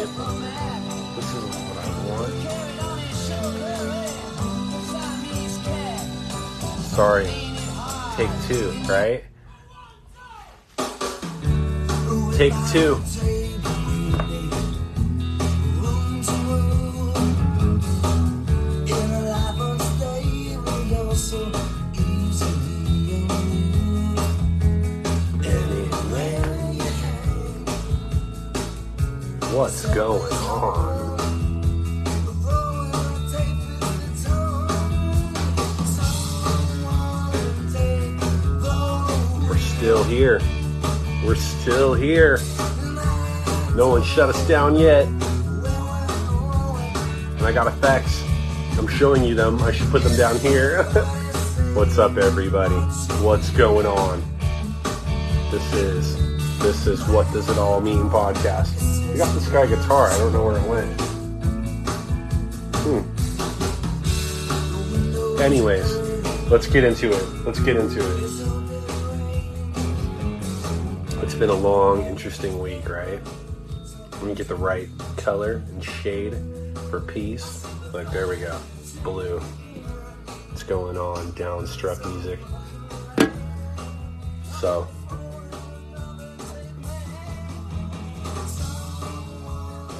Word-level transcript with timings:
it. 0.00 0.08
This 1.16 1.28
is 1.34 1.44
what 1.44 1.78
I 1.78 1.86
want. 2.08 2.34
Sorry. 6.84 7.30
Take 8.16 8.32
two, 8.48 8.70
right? 8.88 9.22
Take 12.36 12.54
two. 12.72 12.90
What's 29.60 29.84
going 29.94 30.32
on? 30.32 31.16
We're 39.46 39.58
still 39.58 40.02
here. 40.04 40.40
We're 41.26 41.34
still 41.34 41.92
here. 41.92 42.38
No 43.76 43.88
one 43.90 44.02
shut 44.02 44.30
us 44.30 44.48
down 44.48 44.76
yet. 44.76 45.06
And 47.36 47.42
I 47.42 47.52
got 47.52 47.66
effects. 47.66 48.24
I'm 48.78 48.88
showing 48.88 49.22
you 49.24 49.34
them. 49.34 49.60
I 49.60 49.72
should 49.72 49.90
put 49.90 50.02
them 50.02 50.16
down 50.16 50.38
here. 50.38 50.84
What's 51.74 51.98
up, 51.98 52.16
everybody? 52.16 52.76
What's 53.22 53.50
going 53.50 53.84
on? 53.84 54.22
This 55.50 55.74
is 55.74 56.16
this 56.60 56.86
is 56.86 57.06
what 57.08 57.30
does 57.34 57.50
it 57.50 57.58
all 57.58 57.82
mean 57.82 58.08
podcast. 58.08 58.89
Got 59.20 59.34
this 59.34 59.48
guy 59.50 59.66
guitar. 59.66 60.08
I 60.08 60.16
don't 60.16 60.32
know 60.32 60.46
where 60.46 60.56
it 60.56 60.66
went. 60.66 60.98
Hmm. 62.80 63.02
Anyways, 65.42 65.94
let's 66.50 66.66
get 66.66 66.84
into 66.84 67.12
it. 67.12 67.22
Let's 67.44 67.60
get 67.60 67.76
into 67.76 68.00
it. 68.00 68.22
It's 71.22 71.34
been 71.34 71.50
a 71.50 71.54
long, 71.54 72.06
interesting 72.06 72.58
week, 72.60 72.88
right? 72.88 73.20
Let 74.12 74.22
me 74.22 74.34
get 74.34 74.48
the 74.48 74.54
right 74.54 74.88
color 75.18 75.62
and 75.68 75.84
shade 75.84 76.34
for 76.88 77.02
peace. 77.02 77.66
Like, 77.92 78.10
there 78.12 78.26
we 78.26 78.36
go. 78.38 78.58
Blue. 79.02 79.38
What's 80.48 80.62
going 80.62 80.96
on? 80.96 81.30
Downstruck 81.32 82.10
music. 82.10 82.38
So, 84.62 84.88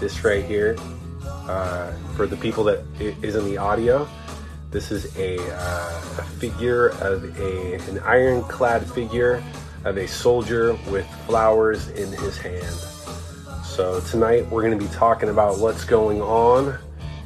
this 0.00 0.24
right 0.24 0.44
here, 0.44 0.76
uh, 1.46 1.92
for 2.16 2.26
the 2.26 2.36
people 2.36 2.64
that 2.64 2.82
is 2.98 3.36
in 3.36 3.44
the 3.44 3.58
audio, 3.58 4.08
this 4.70 4.90
is 4.90 5.14
a, 5.16 5.36
uh, 5.38 6.00
a 6.18 6.22
figure 6.38 6.88
of 7.00 7.24
a 7.38 7.74
an 7.90 7.98
ironclad 8.00 8.88
figure 8.90 9.42
of 9.84 9.98
a 9.98 10.08
soldier 10.08 10.74
with 10.90 11.06
flowers 11.26 11.88
in 11.88 12.10
his 12.12 12.38
hand. 12.38 12.74
So 13.64 14.00
tonight 14.00 14.48
we're 14.48 14.62
going 14.62 14.78
to 14.78 14.84
be 14.84 14.92
talking 14.92 15.28
about 15.28 15.58
what's 15.58 15.84
going 15.84 16.20
on 16.20 16.78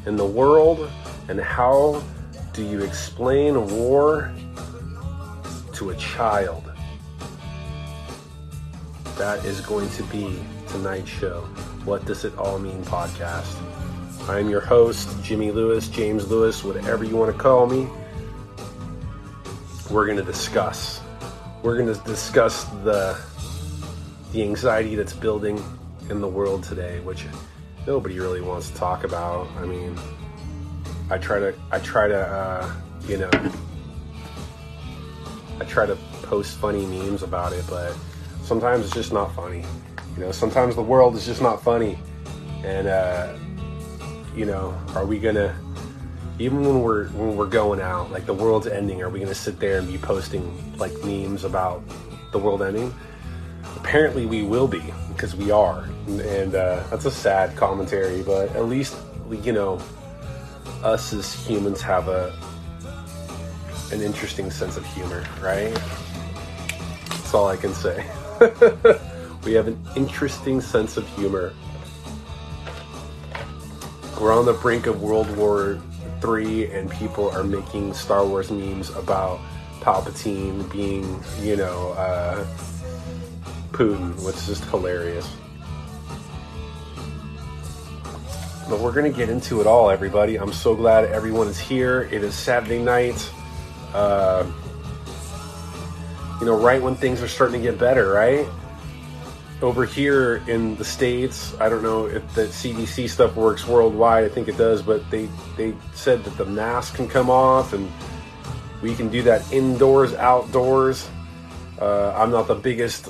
in 0.06 0.16
the 0.16 0.26
world 0.26 0.90
and 1.28 1.40
how 1.40 2.02
do 2.52 2.64
you 2.64 2.82
explain 2.82 3.68
war 3.68 4.32
to 5.74 5.90
a 5.90 5.96
child. 5.96 6.70
That 9.16 9.44
is 9.44 9.60
going 9.60 9.88
to 9.90 10.02
be 10.04 10.38
tonight's 10.68 11.08
show. 11.08 11.48
What 11.84 12.06
Does 12.06 12.24
It 12.24 12.36
All 12.38 12.58
Mean 12.58 12.82
podcast. 12.84 13.60
I 14.26 14.38
am 14.38 14.48
your 14.48 14.62
host, 14.62 15.22
Jimmy 15.22 15.50
Lewis, 15.50 15.86
James 15.88 16.30
Lewis, 16.30 16.64
whatever 16.64 17.04
you 17.04 17.14
want 17.14 17.30
to 17.30 17.38
call 17.38 17.66
me. 17.66 17.86
We're 19.90 20.06
going 20.06 20.16
to 20.16 20.24
discuss. 20.24 21.02
We're 21.62 21.76
going 21.76 21.94
to 21.94 22.00
discuss 22.04 22.64
the 22.84 23.20
the 24.32 24.42
anxiety 24.42 24.94
that's 24.94 25.12
building 25.12 25.62
in 26.08 26.22
the 26.22 26.26
world 26.28 26.64
today, 26.64 27.00
which 27.00 27.26
nobody 27.86 28.18
really 28.18 28.40
wants 28.40 28.70
to 28.70 28.76
talk 28.76 29.04
about. 29.04 29.46
I 29.58 29.66
mean, 29.66 29.94
I 31.10 31.18
try 31.18 31.38
to 31.38 31.54
I 31.70 31.80
try 31.80 32.08
to 32.08 32.18
uh, 32.18 32.74
you 33.06 33.18
know 33.18 33.30
I 35.60 35.64
try 35.66 35.84
to 35.84 35.96
post 36.22 36.56
funny 36.56 36.86
memes 36.86 37.22
about 37.22 37.52
it, 37.52 37.64
but 37.68 37.94
sometimes 38.42 38.86
it's 38.86 38.94
just 38.94 39.12
not 39.12 39.34
funny. 39.34 39.66
You 40.14 40.20
know, 40.20 40.32
sometimes 40.32 40.76
the 40.76 40.82
world 40.82 41.16
is 41.16 41.26
just 41.26 41.42
not 41.42 41.62
funny, 41.62 41.98
and 42.64 42.86
uh, 42.86 43.36
you 44.34 44.44
know, 44.44 44.76
are 44.94 45.04
we 45.04 45.18
gonna 45.18 45.54
even 46.38 46.64
when 46.64 46.82
we're 46.82 47.08
when 47.08 47.36
we're 47.36 47.46
going 47.46 47.80
out, 47.80 48.10
like 48.10 48.26
the 48.26 48.34
world's 48.34 48.66
ending, 48.66 49.02
are 49.02 49.08
we 49.08 49.20
gonna 49.20 49.34
sit 49.34 49.58
there 49.60 49.78
and 49.78 49.86
be 49.90 49.98
posting 49.98 50.76
like 50.78 50.92
memes 51.04 51.44
about 51.44 51.82
the 52.32 52.38
world 52.38 52.62
ending? 52.62 52.94
Apparently, 53.76 54.26
we 54.26 54.42
will 54.42 54.68
be 54.68 54.82
because 55.08 55.36
we 55.36 55.50
are, 55.50 55.84
and, 56.06 56.20
and 56.20 56.54
uh, 56.54 56.82
that's 56.90 57.04
a 57.04 57.10
sad 57.10 57.56
commentary. 57.56 58.22
But 58.22 58.54
at 58.56 58.66
least 58.66 58.96
you 59.42 59.52
know, 59.52 59.80
us 60.82 61.12
as 61.12 61.34
humans 61.34 61.80
have 61.80 62.08
a 62.08 62.36
an 63.92 64.00
interesting 64.00 64.50
sense 64.50 64.76
of 64.76 64.84
humor, 64.86 65.24
right? 65.40 65.74
That's 67.10 67.34
all 67.34 67.48
I 67.48 67.56
can 67.56 67.74
say. 67.74 68.04
we 69.44 69.52
have 69.52 69.68
an 69.68 69.78
interesting 69.94 70.60
sense 70.60 70.96
of 70.96 71.06
humor. 71.16 71.52
We're 74.20 74.32
on 74.32 74.46
the 74.46 74.54
brink 74.54 74.86
of 74.86 75.02
World 75.02 75.34
War 75.36 75.78
III, 76.26 76.72
and 76.72 76.90
people 76.90 77.28
are 77.30 77.44
making 77.44 77.92
Star 77.94 78.24
Wars 78.24 78.50
memes 78.50 78.90
about 78.90 79.40
Palpatine 79.80 80.70
being, 80.72 81.22
you 81.40 81.56
know, 81.56 81.92
uh, 81.92 82.46
Putin, 83.72 84.14
which 84.24 84.36
is 84.36 84.46
just 84.46 84.64
hilarious. 84.66 85.28
But 88.70 88.80
we're 88.80 88.92
going 88.92 89.10
to 89.10 89.16
get 89.16 89.28
into 89.28 89.60
it 89.60 89.66
all, 89.66 89.90
everybody. 89.90 90.36
I'm 90.36 90.54
so 90.54 90.74
glad 90.74 91.04
everyone 91.04 91.48
is 91.48 91.58
here. 91.58 92.08
It 92.10 92.24
is 92.24 92.34
Saturday 92.34 92.78
night. 92.78 93.30
Uh, 93.92 94.46
you 96.40 96.46
know, 96.46 96.56
right 96.56 96.80
when 96.80 96.94
things 96.94 97.20
are 97.20 97.28
starting 97.28 97.60
to 97.60 97.70
get 97.70 97.78
better, 97.78 98.08
right? 98.10 98.48
Over 99.64 99.86
here 99.86 100.42
in 100.46 100.76
the 100.76 100.84
states, 100.84 101.54
I 101.58 101.70
don't 101.70 101.82
know 101.82 102.04
if 102.04 102.34
the 102.34 102.42
CDC 102.42 103.08
stuff 103.08 103.34
works 103.34 103.66
worldwide. 103.66 104.24
I 104.24 104.28
think 104.28 104.48
it 104.48 104.58
does, 104.58 104.82
but 104.82 105.10
they 105.10 105.26
they 105.56 105.74
said 105.94 106.22
that 106.24 106.36
the 106.36 106.44
mask 106.44 106.96
can 106.96 107.08
come 107.08 107.30
off 107.30 107.72
and 107.72 107.90
we 108.82 108.94
can 108.94 109.08
do 109.08 109.22
that 109.22 109.50
indoors, 109.50 110.12
outdoors. 110.12 111.08
Uh, 111.80 112.12
I'm 112.14 112.30
not 112.30 112.46
the 112.46 112.54
biggest, 112.54 113.08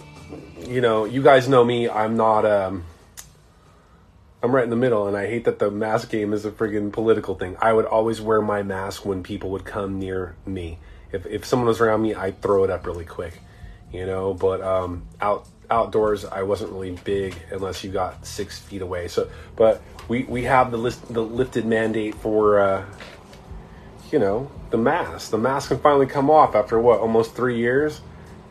you 0.61 0.81
know. 0.81 1.05
You 1.05 1.21
guys 1.21 1.49
know 1.49 1.65
me. 1.65 1.89
I'm 1.89 2.17
not. 2.17 2.47
Um, 2.47 2.85
I'm 4.41 4.55
right 4.55 4.63
in 4.63 4.71
the 4.71 4.77
middle, 4.77 5.09
and 5.09 5.17
I 5.17 5.27
hate 5.27 5.47
that 5.47 5.59
the 5.59 5.73
mask 5.73 6.11
game 6.11 6.33
is 6.33 6.45
a 6.45 6.53
friggin' 6.53 6.93
political 6.93 7.35
thing. 7.35 7.57
I 7.61 7.73
would 7.73 7.87
always 7.87 8.21
wear 8.21 8.41
my 8.41 8.63
mask 8.63 9.05
when 9.05 9.25
people 9.25 9.51
would 9.51 9.65
come 9.65 9.99
near 9.99 10.37
me. 10.47 10.79
If, 11.11 11.27
if 11.27 11.45
someone 11.45 11.67
was 11.67 11.81
around 11.81 12.03
me, 12.03 12.15
I'd 12.15 12.41
throw 12.41 12.63
it 12.63 12.71
up 12.71 12.87
really 12.87 13.05
quick, 13.07 13.41
you 13.95 14.05
know. 14.05 14.35
But 14.35 14.61
um, 14.61 15.05
out 15.21 15.49
outdoors, 15.71 16.25
I 16.25 16.43
wasn't 16.43 16.73
really 16.73 16.99
big 17.05 17.37
unless 17.51 17.85
you 17.85 17.91
got 17.91 18.27
six 18.27 18.59
feet 18.59 18.83
away. 18.83 19.09
So, 19.09 19.31
but 19.57 19.81
we 20.09 20.25
we 20.25 20.43
have 20.45 20.71
the 20.71 20.77
list 20.77 21.13
the 21.13 21.23
lifted 21.23 21.65
mandate 21.65 22.15
for, 22.17 22.59
uh, 22.59 22.85
you 24.11 24.19
know, 24.19 24.51
the 24.71 24.79
mask. 24.79 25.31
The 25.31 25.39
mask 25.39 25.69
can 25.69 25.79
finally 25.79 26.07
come 26.07 26.31
off 26.31 26.55
after 26.55 26.79
what 26.81 27.01
almost 27.01 27.35
three 27.35 27.57
years, 27.57 28.01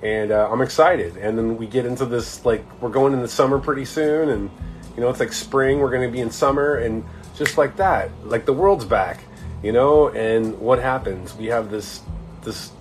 and 0.02 0.32
uh, 0.32 0.50
I'm 0.50 0.62
excited. 0.62 1.18
And 1.18 1.38
then 1.38 1.58
we 1.58 1.68
get 1.68 1.86
into 1.86 2.06
this 2.06 2.46
like 2.46 2.66
we're 2.82 2.90
going 2.90 3.14
into 3.14 3.28
summer 3.28 3.60
pretty 3.60 3.86
soon, 3.86 4.30
and 4.30 4.50
you 4.96 5.02
know 5.02 5.10
it's 5.10 5.20
like 5.20 5.34
spring. 5.34 5.80
We're 5.80 5.92
going 5.92 6.08
to 6.08 6.12
be 6.12 6.22
in 6.22 6.32
summer, 6.32 6.76
and 6.76 7.04
just 7.36 7.58
like 7.58 7.76
that, 7.78 8.10
like 8.26 8.46
the 8.46 8.54
world's 8.54 8.86
back, 8.86 9.20
you 9.62 9.72
know. 9.72 10.10
And 10.10 10.58
what 10.60 10.80
happens? 10.80 11.36
We 11.36 11.48
have 11.48 11.70
this 11.70 12.02
this 12.44 12.72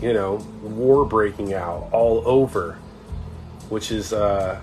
you 0.00 0.12
know 0.12 0.36
war 0.62 1.04
breaking 1.04 1.54
out 1.54 1.88
all 1.92 2.22
over 2.26 2.78
which 3.68 3.90
is 3.90 4.12
uh 4.12 4.60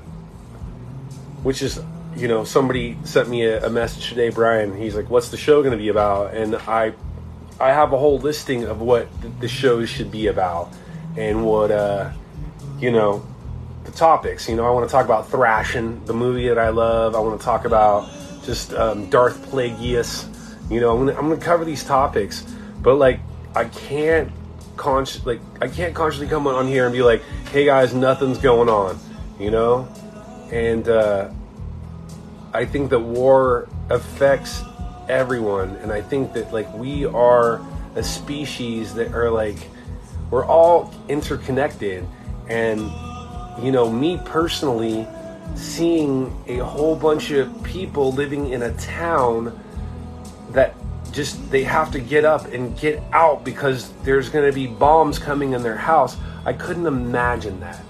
which 1.43 1.61
is 1.61 1.79
you 2.15 2.27
know 2.27 2.43
somebody 2.43 2.97
sent 3.03 3.29
me 3.29 3.43
a, 3.43 3.65
a 3.65 3.69
message 3.69 4.09
today 4.09 4.29
brian. 4.29 4.75
He's 4.75 4.95
like 4.95 5.09
what's 5.09 5.29
the 5.29 5.37
show 5.37 5.61
going 5.61 5.71
to 5.71 5.77
be 5.77 5.89
about? 5.89 6.33
And 6.33 6.55
i 6.55 6.93
i 7.59 7.69
have 7.71 7.93
a 7.93 7.97
whole 7.97 8.19
listing 8.19 8.63
of 8.63 8.81
what 8.81 9.09
th- 9.21 9.33
the 9.39 9.47
shows 9.47 9.89
should 9.89 10.11
be 10.11 10.27
about 10.27 10.71
and 11.17 11.45
what 11.45 11.71
uh 11.71 12.11
you 12.79 12.91
know 12.91 13.25
the 13.83 13.91
topics. 13.91 14.47
You 14.49 14.55
know 14.55 14.65
i 14.65 14.71
want 14.71 14.87
to 14.87 14.91
talk 14.91 15.05
about 15.05 15.29
Thrashin' 15.29 16.05
the 16.05 16.13
movie 16.13 16.47
that 16.47 16.57
i 16.57 16.69
love. 16.69 17.15
I 17.15 17.19
want 17.19 17.39
to 17.39 17.45
talk 17.45 17.65
about 17.65 18.09
just 18.43 18.73
um, 18.73 19.09
darth 19.09 19.51
plagueis. 19.51 20.31
You 20.71 20.79
know 20.79 20.97
I'm 20.97 21.29
gonna 21.29 21.37
cover 21.37 21.65
these 21.65 21.83
topics 21.83 22.45
but 22.81 22.95
like 22.95 23.19
i 23.55 23.65
can't 23.65 24.31
conscious 24.77 25.25
like 25.25 25.39
I 25.61 25.67
can't 25.67 25.95
consciously 25.95 26.27
come 26.27 26.47
on 26.47 26.67
here 26.67 26.85
and 26.85 26.93
be 26.93 27.01
like, 27.01 27.21
"Hey 27.51 27.65
guys, 27.65 27.93
nothing's 27.93 28.37
going 28.37 28.69
on," 28.69 28.99
you 29.39 29.51
know, 29.51 29.87
and 30.51 30.87
uh, 30.87 31.29
I 32.53 32.65
think 32.65 32.89
that 32.91 32.99
war 32.99 33.67
affects 33.89 34.61
everyone, 35.09 35.75
and 35.77 35.91
I 35.91 36.01
think 36.01 36.33
that 36.33 36.53
like 36.53 36.71
we 36.73 37.05
are 37.05 37.61
a 37.95 38.03
species 38.03 38.93
that 38.95 39.13
are 39.13 39.29
like 39.29 39.57
we're 40.31 40.45
all 40.45 40.93
interconnected, 41.07 42.05
and 42.47 42.81
you 43.61 43.71
know, 43.71 43.89
me 43.89 44.19
personally, 44.25 45.07
seeing 45.55 46.35
a 46.47 46.57
whole 46.57 46.95
bunch 46.95 47.31
of 47.31 47.63
people 47.63 48.11
living 48.11 48.49
in 48.49 48.63
a 48.63 48.73
town 48.77 49.57
that 50.51 50.73
just 51.15 51.49
they 51.49 51.63
have 51.63 51.91
to 51.91 51.99
get 51.99 52.25
up 52.25 52.45
and 52.53 52.77
get 52.77 53.01
out 53.13 53.45
because 53.45 53.91
there's 54.03 54.29
going 54.29 54.45
to 54.45 54.53
be 54.53 54.67
bombs 54.67 55.17
coming 55.17 55.53
in 55.53 55.63
their 55.63 55.77
house. 55.77 56.17
I 56.45 56.53
couldn't 56.53 56.85
imagine 56.85 57.61
that. 57.61 57.81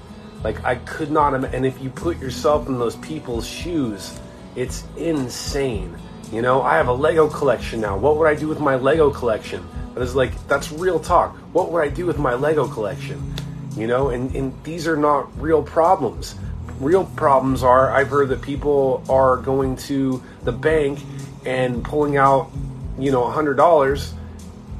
Like 0.44 0.64
I 0.64 0.76
could 0.76 1.10
not 1.10 1.34
and 1.34 1.66
if 1.66 1.82
you 1.82 1.90
put 1.90 2.20
yourself 2.20 2.68
in 2.68 2.78
those 2.78 2.96
people's 2.98 3.48
shoes, 3.48 4.20
it's 4.56 4.84
insane. 4.96 5.98
You 6.32 6.44
know, 6.44 6.62
I 6.62 6.78
have 6.78 6.88
a 6.88 6.94
Lego 6.94 7.28
collection 7.28 7.82
now. 7.82 7.98
What 7.98 8.18
would 8.18 8.28
I 8.28 8.36
do 8.36 8.48
with 8.48 8.60
my 8.60 8.76
Lego 8.76 9.10
collection? 9.10 9.68
But 9.94 10.04
it's 10.04 10.14
like 10.14 10.48
that's 10.48 10.72
real 10.72 11.00
talk. 11.00 11.36
What 11.52 11.72
would 11.72 11.84
I 11.84 11.90
do 11.90 12.06
with 12.06 12.20
my 12.20 12.36
Lego 12.36 12.68
collection? 12.68 13.34
You 13.76 13.88
know, 13.88 14.10
and, 14.10 14.34
and 14.36 14.54
these 14.64 14.88
are 14.88 14.96
not 14.96 15.30
real 15.42 15.64
problems. 15.64 16.36
Real 16.80 17.06
problems 17.06 17.64
are 17.64 17.90
I've 17.92 18.10
heard 18.10 18.30
that 18.30 18.42
people 18.42 19.04
are 19.10 19.38
going 19.38 19.78
to 19.78 20.22
the 20.44 20.52
bank 20.52 21.00
and 21.46 21.84
pulling 21.84 22.18
out 22.18 22.52
you 22.98 23.12
know, 23.12 23.24
$100 23.24 24.14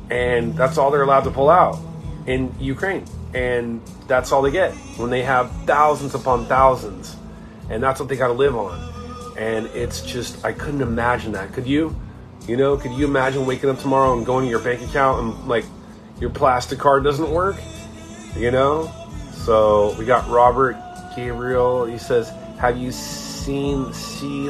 and 0.10 0.56
that's 0.56 0.78
all 0.78 0.92
they're 0.92 1.04
allowed 1.04 1.24
to 1.24 1.32
pull 1.32 1.50
out 1.50 1.80
in 2.28 2.54
Ukraine. 2.60 3.06
And 3.34 3.82
that's 4.08 4.32
all 4.32 4.42
they 4.42 4.52
get 4.52 4.74
when 4.98 5.10
they 5.10 5.24
have 5.24 5.52
thousands 5.66 6.16
upon 6.16 6.46
thousands. 6.46 7.16
And 7.70 7.82
that's 7.84 8.00
what 8.00 8.08
they 8.08 8.16
got 8.16 8.28
to 8.28 8.34
live 8.34 8.56
on. 8.56 8.94
And 9.38 9.66
it's 9.68 10.02
just, 10.02 10.46
I 10.46 10.54
couldn't 10.54 10.82
imagine 10.82 11.34
that. 11.34 11.52
Could 11.54 11.68
you? 11.68 11.96
You 12.48 12.56
know, 12.56 12.78
could 12.78 12.92
you 12.92 13.06
imagine 13.06 13.46
waking 13.46 13.70
up 13.70 13.80
tomorrow 13.80 14.16
and 14.16 14.26
going 14.26 14.46
to 14.46 14.50
your 14.50 14.60
bank 14.60 14.82
account 14.84 15.22
and 15.22 15.48
like 15.48 15.66
your 16.20 16.30
plastic 16.30 16.78
card 16.80 17.04
doesn't 17.04 17.30
work? 17.30 17.58
You 18.38 18.52
know? 18.52 18.92
So 19.34 19.96
we 19.98 20.06
got 20.06 20.30
Robert 20.30 20.78
Gabriel. 21.16 21.86
He 21.86 21.98
says, 21.98 22.30
Have 22.60 22.78
you 22.78 22.92
seen 22.92 23.92
see 23.94 24.50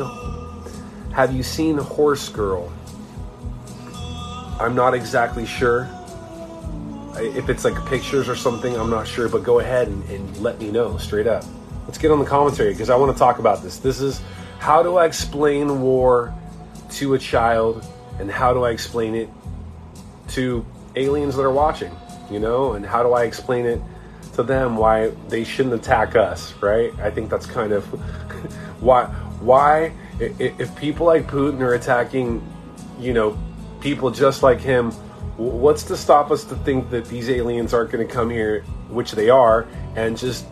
have 1.15 1.33
you 1.33 1.43
seen 1.43 1.77
Horse 1.77 2.27
Girl? 2.27 2.69
I'm 4.59 4.75
not 4.75 4.93
exactly 4.93 5.45
sure. 5.45 5.89
If 7.17 7.49
it's 7.49 7.65
like 7.65 7.73
pictures 7.87 8.29
or 8.29 8.35
something, 8.35 8.75
I'm 8.75 8.89
not 8.89 9.07
sure, 9.07 9.27
but 9.27 9.43
go 9.43 9.59
ahead 9.59 9.87
and, 9.87 10.03
and 10.09 10.37
let 10.37 10.59
me 10.59 10.71
know 10.71 10.97
straight 10.97 11.27
up. 11.27 11.43
Let's 11.85 11.97
get 11.97 12.11
on 12.11 12.19
the 12.19 12.25
commentary 12.25 12.71
because 12.71 12.89
I 12.89 12.95
want 12.95 13.11
to 13.11 13.19
talk 13.19 13.39
about 13.39 13.61
this. 13.63 13.77
This 13.77 14.01
is 14.01 14.21
how 14.59 14.81
do 14.81 14.97
I 14.97 15.05
explain 15.05 15.81
war 15.81 16.33
to 16.91 17.13
a 17.13 17.19
child 17.19 17.85
and 18.19 18.31
how 18.31 18.53
do 18.53 18.63
I 18.63 18.71
explain 18.71 19.15
it 19.15 19.29
to 20.29 20.65
aliens 20.95 21.35
that 21.35 21.43
are 21.43 21.51
watching, 21.51 21.91
you 22.31 22.39
know, 22.39 22.73
and 22.73 22.85
how 22.85 23.03
do 23.03 23.13
I 23.13 23.23
explain 23.23 23.65
it 23.65 23.81
to 24.33 24.43
them 24.43 24.77
why 24.77 25.09
they 25.27 25.43
shouldn't 25.43 25.75
attack 25.75 26.15
us, 26.15 26.53
right? 26.55 26.93
I 26.99 27.11
think 27.11 27.29
that's 27.29 27.45
kind 27.45 27.71
of 27.71 27.85
why 28.81 29.05
why 29.41 29.91
if 30.19 30.75
people 30.77 31.05
like 31.05 31.27
Putin 31.27 31.59
are 31.59 31.73
attacking, 31.73 32.41
you 32.99 33.13
know, 33.13 33.37
people 33.85 34.09
just 34.09 34.41
like 34.41 34.59
him, 34.59 34.89
what's 35.37 35.83
to 35.83 35.95
stop 35.95 36.31
us 36.31 36.43
to 36.43 36.55
think 36.55 36.89
that 36.89 37.05
these 37.05 37.29
aliens 37.29 37.71
aren't 37.71 37.91
going 37.91 38.05
to 38.05 38.11
come 38.11 38.31
here, 38.31 38.61
which 38.89 39.11
they 39.11 39.29
are, 39.29 39.67
and 39.95 40.17
just 40.17 40.43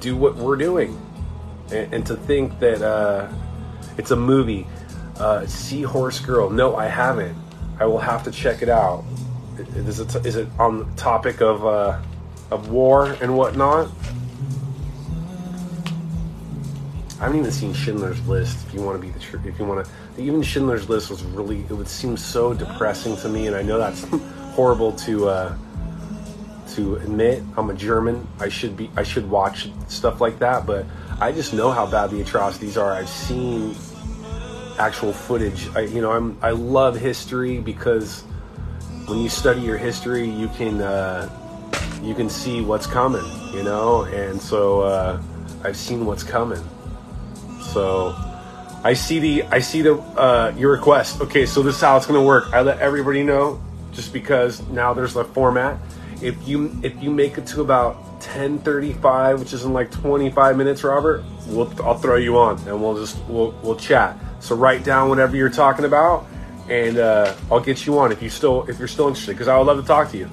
do 0.00 0.16
what 0.16 0.34
we're 0.34 0.56
doing? 0.56 0.98
And, 1.70 1.92
and 1.92 2.06
to 2.06 2.16
think 2.16 2.58
that 2.60 2.80
uh, 2.80 3.30
it's 3.98 4.10
a 4.10 4.16
movie. 4.16 4.66
Uh, 5.18 5.44
Seahorse 5.44 6.20
Girl. 6.20 6.48
No, 6.48 6.76
I 6.76 6.86
haven't. 6.86 7.36
I 7.78 7.84
will 7.84 7.98
have 7.98 8.22
to 8.24 8.30
check 8.30 8.62
it 8.62 8.70
out. 8.70 9.04
Is 9.76 10.00
it, 10.00 10.24
is 10.24 10.36
it 10.36 10.48
on 10.58 10.78
the 10.78 10.86
topic 10.96 11.42
of, 11.42 11.66
uh, 11.66 12.00
of 12.50 12.70
war 12.70 13.18
and 13.20 13.36
whatnot? 13.36 13.90
I 17.18 17.22
haven't 17.22 17.40
even 17.40 17.50
seen 17.50 17.74
Schindler's 17.74 18.24
List. 18.28 18.64
If 18.68 18.74
you 18.74 18.80
want 18.80 19.00
to 19.00 19.04
be 19.04 19.12
the 19.12 19.18
truth, 19.18 19.44
if 19.44 19.58
you 19.58 19.64
want 19.64 19.84
to, 19.84 20.22
even 20.22 20.40
Schindler's 20.40 20.88
List 20.88 21.10
was 21.10 21.24
really. 21.24 21.62
It 21.62 21.72
would 21.72 21.88
seem 21.88 22.16
so 22.16 22.54
depressing 22.54 23.16
to 23.16 23.28
me, 23.28 23.48
and 23.48 23.56
I 23.56 23.62
know 23.62 23.76
that's 23.76 24.04
horrible 24.54 24.92
to 24.92 25.28
uh, 25.28 25.56
to 26.74 26.94
admit. 26.96 27.42
I'm 27.56 27.70
a 27.70 27.74
German. 27.74 28.24
I 28.38 28.48
should 28.48 28.76
be. 28.76 28.88
I 28.96 29.02
should 29.02 29.28
watch 29.28 29.68
stuff 29.88 30.20
like 30.20 30.38
that, 30.38 30.64
but 30.64 30.86
I 31.20 31.32
just 31.32 31.52
know 31.52 31.72
how 31.72 31.90
bad 31.90 32.12
the 32.12 32.20
atrocities 32.20 32.76
are. 32.76 32.92
I've 32.92 33.08
seen 33.08 33.74
actual 34.78 35.12
footage. 35.12 35.68
I, 35.74 35.80
you 35.80 36.00
know, 36.00 36.12
I'm. 36.12 36.38
I 36.40 36.50
love 36.50 36.96
history 36.96 37.58
because 37.58 38.22
when 39.06 39.18
you 39.18 39.28
study 39.28 39.60
your 39.60 39.76
history, 39.76 40.24
you 40.24 40.46
can 40.50 40.80
uh, 40.80 41.28
you 42.00 42.14
can 42.14 42.30
see 42.30 42.60
what's 42.60 42.86
coming. 42.86 43.24
You 43.52 43.64
know, 43.64 44.04
and 44.04 44.40
so 44.40 44.82
uh, 44.82 45.20
I've 45.64 45.76
seen 45.76 46.06
what's 46.06 46.22
coming 46.22 46.62
so 47.72 48.14
I 48.84 48.94
see 48.94 49.18
the 49.18 49.42
I 49.44 49.60
see 49.60 49.82
the 49.82 49.94
uh, 49.94 50.54
your 50.56 50.72
request. 50.72 51.20
Okay, 51.20 51.46
so 51.46 51.62
this 51.62 51.76
is 51.76 51.80
how 51.80 51.96
it's 51.96 52.06
gonna 52.06 52.22
work. 52.22 52.52
I 52.52 52.60
let 52.62 52.78
everybody 52.78 53.22
know 53.22 53.60
just 53.92 54.12
because 54.12 54.66
now 54.68 54.94
there's 54.94 55.16
a 55.16 55.24
format. 55.24 55.78
If 56.22 56.46
you 56.46 56.70
if 56.82 57.00
you 57.02 57.10
make 57.10 57.38
it 57.38 57.46
to 57.48 57.60
about 57.60 58.20
10:35, 58.20 59.40
which 59.40 59.52
is 59.52 59.64
in 59.64 59.72
like 59.72 59.90
25 59.90 60.56
minutes, 60.56 60.84
Robert, 60.84 61.24
we'll 61.48 61.72
I'll 61.82 61.98
throw 61.98 62.16
you 62.16 62.38
on 62.38 62.58
and 62.68 62.80
we'll 62.80 62.96
just 62.96 63.18
we'll 63.28 63.52
we'll 63.62 63.76
chat. 63.76 64.16
So 64.40 64.54
write 64.54 64.84
down 64.84 65.08
whatever 65.08 65.36
you're 65.36 65.50
talking 65.50 65.84
about, 65.84 66.26
and 66.68 66.98
uh, 66.98 67.34
I'll 67.50 67.60
get 67.60 67.86
you 67.86 67.98
on 67.98 68.12
if 68.12 68.22
you 68.22 68.30
still 68.30 68.64
if 68.68 68.78
you're 68.78 68.88
still 68.88 69.08
interested 69.08 69.32
because 69.32 69.48
I 69.48 69.58
would 69.58 69.66
love 69.66 69.80
to 69.80 69.86
talk 69.86 70.10
to 70.12 70.16
you. 70.16 70.30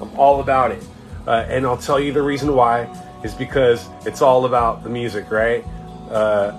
I'm 0.00 0.18
all 0.18 0.40
about 0.40 0.72
it, 0.72 0.82
uh, 1.26 1.46
and 1.48 1.66
I'll 1.66 1.78
tell 1.78 1.98
you 1.98 2.12
the 2.12 2.22
reason 2.22 2.54
why 2.54 2.88
is 3.24 3.34
because 3.34 3.88
it's 4.06 4.22
all 4.22 4.44
about 4.44 4.82
the 4.82 4.90
music, 4.90 5.30
right? 5.30 5.64
Uh, 6.10 6.52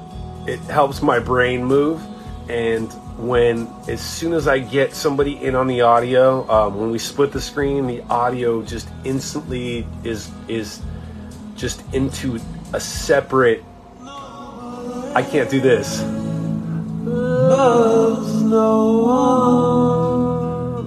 it 0.47 0.59
helps 0.61 1.01
my 1.01 1.19
brain 1.19 1.63
move. 1.63 2.01
And 2.49 2.91
when, 3.17 3.67
as 3.87 4.01
soon 4.01 4.33
as 4.33 4.47
I 4.47 4.59
get 4.59 4.93
somebody 4.93 5.37
in 5.37 5.55
on 5.55 5.67
the 5.67 5.81
audio, 5.81 6.49
um, 6.49 6.79
when 6.79 6.91
we 6.91 6.97
split 6.97 7.31
the 7.31 7.41
screen, 7.41 7.87
the 7.87 8.01
audio 8.03 8.61
just 8.63 8.89
instantly 9.03 9.85
is 10.03 10.31
is 10.47 10.81
just 11.55 11.83
into 11.93 12.39
a 12.73 12.79
separate. 12.79 13.63
I 14.03 15.25
can't 15.29 15.49
do 15.49 15.61
this. 15.61 16.01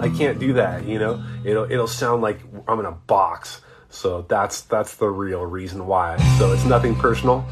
I 0.00 0.08
can't 0.16 0.38
do 0.38 0.54
that. 0.54 0.84
You 0.84 0.98
know, 0.98 1.24
it'll 1.44 1.70
it'll 1.70 1.86
sound 1.86 2.22
like 2.22 2.40
I'm 2.66 2.80
in 2.80 2.86
a 2.86 2.92
box. 2.92 3.60
So 3.90 4.22
that's 4.28 4.62
that's 4.62 4.96
the 4.96 5.08
real 5.08 5.46
reason 5.46 5.86
why. 5.86 6.16
So 6.38 6.52
it's 6.52 6.64
nothing 6.64 6.96
personal. 6.96 7.46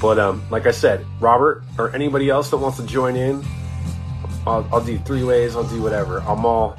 But 0.00 0.18
um, 0.18 0.42
like 0.50 0.66
I 0.66 0.72
said, 0.72 1.06
Robert 1.20 1.62
or 1.78 1.94
anybody 1.94 2.28
else 2.28 2.50
that 2.50 2.56
wants 2.56 2.78
to 2.78 2.86
join 2.86 3.16
in, 3.16 3.44
I'll, 4.46 4.66
I'll 4.72 4.84
do 4.84 4.98
three 4.98 5.22
ways. 5.22 5.54
I'll 5.54 5.68
do 5.68 5.80
whatever. 5.80 6.20
I'm 6.22 6.44
all, 6.44 6.76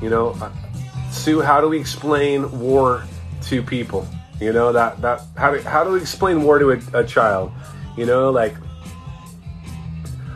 you 0.00 0.10
know. 0.10 0.30
Uh, 0.40 0.50
Sue, 1.10 1.40
how 1.40 1.60
do 1.60 1.68
we 1.68 1.78
explain 1.78 2.60
war 2.60 3.04
to 3.42 3.62
people? 3.62 4.06
You 4.40 4.52
know 4.52 4.72
that 4.72 5.00
that 5.02 5.22
how 5.36 5.52
do 5.52 5.60
how 5.60 5.84
do 5.84 5.92
we 5.92 6.00
explain 6.00 6.42
war 6.42 6.58
to 6.58 6.72
a, 6.72 7.00
a 7.00 7.06
child? 7.06 7.52
You 7.96 8.06
know, 8.06 8.30
like 8.30 8.54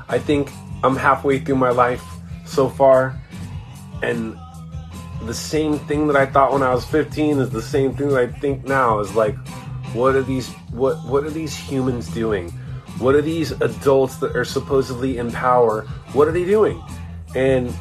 I 0.09 0.19
think 0.19 0.51
I'm 0.85 0.97
halfway 0.97 1.39
through 1.39 1.57
my 1.57 1.71
life 1.71 2.05
so 2.45 2.69
far, 2.69 3.21
and 4.03 4.39
the 5.25 5.35
same 5.35 5.79
thing 5.81 6.07
that 6.07 6.17
I 6.17 6.27
thought 6.27 6.53
when 6.53 6.63
I 6.63 6.73
was 6.73 6.85
15 6.85 7.39
is 7.39 7.51
the 7.51 7.63
same 7.63 7.97
thing 7.97 8.09
that 8.11 8.19
I 8.19 8.27
think 8.27 8.65
now. 8.65 9.01
Is 9.01 9.15
like, 9.15 9.35
what 9.97 10.15
are 10.15 10.23
these 10.23 10.49
what 10.71 11.03
what 11.07 11.25
are 11.25 11.31
these 11.31 11.57
humans 11.57 12.09
doing? 12.09 12.51
What 12.99 13.15
are 13.15 13.23
these 13.23 13.53
adults 13.53 14.17
that 14.19 14.37
are 14.37 14.45
supposedly 14.45 15.19
in 15.19 15.31
power? 15.33 15.83
What 16.13 16.29
are 16.29 16.33
they 16.33 16.45
doing? 16.45 16.83
And 17.35 17.75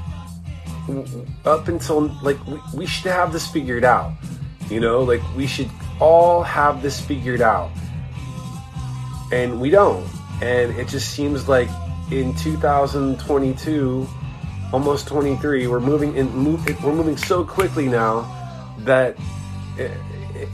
up 1.45 1.67
until 1.67 2.07
like 2.21 2.37
we, 2.47 2.59
we 2.73 2.85
should 2.85 3.11
have 3.11 3.33
this 3.33 3.47
figured 3.47 3.83
out. 3.83 4.13
You 4.69 4.79
know, 4.79 5.03
like 5.03 5.21
we 5.35 5.47
should 5.47 5.69
all 5.99 6.43
have 6.43 6.81
this 6.81 6.99
figured 6.99 7.41
out. 7.41 7.71
And 9.31 9.59
we 9.59 9.69
don't. 9.69 10.07
And 10.41 10.75
it 10.77 10.87
just 10.87 11.13
seems 11.13 11.47
like 11.47 11.69
in 12.11 12.35
2022, 12.35 14.07
almost 14.71 15.07
23, 15.07 15.67
we're 15.67 15.79
moving 15.79 16.15
in 16.15 16.29
move, 16.35 16.83
we're 16.83 16.93
moving 16.93 17.17
so 17.17 17.43
quickly 17.43 17.87
now 17.87 18.31
that 18.79 19.17
eh, 19.79 19.89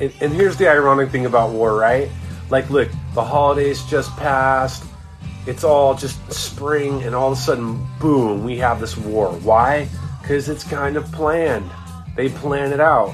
and 0.02 0.34
here's 0.34 0.58
the 0.58 0.68
ironic 0.68 1.10
thing 1.10 1.26
about 1.26 1.52
war, 1.52 1.76
right? 1.76 2.10
Like, 2.50 2.70
look, 2.70 2.90
the 3.14 3.24
holidays 3.24 3.84
just 3.86 4.16
passed. 4.18 4.84
It's 5.48 5.64
all 5.64 5.96
just 5.96 6.32
spring, 6.32 7.04
and 7.04 7.16
all 7.16 7.32
of 7.32 7.38
a 7.38 7.42
sudden, 7.42 7.86
boom, 8.00 8.44
we 8.44 8.58
have 8.58 8.80
this 8.80 8.98
war. 8.98 9.32
Why? 9.32 9.88
Because 10.22 10.50
it's 10.50 10.64
kind 10.64 10.98
of 10.98 11.12
planned. 11.12 11.70
They 12.16 12.30
plan 12.30 12.72
it 12.74 12.80
out. 12.80 13.14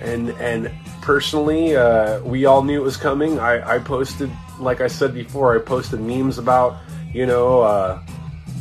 And 0.00 0.30
and 0.32 0.70
personally, 1.02 1.76
uh, 1.76 2.20
we 2.22 2.44
all 2.44 2.62
knew 2.62 2.80
it 2.80 2.84
was 2.84 2.96
coming. 2.96 3.38
I, 3.38 3.76
I 3.76 3.78
posted 3.78 4.30
like 4.60 4.80
I 4.80 4.86
said 4.88 5.14
before, 5.14 5.56
I 5.56 5.60
posted 5.60 6.00
memes 6.00 6.38
about, 6.38 6.76
you 7.12 7.26
know, 7.26 7.62
uh, 7.62 8.00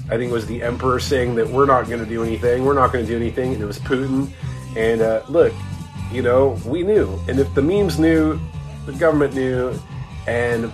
I 0.10 0.18
think 0.18 0.32
it 0.32 0.34
was 0.34 0.46
the 0.46 0.62
emperor 0.64 1.00
saying 1.00 1.36
that 1.36 1.48
we're 1.48 1.66
not 1.66 1.88
going 1.88 2.00
to 2.00 2.10
do 2.10 2.24
anything, 2.24 2.66
we're 2.66 2.74
not 2.74 2.94
going 2.94 3.06
to 3.06 3.12
do 3.12 3.18
anything, 3.18 3.54
and 3.54 3.62
it 3.62 3.66
was 3.66 3.80
Putin. 3.80 4.32
And 4.76 5.02
uh, 5.02 5.24
look, 5.28 5.54
you 6.12 6.22
know, 6.22 6.58
we 6.66 6.84
knew, 6.84 7.20
and 7.28 7.40
if 7.40 7.54
the 7.54 7.62
memes 7.62 8.00
knew, 8.00 8.40
the 8.86 8.94
government 8.94 9.34
knew, 9.34 9.78
and 10.28 10.72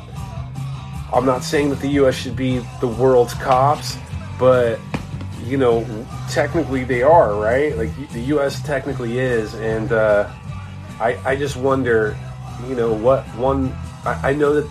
I'm 1.14 1.26
not 1.26 1.44
saying 1.44 1.70
that 1.70 1.80
the 1.80 1.90
U.S. 1.90 2.16
should 2.16 2.36
be 2.36 2.60
the 2.80 2.88
world's 2.88 3.34
cops, 3.34 3.98
but 4.40 4.80
you 5.44 5.58
know, 5.58 5.86
technically 6.30 6.84
they 6.84 7.04
are, 7.04 7.36
right? 7.36 7.76
Like 7.78 8.12
the 8.12 8.22
U.S. 8.22 8.62
technically 8.64 9.20
is, 9.20 9.54
and 9.56 9.92
uh, 9.92 10.32
I 11.00 11.20
I 11.26 11.36
just 11.36 11.56
wonder, 11.58 12.18
you 12.68 12.76
know, 12.76 12.94
what 12.94 13.26
one 13.36 13.76
I, 14.06 14.30
I 14.30 14.34
know 14.34 14.54
that 14.54 14.70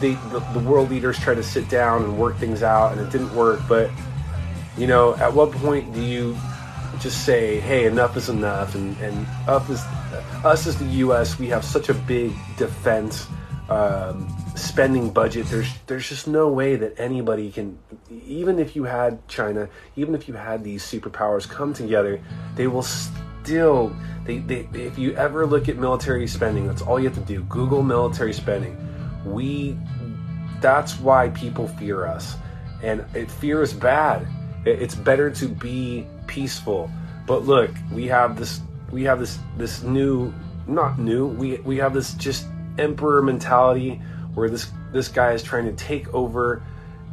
the, 0.00 0.14
the, 0.30 0.40
the 0.58 0.68
world 0.68 0.90
leaders 0.90 1.18
try 1.18 1.34
to 1.34 1.42
sit 1.42 1.68
down 1.68 2.04
and 2.04 2.18
work 2.18 2.36
things 2.36 2.62
out, 2.62 2.92
and 2.92 3.00
it 3.00 3.10
didn't 3.10 3.34
work. 3.34 3.60
But 3.68 3.90
you 4.76 4.86
know, 4.86 5.14
at 5.16 5.32
what 5.32 5.52
point 5.52 5.92
do 5.92 6.02
you 6.02 6.36
just 7.00 7.24
say, 7.24 7.60
"Hey, 7.60 7.86
enough 7.86 8.16
is 8.16 8.28
enough," 8.28 8.74
and 8.74 8.96
and 8.98 9.26
up 9.46 9.68
is 9.70 9.80
us 10.44 10.66
as 10.66 10.78
the 10.78 10.86
U.S. 11.06 11.38
We 11.38 11.48
have 11.48 11.64
such 11.64 11.88
a 11.88 11.94
big 11.94 12.32
defense 12.56 13.26
um, 13.68 14.28
spending 14.54 15.10
budget. 15.10 15.46
There's 15.46 15.72
there's 15.86 16.08
just 16.08 16.26
no 16.26 16.48
way 16.48 16.76
that 16.76 16.98
anybody 16.98 17.50
can, 17.50 17.78
even 18.26 18.58
if 18.58 18.76
you 18.76 18.84
had 18.84 19.26
China, 19.28 19.68
even 19.96 20.14
if 20.14 20.28
you 20.28 20.34
had 20.34 20.64
these 20.64 20.84
superpowers 20.84 21.48
come 21.48 21.74
together, 21.74 22.20
they 22.54 22.66
will 22.66 22.82
still. 22.82 23.94
They, 24.24 24.38
they, 24.38 24.68
if 24.74 24.98
you 24.98 25.14
ever 25.14 25.46
look 25.46 25.68
at 25.68 25.76
military 25.76 26.26
spending, 26.26 26.66
that's 26.66 26.82
all 26.82 26.98
you 26.98 27.08
have 27.08 27.18
to 27.18 27.24
do. 27.24 27.42
Google 27.44 27.82
military 27.82 28.32
spending 28.32 28.76
we 29.26 29.76
that's 30.60 30.98
why 31.00 31.28
people 31.30 31.68
fear 31.68 32.06
us 32.06 32.36
and 32.82 33.04
it, 33.14 33.30
fear 33.30 33.62
is 33.62 33.74
bad 33.74 34.26
it, 34.64 34.80
it's 34.80 34.94
better 34.94 35.30
to 35.30 35.48
be 35.48 36.06
peaceful. 36.26 36.90
But 37.26 37.44
look 37.44 37.70
we 37.92 38.06
have 38.06 38.38
this 38.38 38.60
we 38.90 39.04
have 39.04 39.20
this 39.20 39.38
this 39.56 39.82
new 39.82 40.32
not 40.66 40.98
new 40.98 41.26
we 41.26 41.58
we 41.58 41.76
have 41.78 41.94
this 41.94 42.14
just 42.14 42.46
emperor 42.78 43.22
mentality 43.22 44.00
where 44.34 44.48
this 44.48 44.70
this 44.92 45.08
guy 45.08 45.32
is 45.32 45.42
trying 45.42 45.64
to 45.64 45.72
take 45.72 46.12
over 46.14 46.62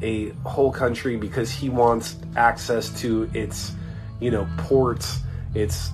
a 0.01 0.29
whole 0.45 0.71
country 0.71 1.15
because 1.15 1.51
he 1.51 1.69
wants 1.69 2.17
access 2.35 2.89
to 3.01 3.29
its 3.33 3.73
you 4.19 4.31
know 4.31 4.47
ports 4.57 5.19
its 5.55 5.91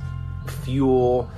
fuel. 0.64 1.30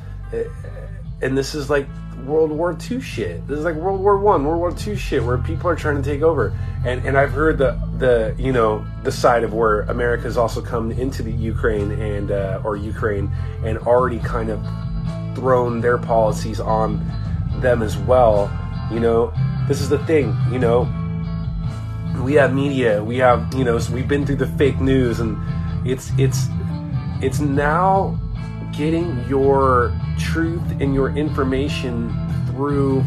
And 1.22 1.38
this 1.38 1.56
is 1.56 1.70
like 1.70 1.88
World 2.26 2.52
War 2.52 2.78
II 2.90 3.02
shit. 3.02 3.48
This 3.48 3.60
is 3.60 3.66
like 3.66 3.76
World 3.76 4.02
War 4.02 4.18
One, 4.18 4.46
World 4.46 4.60
War 4.60 4.74
II 4.88 4.96
shit, 4.96 5.24
where 5.24 5.38
people 5.38 5.70
are 5.70 5.76
trying 5.76 6.02
to 6.02 6.04
take 6.04 6.22
over. 6.22 6.58
And 6.86 7.06
and 7.06 7.18
I've 7.18 7.32
heard 7.32 7.58
the 7.58 7.80
the 7.98 8.36
you 8.38 8.52
know 8.52 8.86
the 9.04 9.12
side 9.12 9.44
of 9.44 9.54
where 9.54 9.82
America 9.82 10.24
has 10.24 10.38
also 10.38 10.62
come 10.62 10.92
into 10.92 11.24
the 11.24 11.32
Ukraine 11.32 11.92
and 11.92 12.32
uh, 12.32 12.62
or 12.64 12.76
Ukraine 12.76 13.32
and 13.64 13.78
already 13.80 14.20
kind 14.20 14.50
of 14.50 14.60
thrown 15.36 15.82
their 15.82 15.98
policies 15.98 16.60
on 16.60 17.06
them 17.62 17.82
as 17.82 17.98
well. 17.98 18.52
You 18.92 19.00
know, 19.00 19.34
this 19.68 19.82
is 19.82 19.90
the 19.90 20.00
thing. 20.06 20.36
You 20.52 20.60
know, 20.60 20.82
we 22.24 22.34
have 22.34 22.54
media. 22.54 23.04
We 23.04 23.18
have 23.18 23.54
you 23.54 23.64
know 23.64 23.80
so 23.80 23.94
we've 23.94 24.08
been 24.08 24.26
through 24.26 24.38
the 24.38 24.48
fake 24.48 24.80
news, 24.80 25.20
and 25.20 25.38
it's 25.88 26.12
it's 26.18 26.48
it's 27.22 27.40
now 27.40 28.20
getting 28.72 29.24
your 29.28 29.94
truth 30.18 30.62
and 30.80 30.94
your 30.94 31.16
information 31.16 32.16
through 32.48 33.04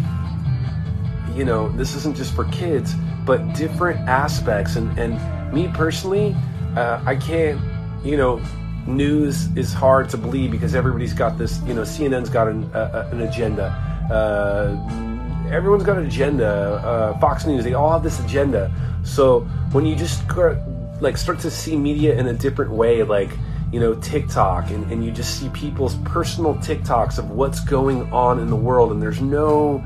you 1.35 1.45
know 1.45 1.69
this 1.73 1.95
isn't 1.95 2.17
just 2.17 2.35
for 2.35 2.45
kids 2.47 2.95
but 3.25 3.55
different 3.55 3.99
aspects. 4.09 4.77
And 4.77 4.97
and 4.99 5.19
me 5.53 5.69
personally 5.69 6.35
uh, 6.77 7.01
i 7.07 7.15
can't 7.15 7.61
you 8.05 8.17
know 8.17 8.43
news 8.87 9.49
is 9.57 9.73
hard 9.73 10.09
to 10.11 10.19
believe 10.19 10.51
because 10.51 10.75
everybody's 10.75 11.15
got 11.15 11.39
this 11.39 11.61
you 11.63 11.73
know 11.73 11.83
cnn's 11.83 12.29
got 12.29 12.49
an, 12.49 12.65
uh, 12.75 13.09
an 13.13 13.23
agenda. 13.23 13.67
Uh, 14.11 14.77
everyone's 15.51 15.85
got 15.85 15.97
an 15.97 16.07
agenda. 16.07 16.47
Uh, 16.47 17.19
fox 17.19 17.47
news 17.47 17.65
they 17.65 17.75
all 17.75 17.93
have 17.93 18.03
this 18.03 18.21
agenda. 18.21 18.73
So 19.03 19.41
when 19.73 19.87
you 19.87 19.97
just 19.97 20.23
like 21.01 21.17
start 21.17 21.39
to 21.41 21.51
see 21.51 21.77
media 21.77 22.19
in 22.19 22.27
a 22.27 22.33
different 22.33 22.71
way 22.71 23.03
like 23.03 23.31
you 23.75 23.81
know, 23.81 23.93
TikTok 23.97 24.71
and, 24.71 24.89
and 24.93 25.05
you 25.05 25.11
just 25.11 25.41
see 25.41 25.49
people's 25.49 25.97
personal 26.05 26.55
TikToks 26.55 27.19
of 27.19 27.33
what's 27.33 27.59
going 27.59 28.03
on 28.13 28.39
in 28.39 28.49
the 28.49 28.55
world 28.55 28.93
and 28.93 29.03
there's 29.03 29.21
no 29.21 29.85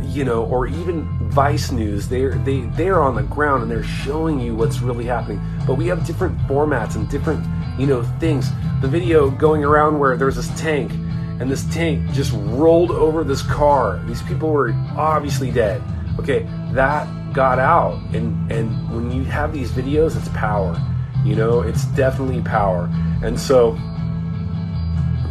you 0.00 0.24
know, 0.24 0.44
or 0.44 0.68
even 0.68 1.02
Vice 1.30 1.72
News, 1.72 2.06
they're 2.06 2.36
they 2.38 2.60
they're 2.76 3.02
on 3.02 3.16
the 3.16 3.24
ground 3.24 3.62
and 3.62 3.70
they're 3.72 3.82
showing 3.82 4.38
you 4.38 4.54
what's 4.54 4.80
really 4.80 5.06
happening. 5.06 5.40
But 5.66 5.74
we 5.74 5.88
have 5.88 6.06
different 6.06 6.38
formats 6.46 6.94
and 6.94 7.08
different, 7.08 7.44
you 7.76 7.88
know, 7.88 8.04
things. 8.20 8.50
The 8.80 8.86
video 8.86 9.30
going 9.30 9.64
around 9.64 9.98
where 9.98 10.16
there's 10.16 10.36
this 10.36 10.48
tank 10.60 10.92
and 10.92 11.50
this 11.50 11.64
tank 11.74 12.12
just 12.12 12.32
rolled 12.34 12.92
over 12.92 13.24
this 13.24 13.42
car. 13.42 14.00
These 14.06 14.22
people 14.22 14.50
were 14.50 14.72
obviously 14.96 15.50
dead. 15.50 15.82
Okay, 16.20 16.46
that 16.72 17.08
got 17.32 17.58
out 17.58 17.94
and 18.14 18.52
and 18.52 18.94
when 18.94 19.10
you 19.10 19.24
have 19.24 19.52
these 19.52 19.72
videos, 19.72 20.16
it's 20.16 20.28
power. 20.28 20.80
You 21.24 21.34
know, 21.36 21.62
it's 21.62 21.86
definitely 21.86 22.42
power. 22.42 22.90
And 23.22 23.38
so 23.40 23.72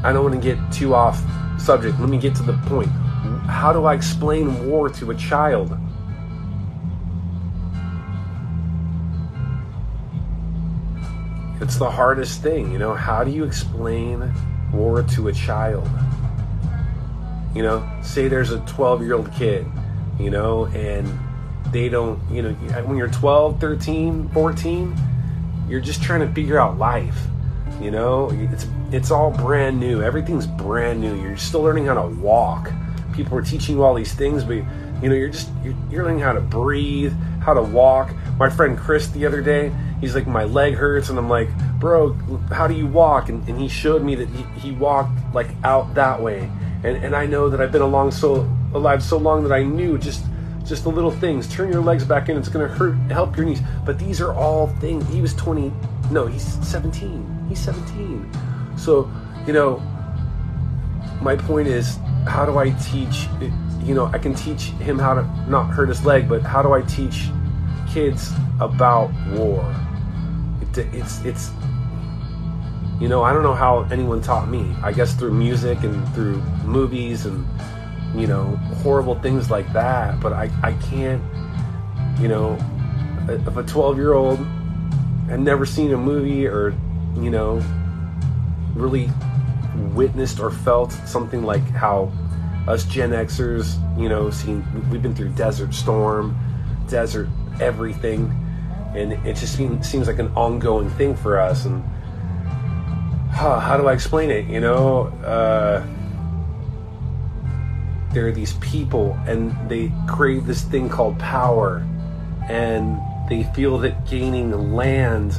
I 0.04 0.12
don't 0.12 0.24
want 0.24 0.36
to 0.36 0.42
get 0.42 0.60
too 0.74 0.96
off 0.96 1.22
subject. 1.60 2.00
Let 2.00 2.10
me 2.10 2.18
get 2.18 2.36
to 2.36 2.44
the 2.44 2.58
point. 2.66 2.90
How 3.48 3.72
do 3.72 3.86
I 3.86 3.94
explain 3.94 4.68
war 4.68 4.90
to 4.90 5.12
a 5.12 5.16
child? 5.16 5.78
It's 11.62 11.78
the 11.78 11.90
hardest 11.90 12.42
thing, 12.42 12.72
you 12.72 12.80
know. 12.80 12.94
How 12.94 13.24
do 13.24 13.32
you 13.32 13.46
explain 13.46 14.34
war 14.74 15.04
to 15.04 15.28
a 15.30 15.34
child? 15.34 15.88
You 17.56 17.62
know, 17.62 17.90
say 18.02 18.28
there's 18.28 18.52
a 18.52 18.60
12 18.62 19.04
year 19.04 19.14
old 19.14 19.32
kid, 19.34 19.66
you 20.20 20.32
know, 20.32 20.66
and 20.66 21.08
they 21.72 21.88
don't, 21.88 22.20
you 22.30 22.42
know, 22.42 22.54
when 22.84 22.98
you're 22.98 23.08
12, 23.08 23.62
13, 23.62 24.30
14, 24.30 25.13
you're 25.68 25.82
just 25.82 26.02
trying 26.04 26.20
to 26.22 26.34
figure 26.34 26.60
out 26.60 26.78
life 26.78 27.18
you 27.82 27.92
know, 27.92 28.30
it's 28.32 28.68
it's 28.92 29.12
all 29.12 29.32
brand 29.32 29.80
new. 29.80 30.02
Everything's 30.02 30.48
brand 30.48 31.02
new. 31.02 31.20
You're 31.22 31.38
still 31.38 31.62
learning 31.62 31.86
how 31.88 31.96
to 31.96 32.08
walk. 32.16 32.72
People 33.14 33.38
are 33.38 33.42
teaching 33.42 33.76
you 33.76 33.84
all 33.84 33.94
these 33.94 34.14
things, 34.14 34.44
but 34.44 34.54
you 34.54 35.10
know, 35.10 35.16
you're 35.16 35.30
just 35.30 35.50
you're, 35.64 35.76
you're 35.90 36.04
learning 36.06 36.22
how 36.22 36.34
to 36.34 36.42
breathe, 36.42 37.14
how 37.42 37.54
to 37.54 37.62
walk. 37.62 38.14
My 38.38 38.50
friend 38.50 38.78
Chris 38.78 39.08
the 39.10 39.26
other 39.26 39.42
day, 39.42 39.74
he's 40.00 40.16
like, 40.16 40.28
my 40.28 40.44
leg 40.44 40.76
hurts, 40.76 41.10
and 41.10 41.20
I'm 41.20 41.30
like, 41.30 41.50
bro, 41.80 42.14
how 42.52 42.68
do 42.68 42.74
you 42.74 42.88
walk? 42.88 43.30
And, 43.30 43.48
and 43.50 43.60
he 43.60 43.68
showed 43.68 44.04
me 44.04 44.16
that 44.16 44.30
he, 44.30 44.44
he 44.60 44.72
walked 44.72 45.12
like 45.34 45.50
out 45.64 45.94
that 45.96 46.22
way. 46.22 46.50
And 46.84 47.04
and 47.04 47.16
I 47.16 47.26
know 47.26 47.50
that 47.50 47.60
I've 47.60 47.72
been 47.72 47.82
along 47.82 48.12
so 48.12 48.50
alive 48.74 49.04
so 49.04 49.18
long 49.18 49.44
that 49.44 49.52
I 49.52 49.64
knew 49.64 49.98
just 49.98 50.24
just 50.66 50.84
the 50.84 50.90
little 50.90 51.12
things. 51.12 51.48
Turn 51.48 51.72
your 51.72 51.82
legs 51.82 52.06
back 52.06 52.30
in. 52.30 52.38
It's 52.38 52.50
going 52.50 52.68
to 52.68 52.74
hurt, 52.74 52.96
help 53.12 53.36
your 53.36 53.46
knees. 53.46 53.62
But 53.86 54.00
these 54.00 54.22
are 54.22 54.34
all 54.34 54.68
things. 54.80 55.08
He 55.10 55.22
was 55.22 55.34
20. 55.36 55.72
No, 56.12 56.26
he's 56.26 56.44
17. 56.68 57.46
He's 57.50 57.60
17. 57.60 58.30
So, 58.78 59.12
you 59.46 59.54
know, 59.54 59.82
my 61.22 61.36
point 61.36 61.68
is, 61.68 61.98
how 62.28 62.46
do 62.46 62.58
I 62.58 62.72
teach? 62.72 63.28
You 63.84 63.94
know, 63.94 64.06
I 64.06 64.18
can 64.18 64.34
teach 64.34 64.64
him 64.80 64.98
how 64.98 65.14
to 65.14 65.24
not 65.50 65.70
hurt 65.70 65.90
his 65.90 66.06
leg, 66.06 66.30
but 66.30 66.42
how 66.42 66.62
do 66.62 66.74
I 66.74 66.82
teach 66.84 67.30
kids 67.90 68.32
about 68.62 69.12
war? 69.32 69.64
It, 70.62 70.78
it's 70.94 71.24
it's 71.26 71.52
you 73.00 73.10
know, 73.10 73.24
I 73.24 73.34
don't 73.34 73.44
know 73.44 73.54
how 73.54 73.82
anyone 73.92 74.22
taught 74.22 74.48
me. 74.48 74.74
I 74.82 74.94
guess 74.94 75.14
through 75.14 75.34
music 75.34 75.84
and 75.84 76.08
through 76.14 76.38
movies 76.64 77.26
and 77.26 77.46
you 78.16 78.28
know, 78.28 78.56
horrible 78.84 79.20
things 79.20 79.50
like 79.50 79.72
that. 79.74 80.20
But 80.20 80.34
I, 80.34 80.50
I 80.62 80.74
can't, 80.74 81.22
you 82.20 82.28
know, 82.28 82.58
if 83.28 83.58
a 83.58 83.64
12 83.64 83.98
year 83.98 84.14
old 84.14 84.40
had 85.28 85.40
never 85.40 85.66
seen 85.66 85.94
a 85.94 85.98
movie 85.98 86.48
or, 86.48 86.76
you 87.16 87.30
know, 87.30 87.62
really 88.76 89.10
witnessed 89.94 90.40
or 90.40 90.52
felt 90.52 90.92
something 91.06 91.44
like 91.44 91.64
how 91.70 92.12
us 92.68 92.86
Gen 92.86 93.12
Xers, 93.12 93.78
you 94.00 94.10
know, 94.10 94.30
seen, 94.30 94.64
we've 94.90 95.02
been 95.02 95.16
through 95.16 95.30
Desert 95.30 95.74
Storm, 95.74 96.38
Desert 96.88 97.28
everything, 97.60 98.32
and 98.96 99.14
it 99.26 99.36
just 99.36 99.58
seems, 99.58 99.90
seems 99.90 100.08
like 100.08 100.20
an 100.20 100.32
ongoing 100.36 100.90
thing 100.92 101.16
for 101.16 101.40
us. 101.40 101.66
And 101.66 101.84
huh, 103.32 103.60
how 103.60 103.78
do 103.78 103.88
I 103.88 103.94
explain 103.94 104.30
it? 104.30 104.46
You 104.46 104.62
know, 104.62 105.08
uh, 105.26 105.86
there 108.14 108.28
are 108.28 108.32
these 108.32 108.54
people 108.54 109.18
and 109.28 109.54
they 109.70 109.92
crave 110.08 110.46
this 110.46 110.64
thing 110.64 110.90
called 110.90 111.18
power. 111.20 111.86
And 112.50 113.00
they 113.30 113.44
feel 113.56 113.78
that 113.80 114.08
gaining 114.08 114.74
land 114.74 115.38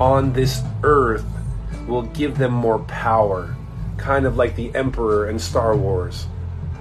on 0.00 0.32
this 0.32 0.62
earth 0.82 1.24
will 1.86 2.02
give 2.02 2.38
them 2.38 2.52
more 2.52 2.80
power. 2.80 3.54
Kind 3.96 4.26
of 4.26 4.36
like 4.36 4.56
the 4.56 4.74
emperor 4.74 5.28
in 5.28 5.38
star 5.38 5.76
wars. 5.76 6.26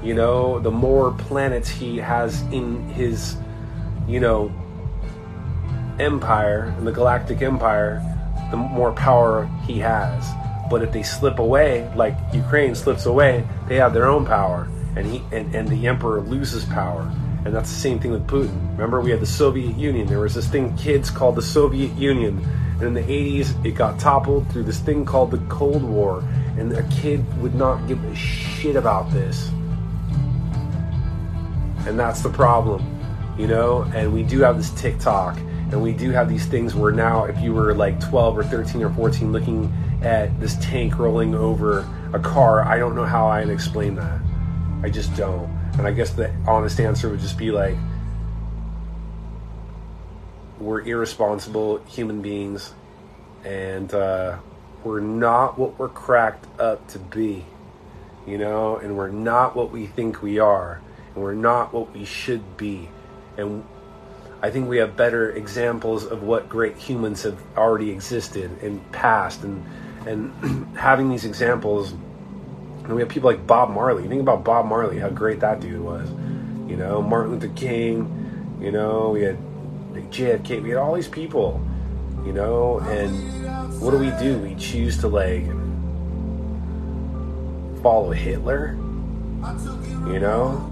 You 0.04 0.14
know 0.14 0.60
the 0.60 0.72
more 0.72 1.12
planets 1.12 1.68
he 1.68 1.98
has 1.98 2.42
in 2.52 2.88
his 2.90 3.38
you 4.08 4.20
know, 4.20 4.52
empire 6.00 6.74
and 6.78 6.86
the 6.86 6.92
galactic 6.92 7.42
empire, 7.42 8.02
the 8.52 8.58
more 8.58 8.92
power 8.94 9.50
he 9.66 9.80
has. 9.80 10.30
But 10.70 10.84
if 10.84 10.92
they 10.92 11.04
slip 11.04 11.40
away, 11.40 11.92
like 11.96 12.16
Ukraine 12.34 12.75
slips 12.75 13.06
away, 13.06 13.48
they 13.68 13.75
have 13.75 13.94
their 13.94 14.08
own 14.08 14.25
power, 14.25 14.68
and 14.96 15.06
he 15.06 15.24
and, 15.32 15.54
and 15.54 15.68
the 15.68 15.88
emperor 15.88 16.22
loses 16.22 16.66
power. 16.66 17.12
And 17.46 17.54
that's 17.54 17.70
the 17.70 17.80
same 17.80 18.00
thing 18.00 18.12
with 18.12 18.25
Putin. 18.25 18.72
Remember, 18.72 19.02
we 19.02 19.12
had 19.12 19.20
the 19.20 19.28
Soviet 19.28 19.75
Union. 19.78 20.08
There 20.08 20.20
was 20.20 20.34
this 20.34 20.48
thing 20.48 20.75
kids 20.78 21.12
called 21.12 21.36
the 21.36 21.44
Soviet 21.44 21.92
Union. 21.94 22.44
And 22.80 22.84
in 22.84 22.94
the 22.96 23.02
80s, 23.02 23.64
it 23.64 23.72
got 23.72 24.00
toppled 24.00 24.50
through 24.52 24.64
this 24.64 24.80
thing 24.80 25.06
called 25.06 25.30
the 25.30 25.38
Cold 25.48 25.84
War. 25.84 26.24
And 26.58 26.74
a 26.74 26.82
kid 26.90 27.24
would 27.42 27.54
not 27.54 27.88
give 27.88 28.04
a 28.04 28.16
shit 28.16 28.75
about 28.75 29.12
this. 29.12 29.50
And 31.86 32.00
that's 32.00 32.22
the 32.22 32.30
problem, 32.30 32.84
you 33.38 33.46
know? 33.46 33.84
And 33.94 34.12
we 34.12 34.24
do 34.24 34.40
have 34.40 34.58
this 34.58 34.72
TikTok. 34.72 35.38
And 35.72 35.84
we 35.84 35.94
do 35.94 36.10
have 36.10 36.28
these 36.28 36.48
things 36.48 36.74
where 36.74 36.92
now, 36.92 37.25
if 37.25 37.40
you 37.40 37.54
were 37.54 37.75
like 37.75 38.00
12 38.00 38.40
or 38.40 38.44
13 38.44 38.82
or 38.82 38.90
14 38.90 39.32
looking 39.32 39.72
at 40.02 40.40
this 40.40 40.56
tank 40.58 40.98
rolling 40.98 41.36
over 41.36 41.88
a 42.14 42.20
car, 42.20 42.64
I 42.64 42.80
don't 42.80 42.96
know 42.96 43.06
how 43.06 43.28
I'd 43.28 43.50
explain 43.50 43.96
that. 43.96 44.20
I 44.86 44.89
just 44.89 45.15
don't. 45.15 45.50
And 45.80 45.88
I 45.88 45.92
guess 45.92 46.12
the 46.12 46.32
honest 46.48 46.80
answer 46.80 47.10
would 47.10 47.20
just 47.20 47.39
be 47.39 47.50
like, 47.50 47.75
we're 50.60 50.82
irresponsible 50.82 51.84
human 51.86 52.22
beings, 52.22 52.72
and 53.44 53.92
uh, 53.92 54.38
we're 54.84 55.00
not 55.00 55.58
what 55.58 55.80
we're 55.80 55.89
cracked 55.89 56.46
up 56.60 56.88
to 56.89 57.00
be, 57.00 57.44
you 58.27 58.38
know, 58.38 58.77
and 58.77 58.96
we're 58.96 59.10
not 59.10 59.56
what 59.56 59.72
we 59.72 59.88
think 59.88 60.22
we 60.22 60.38
are, 60.38 60.80
and 61.15 61.24
we're 61.24 61.34
not 61.34 61.74
what 61.74 61.92
we 61.92 62.06
should 62.06 62.56
be. 62.56 62.88
And 63.38 63.65
I 64.44 64.51
think 64.51 64.70
we 64.70 64.77
have 64.77 64.96
better 64.96 65.32
examples 65.32 66.06
of 66.06 66.22
what 66.22 66.48
great 66.48 66.77
humans 66.77 67.24
have 67.24 67.42
already 67.58 67.89
existed 67.89 68.62
in 68.62 68.80
past, 68.92 69.44
and 69.44 69.65
and 70.06 70.77
having 70.77 71.10
these 71.10 71.25
examples 71.25 71.96
and 72.86 72.96
we 72.96 73.01
have 73.01 73.10
people 73.10 73.30
like 73.30 73.48
Bob 73.48 73.72
Marley. 73.72 74.08
Think 74.08 74.22
about 74.22 74.44
Bob 74.44 74.68
Marley, 74.68 75.00
how 75.00 75.10
great 75.10 75.39
that 75.39 75.60
dude 75.60 75.82
was. 75.82 76.08
You 76.70 76.77
know, 76.77 77.01
Martin 77.01 77.32
Luther 77.34 77.54
King. 77.56 78.58
You 78.62 78.72
know, 78.72 79.10
we 79.10 79.24
had 79.24 79.38
JFK. 80.12 80.62
We 80.62 80.70
had 80.70 80.77
all 80.77 80.94
these 80.94 81.08
people. 81.08 81.65
You 82.25 82.32
know, 82.32 82.80
and 82.80 83.82
what 83.82 83.92
do 83.92 83.98
we 83.98 84.12
do? 84.20 84.38
We 84.38 84.56
choose 84.56 85.00
to 85.00 85.08
like 85.08 85.46
follow 87.82 88.12
Hitler. 88.12 88.77
You 90.08 90.20
know, 90.20 90.72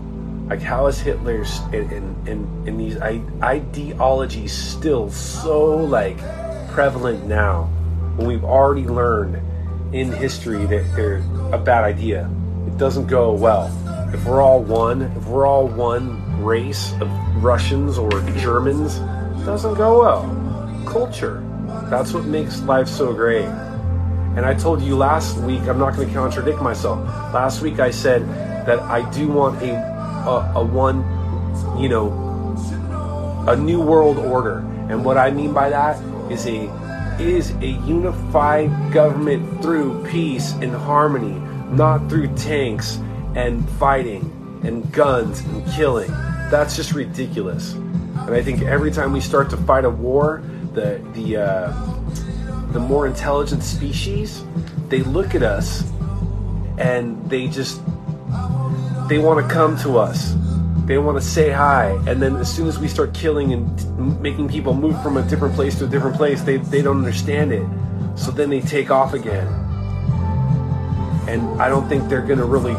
like 0.50 0.62
how 0.62 0.86
is 0.86 1.00
Hitler 1.00 1.44
in 1.72 2.16
in, 2.28 2.68
in 2.68 2.78
these 2.78 2.98
ideologies 2.98 4.54
still 4.54 5.10
so 5.10 5.78
like 5.78 6.18
prevalent 6.70 7.26
now 7.26 7.64
when 8.18 8.28
we've 8.28 8.44
already 8.44 8.86
learned 8.86 9.42
in 9.94 10.12
history 10.12 10.66
that 10.66 10.96
they're 10.96 11.22
a 11.54 11.58
bad 11.58 11.84
idea. 11.84 12.28
It 12.66 12.78
doesn't 12.80 13.06
go 13.06 13.32
well. 13.32 13.68
If 14.12 14.26
we're 14.26 14.42
all 14.42 14.64
one, 14.64 15.04
if 15.04 15.26
we're 15.28 15.46
all 15.46 15.68
one 15.68 16.44
race 16.44 16.94
of 17.00 17.08
Russians 17.44 18.00
or 18.00 18.10
Germans, 18.40 18.98
it 18.98 19.46
doesn't 19.46 19.76
go 19.76 20.00
well. 20.00 20.24
Culture. 20.88 21.44
That's 21.92 22.12
what 22.12 22.26
makes 22.26 22.62
life 22.64 22.88
so 22.88 23.14
great. 23.14 23.46
And 24.36 24.48
I 24.48 24.56
told 24.56 24.82
you 24.82 24.96
last 24.96 25.38
week, 25.38 25.62
I'm 25.62 25.78
not 25.78 25.96
going 25.96 26.08
to 26.08 26.14
contradict 26.14 26.60
myself. 26.60 26.98
Last 27.32 27.62
week 27.62 27.80
I 27.80 27.92
said 27.92 28.28
that 28.66 28.80
I 28.80 29.08
do 29.12 29.28
want 29.28 29.62
a, 29.62 29.76
a, 29.76 30.54
a 30.56 30.66
one, 30.66 31.06
you 31.80 31.88
know, 31.88 32.10
a 33.48 33.56
new 33.56 33.80
world 33.80 34.18
order. 34.18 34.60
And 34.90 35.06
what 35.06 35.18
I 35.18 35.30
mean 35.30 35.54
by 35.54 35.70
that 35.70 36.02
is 36.32 36.48
a 36.48 36.68
is 37.20 37.52
a 37.62 37.68
unified 37.86 38.70
government 38.92 39.62
through 39.62 40.06
peace 40.06 40.54
and 40.54 40.72
harmony, 40.72 41.34
not 41.76 42.10
through 42.10 42.34
tanks 42.36 42.98
and 43.36 43.68
fighting 43.72 44.62
and 44.64 44.92
guns 44.92 45.40
and 45.42 45.66
killing. 45.74 46.10
That's 46.52 46.76
just 46.76 46.94
ridiculous. 46.94 47.74
And 47.74 48.34
I 48.34 48.42
think 48.42 48.62
every 48.62 48.92
time 48.92 49.12
we 49.12 49.22
start 49.22 49.50
to 49.50 49.58
fight 49.58 49.86
a 49.86 49.90
war, 49.90 50.44
the 50.74 51.02
the 51.14 51.38
uh, 51.38 51.94
the 52.72 52.80
more 52.80 53.06
intelligent 53.06 53.64
species, 53.64 54.44
they 54.90 55.02
look 55.02 55.36
at 55.36 55.44
us 55.44 55.84
and 56.78 57.30
they 57.30 57.48
just 57.48 57.82
they 59.08 59.18
want 59.18 59.46
to 59.46 59.54
come 59.54 59.78
to 59.80 59.98
us 59.98 60.34
they 60.86 60.98
want 60.98 61.18
to 61.18 61.24
say 61.24 61.50
hi, 61.50 61.92
and 62.08 62.22
then 62.22 62.36
as 62.36 62.54
soon 62.54 62.68
as 62.68 62.78
we 62.78 62.90
start 62.90 63.14
killing 63.14 63.54
and 63.54 64.20
making 64.22 64.50
people 64.50 64.74
move 64.74 65.02
from 65.02 65.16
a 65.16 65.22
different 65.24 65.56
place 65.56 65.80
to 65.80 65.86
a 65.86 65.88
different 65.88 66.18
place, 66.18 66.42
they, 66.42 66.58
they 66.58 66.82
don't 66.82 66.98
understand 66.98 67.54
it. 67.54 67.66
So 68.16 68.32
then 68.32 68.50
they 68.50 68.60
take 68.60 68.92
off 68.92 69.14
again. 69.14 69.48
And 71.28 71.62
I 71.62 71.70
don't 71.70 71.88
think 71.88 72.10
they're 72.10 72.22
going 72.22 72.40
to 72.40 72.46
really 72.46 72.74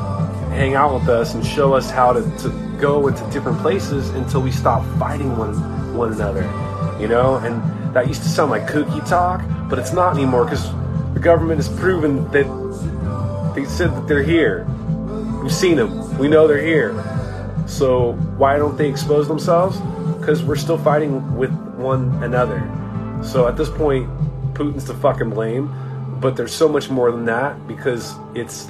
hang 0.55 0.75
out 0.75 0.93
with 0.93 1.09
us 1.09 1.35
and 1.35 1.45
show 1.45 1.73
us 1.73 1.90
how 1.90 2.12
to, 2.12 2.21
to 2.40 2.79
go 2.79 3.09
into 3.09 3.29
different 3.31 3.59
places 3.59 4.11
until 4.11 4.43
we 4.43 4.51
stop 4.51 4.85
fighting 4.99 5.37
one, 5.38 5.55
one 5.97 6.12
another. 6.12 6.43
You 7.01 7.09
know? 7.09 7.37
And 7.37 7.62
that 7.95 8.07
used 8.07 8.23
to 8.25 8.29
sound 8.29 8.51
like 8.51 8.67
kooky 8.67 9.07
talk, 9.09 9.43
but 9.71 9.79
it's 9.79 9.95
not 9.95 10.14
anymore 10.14 10.45
because 10.45 10.71
the 11.14 11.21
government 11.21 11.57
has 11.57 11.69
proven 11.81 12.31
that 12.33 12.45
they 13.57 13.64
said 13.64 13.95
that 13.97 14.07
they're 14.07 14.23
here. 14.23 14.67
We've 15.43 15.53
seen 15.53 15.77
them. 15.77 16.19
We 16.19 16.29
know 16.29 16.47
they're 16.47 16.61
here. 16.61 16.93
So 17.66 18.12
why 18.37 18.57
don't 18.59 18.77
they 18.77 18.88
expose 18.88 19.29
themselves? 19.29 19.79
Because 20.18 20.42
we're 20.42 20.57
still 20.57 20.79
fighting 20.79 21.37
with 21.37 21.53
one 21.77 22.22
another. 22.22 22.61
So 23.22 23.46
at 23.48 23.57
this 23.57 23.70
point, 23.70 24.09
Putin's 24.55 24.85
to 24.85 24.94
fucking 24.94 25.31
blame. 25.31 25.74
But 26.20 26.37
there's 26.37 26.55
so 26.55 26.68
much 26.68 26.88
more 26.88 27.11
than 27.11 27.24
that 27.27 27.66
because 27.66 28.14
it's. 28.35 28.66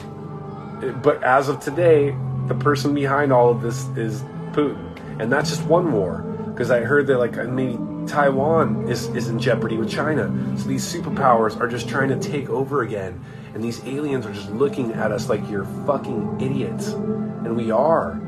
But 1.02 1.22
as 1.22 1.48
of 1.48 1.60
today, 1.60 2.16
the 2.46 2.54
person 2.54 2.94
behind 2.94 3.32
all 3.32 3.50
of 3.50 3.62
this 3.62 3.86
is 3.96 4.22
Putin, 4.52 5.20
and 5.20 5.32
that's 5.32 5.50
just 5.50 5.64
one 5.64 5.92
war. 5.92 6.22
Because 6.48 6.70
I 6.70 6.80
heard 6.80 7.06
that 7.08 7.18
like 7.18 7.36
maybe 7.48 7.78
Taiwan 8.06 8.88
is 8.88 9.06
is 9.08 9.28
in 9.28 9.38
jeopardy 9.38 9.76
with 9.76 9.90
China. 9.90 10.32
So 10.56 10.68
these 10.68 10.84
superpowers 10.84 11.60
are 11.60 11.68
just 11.68 11.88
trying 11.88 12.08
to 12.08 12.18
take 12.18 12.48
over 12.48 12.82
again, 12.82 13.22
and 13.54 13.62
these 13.62 13.84
aliens 13.84 14.26
are 14.26 14.32
just 14.32 14.50
looking 14.50 14.92
at 14.92 15.12
us 15.12 15.28
like 15.28 15.48
you're 15.48 15.66
fucking 15.86 16.40
idiots, 16.40 16.88
and 16.88 17.56
we 17.56 17.70
are 17.70 18.20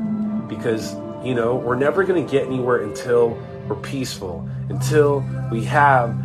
because, 0.49 0.95
you 1.25 1.35
know, 1.35 1.57
we're 1.57 1.77
never 1.77 2.05
going 2.05 2.25
to 2.25 2.31
get 2.31 2.47
anywhere 2.47 2.83
until 2.83 3.31
we're 3.69 3.77
peaceful, 3.77 4.49
until 4.69 5.25
we 5.51 5.65
have 5.65 6.17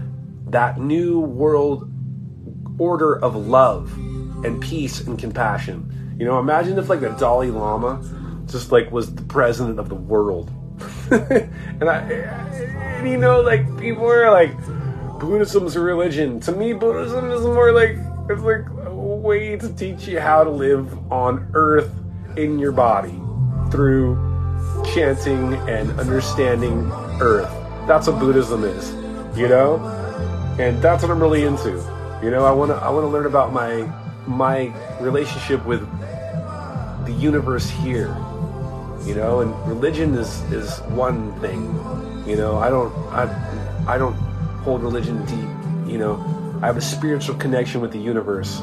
that 0.51 0.79
new 0.79 1.19
world 1.19 1.91
order 2.77 3.23
of 3.23 3.35
love 3.35 3.93
and 4.45 4.61
peace 4.61 5.01
and 5.01 5.17
compassion. 5.17 6.15
You 6.17 6.25
know, 6.25 6.39
imagine 6.39 6.77
if 6.77 6.89
like 6.89 7.01
the 7.01 7.09
Dalai 7.09 7.47
Lama 7.47 8.01
just 8.47 8.71
like 8.71 8.91
was 8.91 9.13
the 9.15 9.23
president 9.23 9.79
of 9.79 9.89
the 9.89 9.95
world. 9.95 10.51
and 11.11 11.89
I 11.89 11.99
and 11.99 13.07
you 13.07 13.17
know 13.17 13.41
like 13.41 13.65
people 13.77 14.05
are 14.05 14.31
like 14.31 14.55
Buddhism's 15.19 15.75
a 15.75 15.79
religion. 15.79 16.39
To 16.41 16.51
me 16.51 16.73
Buddhism 16.73 17.31
is 17.31 17.41
more 17.41 17.71
like 17.71 17.97
it's 18.29 18.41
like 18.41 18.65
a 18.85 18.93
way 18.93 19.57
to 19.57 19.73
teach 19.73 20.07
you 20.07 20.19
how 20.19 20.43
to 20.43 20.49
live 20.49 21.11
on 21.11 21.49
earth 21.53 21.91
in 22.35 22.59
your 22.59 22.71
body 22.71 23.19
through 23.71 24.15
chanting 24.93 25.53
and 25.69 25.99
understanding 25.99 26.91
earth. 27.21 27.49
That's 27.87 28.07
what 28.07 28.19
Buddhism 28.19 28.63
is, 28.63 28.93
you 29.37 29.47
know? 29.47 29.77
And 30.59 30.81
that's 30.81 31.01
what 31.01 31.11
I'm 31.11 31.19
really 31.19 31.43
into. 31.45 31.69
You 32.21 32.29
know, 32.29 32.45
I 32.45 32.51
want 32.51 32.69
to 32.71 32.75
I 32.75 32.89
want 32.89 33.03
to 33.03 33.07
learn 33.07 33.25
about 33.25 33.51
my 33.51 33.89
my 34.27 34.71
relationship 34.99 35.65
with 35.65 35.81
the 37.05 37.13
universe 37.13 37.69
here. 37.69 38.15
You 39.05 39.15
know, 39.15 39.39
and 39.39 39.67
religion 39.67 40.13
is 40.13 40.41
is 40.51 40.79
one 40.89 41.33
thing. 41.39 41.63
You 42.27 42.35
know, 42.35 42.57
I 42.57 42.69
don't 42.69 42.93
I 43.11 43.23
I 43.87 43.97
don't 43.97 44.13
hold 44.63 44.83
religion 44.83 45.25
deep, 45.25 45.91
you 45.91 45.97
know. 45.97 46.23
I 46.61 46.67
have 46.67 46.77
a 46.77 46.81
spiritual 46.81 47.35
connection 47.35 47.81
with 47.81 47.91
the 47.91 47.97
universe 47.97 48.61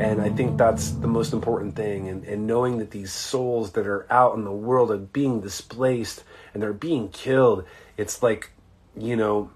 and 0.00 0.20
I 0.20 0.28
think 0.30 0.56
that's 0.56 0.90
the 0.90 1.08
most 1.08 1.32
important 1.32 1.74
thing. 1.74 2.08
And, 2.08 2.24
and 2.24 2.46
knowing 2.46 2.78
that 2.78 2.90
these 2.90 3.12
souls 3.12 3.72
that 3.72 3.86
are 3.86 4.06
out 4.10 4.36
in 4.36 4.44
the 4.44 4.52
world 4.52 4.90
are 4.90 4.98
being 4.98 5.40
displaced 5.40 6.22
and 6.54 6.62
they're 6.62 6.72
being 6.72 7.08
killed, 7.08 7.64
it's 7.96 8.22
like, 8.22 8.50
you 8.96 9.16
know, 9.16 9.50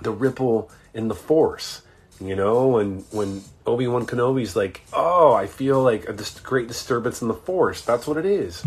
the 0.00 0.12
ripple 0.12 0.70
in 0.94 1.08
the 1.08 1.14
force. 1.14 1.82
You 2.22 2.36
know, 2.36 2.76
and 2.76 3.02
when 3.12 3.42
Obi 3.66 3.88
Wan 3.88 4.04
Kenobi's 4.04 4.54
like, 4.54 4.82
"Oh, 4.92 5.32
I 5.32 5.46
feel 5.46 5.82
like 5.82 6.06
a 6.06 6.12
dis- 6.12 6.38
great 6.40 6.68
disturbance 6.68 7.22
in 7.22 7.28
the 7.28 7.34
Force." 7.34 7.80
That's 7.80 8.06
what 8.06 8.18
it 8.18 8.26
is. 8.26 8.62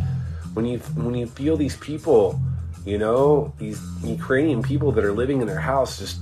When 0.55 0.65
you 0.65 0.79
when 0.79 1.13
you 1.13 1.27
feel 1.27 1.55
these 1.55 1.77
people, 1.77 2.41
you 2.83 2.97
know, 2.97 3.53
these 3.59 3.79
Ukrainian 4.03 4.63
people 4.63 4.91
that 4.93 5.05
are 5.05 5.13
living 5.13 5.39
in 5.39 5.45
their 5.45 5.59
house, 5.59 5.99
just 5.99 6.19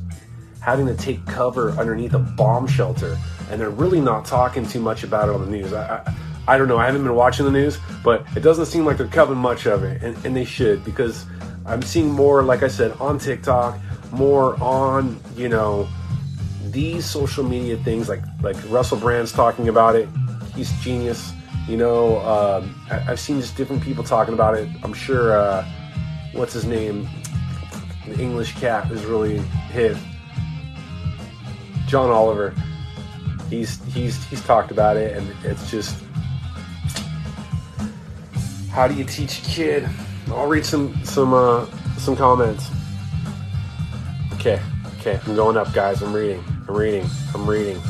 having 0.61 0.85
to 0.85 0.95
take 0.95 1.25
cover 1.25 1.71
underneath 1.71 2.13
a 2.13 2.19
bomb 2.19 2.67
shelter 2.67 3.17
and 3.51 3.59
they're 3.59 3.69
really 3.69 3.99
not 3.99 4.25
talking 4.25 4.65
too 4.65 4.79
much 4.79 5.03
about 5.03 5.27
it 5.27 5.35
on 5.35 5.41
the 5.41 5.51
news. 5.51 5.73
I, 5.73 5.97
I, 5.97 6.15
I 6.47 6.57
don't 6.57 6.67
know. 6.67 6.77
I 6.77 6.85
haven't 6.85 7.03
been 7.03 7.15
watching 7.15 7.45
the 7.45 7.51
news, 7.51 7.77
but 8.03 8.25
it 8.35 8.39
doesn't 8.39 8.65
seem 8.65 8.85
like 8.85 8.97
they're 8.97 9.07
covering 9.07 9.39
much 9.39 9.67
of 9.67 9.83
it, 9.83 10.01
and, 10.01 10.25
and 10.25 10.35
they 10.35 10.45
should 10.45 10.83
because 10.83 11.25
I'm 11.65 11.81
seeing 11.81 12.09
more, 12.09 12.43
like 12.43 12.63
I 12.63 12.67
said, 12.67 12.91
on 12.93 13.19
TikTok, 13.19 13.77
more 14.11 14.61
on 14.63 15.19
you 15.35 15.49
know 15.49 15.87
these 16.65 17.05
social 17.05 17.43
media 17.43 17.77
things, 17.77 18.09
like 18.09 18.21
like 18.41 18.55
Russell 18.69 18.97
Brand's 18.97 19.31
talking 19.31 19.67
about 19.67 19.95
it. 19.95 20.07
He's 20.55 20.71
genius. 20.81 21.33
You 21.67 21.77
know, 21.77 22.19
um, 22.21 22.75
I, 22.89 22.95
have 22.99 23.19
seen 23.19 23.39
just 23.39 23.55
different 23.55 23.83
people 23.83 24.03
talking 24.03 24.33
about 24.33 24.57
it. 24.57 24.67
I'm 24.83 24.93
sure. 24.93 25.37
Uh, 25.37 25.65
what's 26.33 26.53
his 26.53 26.65
name? 26.65 27.07
The 28.07 28.19
English 28.19 28.55
cat 28.59 28.89
is 28.91 29.05
really 29.05 29.37
hit. 29.69 29.95
John 31.91 32.09
Oliver. 32.09 32.55
He's 33.49 33.83
he's 33.93 34.23
he's 34.29 34.41
talked 34.45 34.71
about 34.71 34.95
it, 34.95 35.17
and 35.17 35.29
it's 35.43 35.69
just 35.69 36.01
how 38.71 38.87
do 38.87 38.93
you 38.93 39.03
teach 39.03 39.39
a 39.39 39.41
kid? 39.41 39.89
I'll 40.27 40.47
read 40.47 40.65
some 40.65 40.95
some 41.03 41.33
uh, 41.33 41.65
some 41.97 42.15
comments. 42.15 42.69
Okay, 44.35 44.61
okay, 44.99 45.19
I'm 45.27 45.35
going 45.35 45.57
up, 45.57 45.73
guys. 45.73 46.01
I'm 46.01 46.13
reading. 46.13 46.41
I'm 46.69 46.77
reading. 46.77 47.09
I'm 47.35 47.45
reading. 47.45 47.81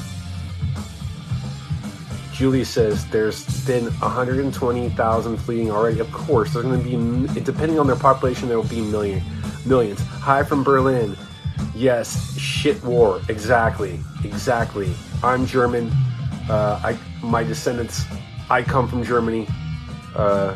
Julie 2.34 2.64
says 2.64 3.06
there's 3.12 3.46
been 3.68 3.86
120,000 3.86 5.38
fleeing 5.38 5.70
already. 5.70 6.00
Of 6.00 6.12
course, 6.12 6.54
there's 6.54 6.66
going 6.66 6.84
to 6.84 7.28
be, 7.28 7.40
depending 7.42 7.78
on 7.78 7.86
their 7.86 7.96
population, 7.96 8.48
there 8.48 8.58
will 8.58 8.68
be 8.68 8.82
million, 8.82 9.22
millions. 9.64 10.00
Hi 10.02 10.42
from 10.42 10.64
Berlin. 10.64 11.16
Yes, 11.74 12.38
shit 12.38 12.84
war. 12.84 13.22
Exactly, 13.30 14.00
exactly. 14.24 14.94
I'm 15.24 15.46
German. 15.46 15.92
Uh, 16.50 16.80
I 16.84 16.98
my 17.26 17.44
descendants. 17.44 18.04
I 18.50 18.62
come 18.64 18.88
from 18.88 19.04
Germany. 19.04 19.48
Uh, 20.16 20.56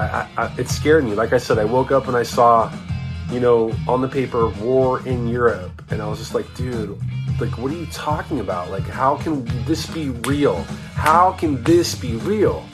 I, 0.00 0.28
I, 0.36 0.54
it 0.58 0.68
scared 0.68 1.04
me. 1.04 1.14
Like 1.14 1.32
I 1.32 1.38
said, 1.38 1.58
I 1.58 1.64
woke 1.64 1.90
up 1.90 2.08
and 2.08 2.16
I 2.16 2.22
saw, 2.22 2.72
you 3.30 3.40
know, 3.40 3.72
on 3.86 4.00
the 4.00 4.08
paper, 4.08 4.48
war 4.60 5.06
in 5.06 5.28
Europe, 5.28 5.82
and 5.90 6.00
I 6.00 6.08
was 6.08 6.18
just 6.18 6.34
like, 6.34 6.52
dude, 6.54 6.98
like, 7.40 7.56
what 7.58 7.72
are 7.72 7.76
you 7.76 7.86
talking 7.86 8.40
about? 8.40 8.70
Like, 8.70 8.84
how 8.84 9.16
can 9.16 9.44
this 9.64 9.86
be 9.86 10.10
real? 10.10 10.62
How 10.94 11.32
can 11.32 11.62
this 11.62 11.94
be 11.94 12.16
real? 12.16 12.64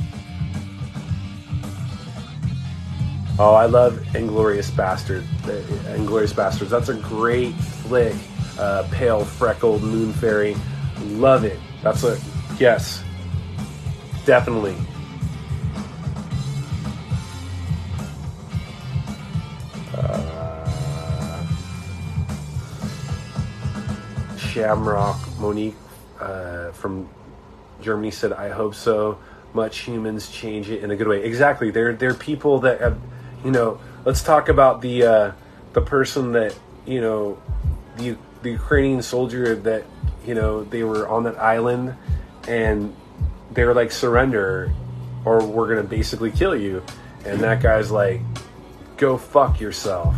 Oh, 3.37 3.55
I 3.55 3.67
love 3.67 3.95
Inglourious 4.13 4.71
Basterds. 4.71 5.25
Uh, 5.45 5.97
Inglourious 5.97 6.33
Basterds. 6.33 6.69
That's 6.69 6.89
a 6.89 6.95
great 6.95 7.53
flick. 7.55 8.15
Uh, 8.59 8.87
pale, 8.93 9.25
freckled 9.25 9.83
moon 9.83 10.13
fairy. 10.13 10.57
Love 11.01 11.45
it. 11.45 11.59
That's 11.83 12.05
a 12.05 12.17
yes, 12.59 13.03
definitely. 14.25 14.77
Shamrock 24.39 25.19
Monique 25.41 25.75
uh, 26.21 26.71
from 26.71 27.09
Germany 27.83 28.13
said, 28.13 28.33
"I 28.33 28.51
hope 28.51 28.77
so. 28.77 29.19
Much 29.53 29.81
humans 29.81 30.31
change 30.31 30.71
it 30.71 30.85
in 30.85 30.93
a 30.93 30.97
good 30.97 31.09
way." 31.09 31.25
Exactly. 31.25 31.73
They're 31.73 31.93
they're 31.93 32.15
people 32.15 32.61
that 32.61 32.81
have, 32.81 32.97
you 33.45 33.51
know. 33.51 33.81
Let's 34.05 34.23
talk 34.23 34.49
about 34.49 34.83
the 34.83 35.03
uh, 35.03 35.33
the 35.73 35.81
person 35.81 36.33
that 36.33 36.59
you 36.87 37.01
know, 37.01 37.41
the 37.97 38.17
the 38.43 38.51
Ukrainian 38.51 39.03
soldier 39.03 39.55
that 39.55 39.85
you 40.27 40.35
know 40.35 40.65
they 40.65 40.83
were 40.83 41.09
on 41.09 41.25
that 41.25 41.39
island, 41.39 41.95
and 42.49 42.95
they 43.53 43.65
were 43.65 43.75
like 43.75 43.93
surrender, 43.93 44.73
or 45.25 45.45
we're 45.45 45.69
gonna 45.69 45.89
basically 45.89 46.31
kill 46.31 46.57
you, 46.57 46.83
and 47.25 47.41
that 47.41 47.63
guy's 47.63 47.91
like, 47.91 48.21
go 48.97 49.17
fuck 49.17 49.61
yourself, 49.61 50.15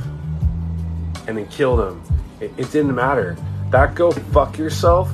and 1.28 1.38
then 1.38 1.46
killed 1.48 1.80
him. 1.80 2.02
It, 2.40 2.52
it 2.56 2.70
didn't 2.72 2.94
matter 2.94 3.36
that 3.70 3.94
go 3.94 4.10
fuck 4.10 4.58
yourself 4.58 5.10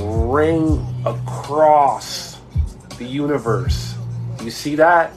ring 0.00 0.84
across 1.06 2.40
the 2.98 3.04
universe. 3.04 3.94
You 4.42 4.50
see 4.50 4.74
that? 4.76 5.12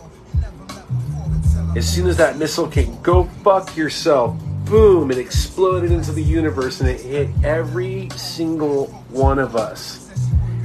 As 1.76 1.88
soon 1.88 2.08
as 2.08 2.18
that 2.18 2.38
missile 2.38 2.68
came, 2.68 3.02
go 3.02 3.26
fuck 3.44 3.76
yourself. 3.76 4.38
Boom, 4.66 5.12
it 5.12 5.18
exploded 5.18 5.92
into 5.92 6.12
the 6.12 6.24
universe 6.24 6.82
and 6.82 6.90
it 6.90 7.02
hit 7.02 7.30
every 7.44 8.10
single 8.12 8.88
one 9.10 9.40
of 9.40 9.56
us. 9.56 10.10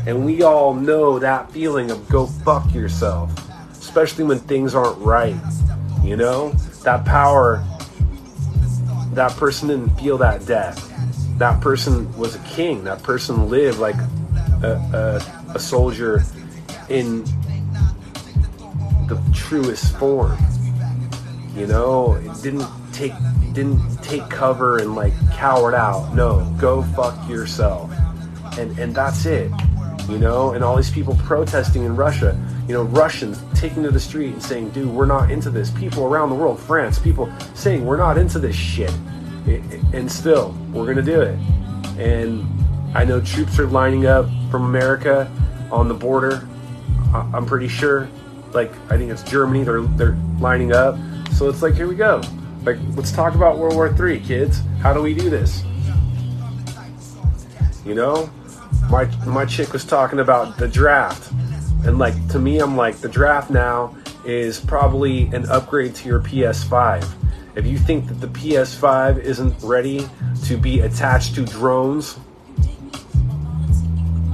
And 0.06 0.24
we 0.24 0.42
all 0.42 0.72
know 0.72 1.18
that 1.18 1.50
feeling 1.52 1.90
of 1.90 2.08
go 2.08 2.26
fuck 2.26 2.72
yourself, 2.72 3.30
especially 3.72 4.24
when 4.24 4.38
things 4.38 4.74
aren't 4.74 4.98
right. 4.98 5.36
You 6.02 6.16
know? 6.16 6.52
That 6.84 7.04
power, 7.04 7.62
that 9.12 9.32
person 9.32 9.68
didn't 9.68 9.90
feel 9.98 10.16
that 10.18 10.46
death 10.46 10.90
that 11.40 11.58
person 11.62 12.14
was 12.18 12.34
a 12.34 12.38
king. 12.40 12.84
That 12.84 13.02
person 13.02 13.48
lived 13.48 13.78
like 13.78 13.96
a, 14.62 15.22
a, 15.48 15.54
a 15.54 15.58
soldier 15.58 16.22
in 16.90 17.24
the 19.08 19.18
truest 19.34 19.96
form. 19.96 20.36
You 21.54 21.66
know, 21.66 22.14
it 22.14 22.42
didn't 22.42 22.66
take 22.92 23.12
didn't 23.52 24.02
take 24.02 24.28
cover 24.30 24.78
and 24.78 24.94
like 24.94 25.12
cowered 25.32 25.74
out. 25.74 26.14
No, 26.14 26.44
go 26.58 26.82
fuck 26.82 27.28
yourself. 27.28 27.92
And 28.58 28.78
and 28.78 28.94
that's 28.94 29.26
it. 29.26 29.50
You 30.08 30.18
know, 30.18 30.52
and 30.54 30.64
all 30.64 30.76
these 30.76 30.90
people 30.90 31.16
protesting 31.24 31.84
in 31.84 31.94
Russia, 31.94 32.36
you 32.66 32.74
know, 32.74 32.82
Russians 32.82 33.42
taking 33.54 33.82
to 33.84 33.90
the 33.90 34.00
street 34.00 34.32
and 34.32 34.42
saying, 34.42 34.70
dude, 34.70 34.88
we're 34.88 35.06
not 35.06 35.30
into 35.30 35.50
this. 35.50 35.70
People 35.70 36.04
around 36.04 36.30
the 36.30 36.34
world, 36.34 36.58
France, 36.58 36.98
people 36.98 37.32
saying, 37.54 37.84
we're 37.84 37.96
not 37.96 38.18
into 38.18 38.40
this 38.40 38.56
shit 38.56 38.92
and 39.46 40.10
still, 40.10 40.54
we're 40.72 40.84
going 40.84 40.96
to 40.96 41.02
do 41.02 41.20
it. 41.20 41.38
And 41.98 42.46
I 42.94 43.04
know 43.04 43.20
troops 43.20 43.58
are 43.58 43.66
lining 43.66 44.06
up 44.06 44.26
from 44.50 44.64
America 44.64 45.30
on 45.70 45.88
the 45.88 45.94
border. 45.94 46.46
I'm 47.12 47.46
pretty 47.46 47.68
sure. 47.68 48.08
Like 48.52 48.72
I 48.90 48.96
think 48.96 49.10
it's 49.10 49.22
Germany. 49.22 49.64
They're 49.64 49.82
they're 49.82 50.16
lining 50.38 50.72
up. 50.72 50.96
So 51.32 51.48
it's 51.48 51.62
like 51.62 51.74
here 51.74 51.88
we 51.88 51.94
go. 51.94 52.22
Like 52.64 52.78
let's 52.94 53.12
talk 53.12 53.34
about 53.34 53.58
World 53.58 53.74
War 53.74 53.88
III, 53.88 54.20
kids. 54.20 54.62
How 54.80 54.92
do 54.92 55.02
we 55.02 55.14
do 55.14 55.30
this? 55.30 55.62
You 57.84 57.94
know, 57.94 58.30
my 58.90 59.04
my 59.26 59.44
chick 59.44 59.72
was 59.72 59.84
talking 59.84 60.20
about 60.20 60.58
the 60.58 60.68
draft, 60.68 61.32
and 61.86 61.98
like 61.98 62.28
to 62.28 62.38
me, 62.38 62.58
I'm 62.58 62.76
like 62.76 62.98
the 62.98 63.08
draft 63.08 63.50
now 63.50 63.96
is 64.24 64.60
probably 64.60 65.24
an 65.28 65.48
upgrade 65.48 65.94
to 65.94 66.08
your 66.08 66.20
PS5 66.20 67.08
if 67.56 67.66
you 67.66 67.78
think 67.78 68.06
that 68.08 68.20
the 68.20 68.28
PS5 68.28 69.18
isn't 69.18 69.54
ready 69.62 70.08
to 70.44 70.56
be 70.56 70.80
attached 70.80 71.34
to 71.34 71.44
drones, 71.44 72.18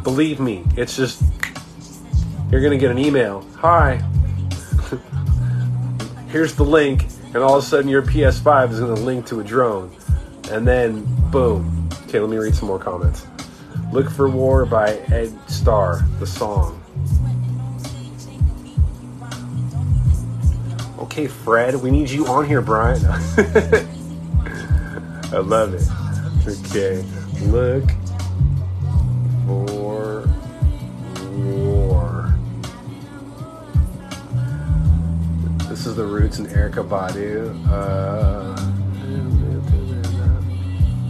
believe 0.02 0.38
me, 0.38 0.64
it's 0.76 0.96
just 0.96 1.22
you're 2.50 2.61
to 2.61 2.78
get 2.78 2.90
an 2.90 2.98
email. 2.98 3.44
Hi. 3.56 4.02
Here's 6.37 6.55
the 6.55 6.64
link, 6.64 7.07
and 7.33 7.38
all 7.38 7.57
of 7.57 7.64
a 7.64 7.66
sudden 7.66 7.88
your 7.88 8.03
PS5 8.03 8.72
is 8.72 8.79
going 8.79 8.94
to 8.94 9.01
link 9.01 9.25
to 9.29 9.40
a 9.40 9.42
drone. 9.42 9.90
And 10.51 10.68
then, 10.68 11.07
boom. 11.31 11.88
Okay, 12.03 12.20
let 12.20 12.29
me 12.29 12.37
read 12.37 12.55
some 12.55 12.68
more 12.68 12.79
comments. 12.79 13.27
Look 13.90 14.11
for 14.11 14.29
War 14.29 14.66
by 14.66 14.96
Ed 15.09 15.35
Starr, 15.49 16.07
the 16.18 16.27
song. 16.27 16.79
Okay, 20.99 21.27
Fred, 21.27 21.77
we 21.77 21.90
need 21.90 22.11
you 22.11 22.27
on 22.27 22.44
here, 22.44 22.61
Brian. 22.61 23.03
I 25.33 25.38
love 25.38 25.72
it. 25.72 25.88
Okay, 26.46 27.03
look 27.46 27.88
for 29.46 29.75
This 35.87 35.92
is 35.92 35.99
the 35.99 36.05
Roots 36.05 36.38
and 36.38 36.49
Erykah 36.49 36.88
Badu. 36.88 37.55
Uh, 37.70 38.57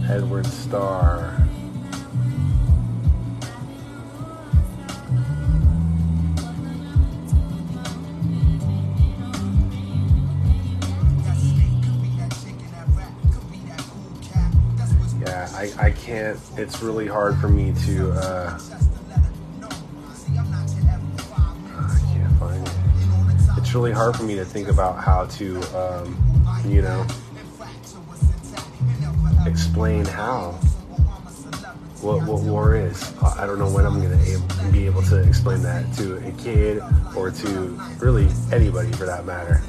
Edwin 0.07 0.43
Starr. 0.43 1.33
Yeah, 15.19 15.49
I, 15.55 15.73
I 15.79 15.89
can't, 15.89 16.37
it's 16.55 16.83
really 16.83 17.07
hard 17.07 17.35
for 17.39 17.47
me 17.49 17.73
to, 17.87 18.11
uh, 18.11 18.59
really 23.77 23.91
hard 23.91 24.15
for 24.15 24.23
me 24.23 24.33
to 24.33 24.43
think 24.43 24.69
about 24.69 24.97
how 24.97 25.27
to, 25.27 25.61
um, 25.77 26.17
you 26.65 26.81
know, 26.81 27.05
explain 29.45 30.03
how 30.03 30.49
what, 32.01 32.25
what 32.25 32.41
war 32.41 32.75
is. 32.75 33.13
I 33.21 33.45
don't 33.45 33.59
know 33.59 33.69
when 33.69 33.85
I'm 33.85 34.01
gonna 34.01 34.71
be 34.71 34.87
able 34.87 35.03
to 35.03 35.21
explain 35.21 35.61
that 35.61 35.93
to 35.97 36.17
a 36.27 36.31
kid 36.31 36.81
or 37.15 37.29
to 37.29 37.49
really 37.99 38.27
anybody 38.51 38.91
for 38.93 39.05
that 39.05 39.25
matter. 39.25 39.61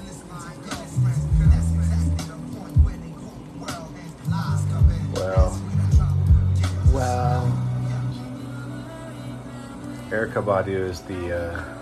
Well, 5.17 5.61
well, 6.95 7.45
Erykah 10.09 10.43
Badu 10.43 10.69
is 10.69 11.01
the. 11.03 11.37
Uh, 11.37 11.78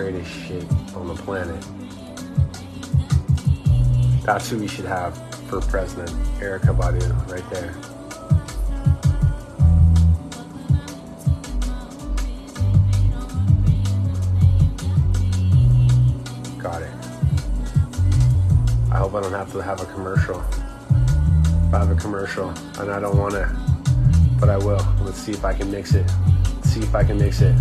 greatest 0.00 0.30
shit 0.30 0.64
on 0.96 1.08
the 1.08 1.14
planet. 1.14 1.62
That's 4.24 4.48
who 4.48 4.56
we 4.58 4.66
should 4.66 4.86
have 4.86 5.14
for 5.46 5.60
president. 5.60 6.08
Erykah 6.40 6.74
Badu, 6.74 7.04
right 7.30 7.50
there. 7.50 7.74
Got 16.58 16.80
it. 16.80 16.94
I 18.90 18.96
hope 18.96 19.12
I 19.14 19.20
don't 19.20 19.32
have 19.32 19.52
to 19.52 19.58
have 19.58 19.82
a 19.82 19.86
commercial. 19.92 20.40
If 21.68 21.74
I 21.74 21.78
have 21.80 21.90
a 21.90 22.00
commercial, 22.00 22.48
and 22.78 22.90
I 22.90 23.00
don't 23.00 23.18
want 23.18 23.34
to, 23.34 23.54
but 24.40 24.48
I 24.48 24.56
will. 24.56 24.80
Let's 25.02 25.18
see 25.18 25.32
if 25.32 25.44
I 25.44 25.52
can 25.52 25.70
mix 25.70 25.92
it. 25.92 26.10
Let's 26.54 26.70
see 26.70 26.80
if 26.80 26.94
I 26.94 27.04
can 27.04 27.18
mix 27.18 27.42
it. 27.42 27.54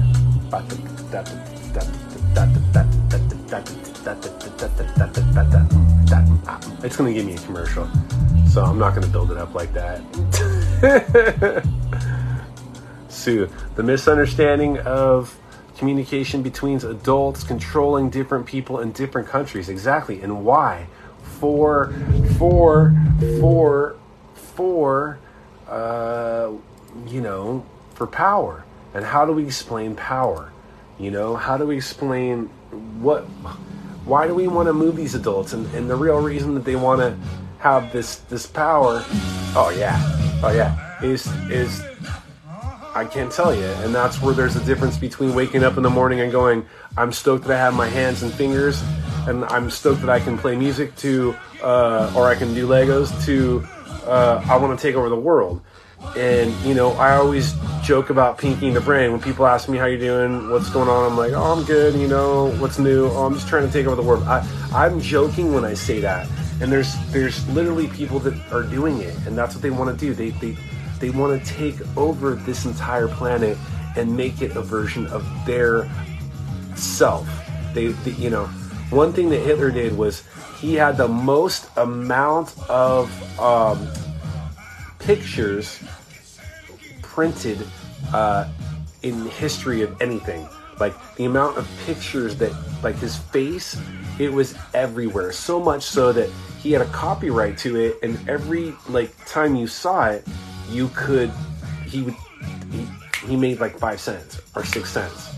It's 6.83 6.95
gonna 6.95 7.13
give 7.13 7.25
me 7.25 7.33
a 7.33 7.37
commercial, 7.39 7.89
so 8.47 8.63
I'm 8.63 8.77
not 8.77 8.93
gonna 8.93 9.07
build 9.07 9.31
it 9.31 9.37
up 9.37 9.55
like 9.55 9.73
that. 9.73 10.01
Sue, 13.09 13.49
the 13.75 13.83
misunderstanding 13.83 14.77
of 14.79 15.35
communication 15.77 16.43
between 16.43 16.77
adults 16.85 17.43
controlling 17.43 18.09
different 18.11 18.45
people 18.45 18.81
in 18.81 18.91
different 18.91 19.27
countries. 19.27 19.67
Exactly, 19.67 20.21
and 20.21 20.45
why? 20.45 20.87
For, 21.39 21.91
for, 22.37 22.95
for, 23.39 23.95
for, 24.35 25.17
uh, 25.67 26.51
you 27.07 27.21
know, 27.21 27.65
for 27.95 28.05
power. 28.05 28.63
And 28.93 29.05
how 29.05 29.25
do 29.25 29.31
we 29.31 29.45
explain 29.45 29.95
power? 29.95 30.51
You 30.99 31.11
know, 31.11 31.35
how 31.35 31.57
do 31.57 31.65
we 31.65 31.77
explain 31.77 32.47
what? 32.99 33.21
Why 34.03 34.27
do 34.27 34.35
we 34.35 34.47
want 34.47 34.67
to 34.67 34.73
move 34.73 34.97
these 34.97 35.15
adults? 35.15 35.53
And, 35.53 35.65
and 35.73 35.89
the 35.89 35.95
real 35.95 36.19
reason 36.19 36.55
that 36.55 36.65
they 36.65 36.75
want 36.75 36.99
to 36.99 37.17
have 37.59 37.93
this 37.93 38.17
this 38.29 38.45
power, 38.45 39.03
oh 39.55 39.73
yeah, 39.77 39.97
oh 40.43 40.51
yeah, 40.51 41.01
is 41.01 41.25
is 41.49 41.81
I 42.93 43.05
can't 43.05 43.31
tell 43.31 43.55
you. 43.55 43.63
And 43.63 43.95
that's 43.95 44.21
where 44.21 44.33
there's 44.33 44.57
a 44.57 44.65
difference 44.65 44.97
between 44.97 45.33
waking 45.33 45.63
up 45.63 45.77
in 45.77 45.83
the 45.83 45.89
morning 45.89 46.19
and 46.19 46.31
going, 46.31 46.65
I'm 46.97 47.13
stoked 47.13 47.45
that 47.45 47.55
I 47.55 47.59
have 47.59 47.73
my 47.73 47.87
hands 47.87 48.23
and 48.23 48.33
fingers, 48.33 48.83
and 49.27 49.45
I'm 49.45 49.69
stoked 49.69 50.01
that 50.01 50.09
I 50.09 50.19
can 50.19 50.37
play 50.37 50.55
music 50.55 50.95
to, 50.97 51.35
uh, 51.63 52.11
or 52.15 52.27
I 52.27 52.35
can 52.35 52.53
do 52.53 52.67
Legos 52.67 53.25
to, 53.25 53.65
uh, 54.05 54.43
I 54.49 54.57
want 54.57 54.77
to 54.77 54.81
take 54.81 54.95
over 54.95 55.07
the 55.07 55.15
world. 55.15 55.61
And, 56.15 56.53
you 56.65 56.73
know, 56.73 56.91
I 56.93 57.15
always 57.15 57.53
joke 57.83 58.09
about 58.09 58.37
pinking 58.37 58.73
the 58.73 58.81
brain. 58.81 59.11
When 59.11 59.21
people 59.21 59.45
ask 59.45 59.69
me 59.69 59.77
how 59.77 59.85
you're 59.85 59.99
doing, 59.99 60.49
what's 60.49 60.69
going 60.69 60.89
on, 60.89 61.11
I'm 61.11 61.17
like, 61.17 61.33
oh, 61.33 61.57
I'm 61.57 61.65
good, 61.65 61.95
you 61.95 62.07
know, 62.07 62.51
what's 62.59 62.79
new? 62.79 63.07
Oh, 63.07 63.25
I'm 63.25 63.33
just 63.33 63.47
trying 63.47 63.65
to 63.65 63.71
take 63.71 63.85
over 63.85 63.95
the 63.95 64.07
world. 64.07 64.23
I, 64.23 64.45
I'm 64.73 64.99
joking 64.99 65.53
when 65.53 65.65
I 65.65 65.73
say 65.73 65.99
that. 66.01 66.27
And 66.61 66.71
there's 66.71 66.93
there's 67.11 67.47
literally 67.49 67.87
people 67.87 68.19
that 68.19 68.33
are 68.51 68.63
doing 68.63 68.99
it, 68.99 69.15
and 69.25 69.37
that's 69.37 69.55
what 69.55 69.61
they 69.61 69.69
want 69.69 69.97
to 69.97 70.05
do. 70.05 70.13
They, 70.13 70.31
they 70.31 70.57
they 70.99 71.09
want 71.09 71.41
to 71.41 71.53
take 71.53 71.75
over 71.95 72.35
this 72.35 72.65
entire 72.65 73.07
planet 73.07 73.57
and 73.95 74.15
make 74.15 74.41
it 74.41 74.57
a 74.57 74.61
version 74.61 75.07
of 75.07 75.25
their 75.45 75.89
self. 76.75 77.27
They, 77.73 77.87
they, 77.87 78.11
you 78.11 78.29
know, 78.29 78.45
one 78.89 79.13
thing 79.13 79.29
that 79.29 79.39
Hitler 79.39 79.71
did 79.71 79.97
was 79.97 80.23
he 80.59 80.75
had 80.75 80.97
the 80.97 81.07
most 81.07 81.69
amount 81.77 82.53
of 82.69 83.09
um, 83.39 83.87
pictures 85.09 85.83
printed 87.01 87.65
uh, 88.13 88.47
in 89.01 89.25
history 89.25 89.81
of 89.81 89.99
anything. 90.03 90.47
Like 90.79 90.93
the 91.15 91.25
amount 91.25 91.57
of 91.57 91.67
pictures 91.87 92.35
that, 92.35 92.53
like 92.83 92.95
his 92.97 93.17
face, 93.17 93.75
it 94.19 94.31
was 94.31 94.53
everywhere. 94.75 95.31
So 95.31 95.59
much 95.59 95.81
so 95.81 96.13
that 96.13 96.29
he 96.59 96.71
had 96.73 96.83
a 96.83 96.91
copyright 96.91 97.57
to 97.59 97.75
it, 97.77 97.97
and 98.03 98.29
every 98.29 98.75
like 98.87 99.09
time 99.25 99.55
you 99.55 99.65
saw 99.65 100.09
it, 100.09 100.27
you 100.69 100.91
could 100.95 101.31
he 101.87 102.03
would 102.03 102.15
he, 102.69 102.87
he 103.25 103.35
made 103.35 103.59
like 103.59 103.79
five 103.79 103.99
cents 103.99 104.39
or 104.55 104.63
six 104.63 104.91
cents 104.91 105.33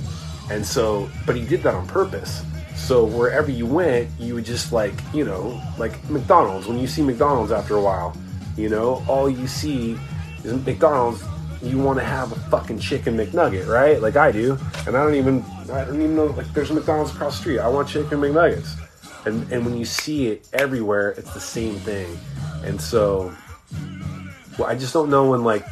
and 0.51 0.65
so 0.65 1.09
but 1.25 1.33
he 1.33 1.45
did 1.45 1.63
that 1.63 1.73
on 1.73 1.87
purpose 1.87 2.43
so 2.75 3.05
wherever 3.05 3.49
you 3.49 3.65
went 3.65 4.09
you 4.19 4.35
would 4.35 4.43
just 4.43 4.73
like 4.73 4.93
you 5.13 5.23
know 5.23 5.61
like 5.77 5.93
mcdonald's 6.09 6.67
when 6.67 6.77
you 6.77 6.87
see 6.87 7.01
mcdonald's 7.01 7.51
after 7.51 7.77
a 7.77 7.81
while 7.81 8.13
you 8.57 8.69
know 8.69 9.03
all 9.07 9.29
you 9.29 9.47
see 9.47 9.97
is 10.43 10.53
mcdonald's 10.65 11.23
you 11.63 11.77
want 11.77 11.99
to 11.99 12.05
have 12.05 12.31
a 12.31 12.35
fucking 12.49 12.79
chicken 12.79 13.15
mcnugget 13.15 13.67
right? 13.67 14.01
Like 14.01 14.15
i 14.15 14.31
do. 14.31 14.57
And 14.87 14.97
i 14.97 15.03
don't 15.03 15.15
even 15.15 15.43
i 15.71 15.85
don't 15.85 16.01
even 16.01 16.15
know 16.15 16.25
like 16.25 16.51
there's 16.53 16.71
a 16.71 16.73
mcdonald's 16.73 17.11
across 17.11 17.35
the 17.35 17.41
street. 17.41 17.59
I 17.59 17.67
want 17.67 17.87
chicken 17.87 18.19
mcnuggets. 18.19 18.77
And 19.25 19.51
and 19.51 19.65
when 19.65 19.77
you 19.77 19.85
see 19.85 20.27
it 20.27 20.47
everywhere 20.53 21.11
it's 21.11 21.33
the 21.33 21.39
same 21.39 21.75
thing. 21.75 22.17
And 22.63 22.79
so 22.79 23.33
well, 24.57 24.67
I 24.67 24.75
just 24.75 24.93
don't 24.93 25.09
know 25.09 25.31
when 25.31 25.43
like 25.43 25.67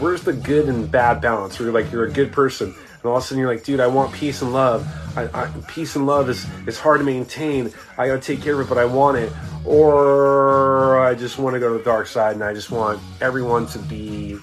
where's 0.00 0.22
the 0.22 0.32
good 0.32 0.68
and 0.68 0.90
bad 0.90 1.20
balance 1.20 1.58
where 1.58 1.66
you're 1.68 1.80
like 1.80 1.92
you're 1.92 2.06
a 2.06 2.12
good 2.12 2.32
person 2.32 2.68
and 2.68 3.04
all 3.04 3.16
of 3.16 3.22
a 3.22 3.26
sudden 3.26 3.38
you're 3.38 3.52
like 3.52 3.64
dude 3.64 3.80
I 3.80 3.86
want 3.86 4.12
peace 4.12 4.42
and 4.42 4.52
love. 4.52 4.86
I, 5.16 5.24
I, 5.34 5.50
peace 5.68 5.96
and 5.96 6.06
love 6.06 6.28
is 6.28 6.44
is 6.66 6.78
hard 6.78 7.00
to 7.00 7.04
maintain. 7.04 7.72
I 7.96 8.08
gotta 8.08 8.20
take 8.20 8.42
care 8.42 8.54
of 8.54 8.66
it 8.66 8.68
but 8.68 8.78
I 8.78 8.84
want 8.84 9.16
it. 9.16 9.32
Or 9.64 10.99
just 11.30 11.38
want 11.38 11.54
to 11.54 11.60
go 11.60 11.72
to 11.72 11.78
the 11.78 11.84
dark 11.84 12.06
side 12.06 12.34
and 12.34 12.42
I 12.42 12.52
just 12.52 12.70
want 12.70 13.00
everyone 13.20 13.66
to 13.68 13.78
be 13.78 14.34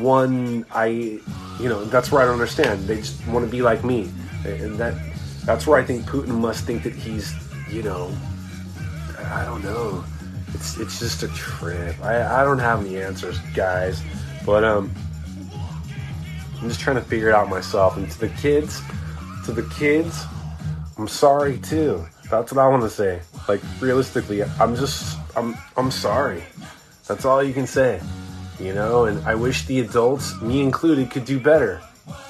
one 0.00 0.64
I 0.72 0.86
you 0.86 1.68
know 1.68 1.84
that's 1.84 2.10
where 2.10 2.22
I 2.22 2.24
don't 2.24 2.34
understand 2.34 2.84
they 2.84 2.96
just 2.96 3.26
want 3.28 3.44
to 3.44 3.50
be 3.50 3.62
like 3.62 3.84
me 3.84 4.10
and 4.44 4.76
that 4.78 4.94
that's 5.44 5.66
where 5.66 5.78
I 5.78 5.84
think 5.84 6.06
Putin 6.06 6.40
must 6.40 6.64
think 6.64 6.82
that 6.84 6.94
he's 6.94 7.34
you 7.70 7.82
know 7.82 8.10
I 9.18 9.44
don't 9.44 9.62
know 9.62 10.04
it's 10.54 10.78
it's 10.78 10.98
just 10.98 11.22
a 11.22 11.28
trip. 11.28 11.96
I, 12.02 12.42
I 12.42 12.44
don't 12.44 12.58
have 12.58 12.84
any 12.84 13.00
answers, 13.00 13.38
guys. 13.54 14.02
But 14.44 14.64
um 14.64 14.92
I'm 16.60 16.68
just 16.68 16.80
trying 16.80 16.96
to 16.96 17.02
figure 17.02 17.28
it 17.28 17.34
out 17.34 17.48
myself. 17.48 17.96
And 17.96 18.10
to 18.10 18.18
the 18.20 18.28
kids, 18.28 18.80
to 19.46 19.52
the 19.52 19.64
kids, 19.74 20.24
I'm 20.96 21.08
sorry 21.08 21.58
too. 21.58 22.06
That's 22.30 22.52
what 22.52 22.64
I 22.64 22.68
want 22.68 22.82
to 22.82 22.90
say. 22.90 23.20
Like 23.48 23.60
realistically, 23.80 24.44
I'm 24.44 24.76
just 24.76 25.18
I'm 25.36 25.56
I'm 25.76 25.90
sorry. 25.90 26.44
That's 27.06 27.24
all 27.24 27.42
you 27.42 27.52
can 27.52 27.66
say. 27.66 28.00
You 28.60 28.74
know, 28.74 29.06
and 29.06 29.24
I 29.26 29.34
wish 29.34 29.66
the 29.66 29.80
adults, 29.80 30.40
me 30.40 30.60
included, 30.60 31.10
could 31.10 31.24
do 31.24 31.40
better. 31.40 31.80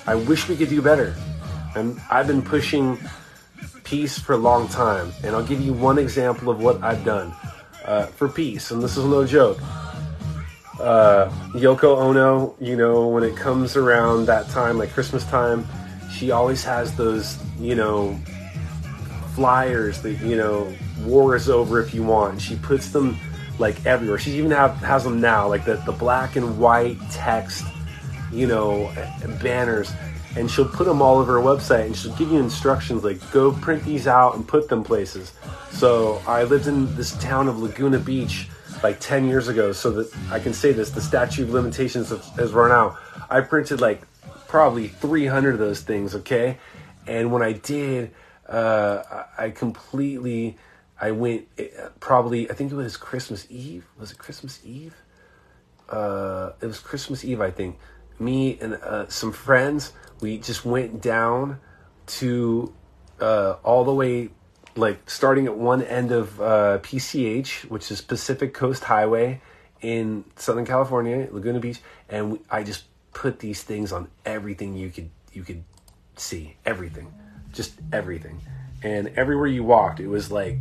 I 0.06 0.14
wish 0.14 0.48
we 0.48 0.56
could 0.56 0.70
do 0.70 0.80
better. 0.80 1.14
And 1.74 2.00
I've 2.10 2.26
been 2.26 2.42
pushing 2.42 2.98
peace 3.84 4.18
for 4.18 4.32
a 4.32 4.38
long 4.38 4.68
time. 4.68 5.12
And 5.22 5.34
I'll 5.34 5.44
give 5.44 5.60
you 5.60 5.72
one 5.72 5.98
example 5.98 6.48
of 6.50 6.62
what 6.62 6.82
I've 6.82 7.04
done 7.04 7.34
uh, 7.84 8.06
for 8.06 8.28
peace, 8.28 8.70
and 8.70 8.82
this 8.82 8.96
is 8.96 9.04
no 9.04 9.26
joke. 9.26 9.58
Uh, 10.80 11.30
Yoko 11.54 11.96
Ono, 11.98 12.54
you 12.60 12.76
know, 12.76 13.08
when 13.08 13.22
it 13.22 13.36
comes 13.36 13.76
around 13.76 14.26
that 14.26 14.48
time, 14.48 14.78
like 14.78 14.90
Christmas 14.90 15.24
time, 15.26 15.66
she 16.10 16.30
always 16.30 16.64
has 16.64 16.94
those, 16.96 17.38
you 17.60 17.74
know, 17.74 18.18
flyers 19.34 20.02
that 20.02 20.20
you 20.20 20.36
know, 20.36 20.72
war 21.04 21.36
is 21.36 21.48
over 21.48 21.80
if 21.80 21.94
you 21.94 22.02
want. 22.02 22.40
She 22.40 22.56
puts 22.56 22.90
them 22.90 23.16
like 23.58 23.84
everywhere. 23.86 24.18
She 24.18 24.32
even 24.32 24.50
have 24.50 24.76
has 24.76 25.04
them 25.04 25.20
now, 25.20 25.48
like 25.48 25.64
the 25.64 25.76
the 25.86 25.92
black 25.92 26.36
and 26.36 26.58
white 26.58 26.98
text, 27.10 27.64
you 28.32 28.46
know, 28.46 28.92
banners 29.42 29.92
and 30.36 30.50
she'll 30.50 30.68
put 30.68 30.86
them 30.86 31.02
all 31.02 31.18
over 31.18 31.34
her 31.34 31.46
website 31.46 31.86
and 31.86 31.96
she'll 31.96 32.14
give 32.16 32.30
you 32.30 32.38
instructions 32.38 33.04
like 33.04 33.18
go 33.32 33.52
print 33.52 33.84
these 33.84 34.06
out 34.06 34.34
and 34.34 34.46
put 34.46 34.68
them 34.68 34.82
places 34.82 35.32
so 35.70 36.20
i 36.26 36.42
lived 36.44 36.66
in 36.66 36.94
this 36.96 37.16
town 37.18 37.48
of 37.48 37.58
laguna 37.58 37.98
beach 37.98 38.48
like 38.82 38.98
10 39.00 39.26
years 39.26 39.48
ago 39.48 39.72
so 39.72 39.90
that 39.90 40.14
i 40.30 40.38
can 40.38 40.52
say 40.52 40.72
this 40.72 40.90
the 40.90 41.00
statute 41.00 41.44
of 41.44 41.50
limitations 41.50 42.08
has 42.36 42.52
run 42.52 42.70
out 42.70 42.96
i 43.30 43.40
printed 43.40 43.80
like 43.80 44.02
probably 44.48 44.88
300 44.88 45.54
of 45.54 45.58
those 45.58 45.80
things 45.80 46.14
okay 46.14 46.58
and 47.06 47.30
when 47.30 47.42
i 47.42 47.52
did 47.52 48.10
uh, 48.48 49.24
i 49.38 49.50
completely 49.50 50.56
i 51.02 51.10
went 51.10 51.46
eh, 51.58 51.68
probably 52.00 52.50
i 52.50 52.54
think 52.54 52.72
it 52.72 52.74
was 52.74 52.96
christmas 52.96 53.46
eve. 53.50 53.84
Was 53.98 54.12
it 54.12 54.18
christmas 54.18 54.60
eve? 54.64 54.94
Uh, 55.90 56.52
it 56.62 56.66
was 56.66 56.78
christmas 56.78 57.24
eve 57.24 57.40
i 57.40 57.50
think. 57.50 57.78
Me 58.18 58.58
and 58.60 58.74
uh, 58.74 59.08
some 59.08 59.32
friends 59.32 59.92
we 60.20 60.38
just 60.38 60.64
went 60.64 61.02
down 61.02 61.58
to 62.06 62.72
uh, 63.20 63.56
all 63.62 63.84
the 63.84 63.94
way 63.94 64.30
like 64.76 65.10
starting 65.10 65.46
at 65.46 65.56
one 65.56 65.82
end 65.82 66.12
of 66.12 66.40
uh, 66.40 66.78
PCH, 66.82 67.64
which 67.66 67.90
is 67.90 68.00
Pacific 68.00 68.54
Coast 68.54 68.84
Highway 68.84 69.40
in 69.80 70.24
Southern 70.36 70.64
California, 70.64 71.28
Laguna 71.30 71.60
Beach, 71.60 71.80
and 72.08 72.32
we, 72.32 72.38
I 72.50 72.62
just 72.62 72.84
put 73.12 73.40
these 73.40 73.62
things 73.62 73.92
on 73.92 74.08
everything 74.24 74.74
you 74.74 74.90
could 74.90 75.10
you 75.32 75.42
could 75.42 75.64
see, 76.16 76.56
everything, 76.64 77.12
just 77.52 77.74
everything, 77.92 78.40
and 78.82 79.08
everywhere 79.16 79.46
you 79.46 79.64
walked, 79.64 80.00
it 80.00 80.08
was 80.08 80.30
like 80.30 80.58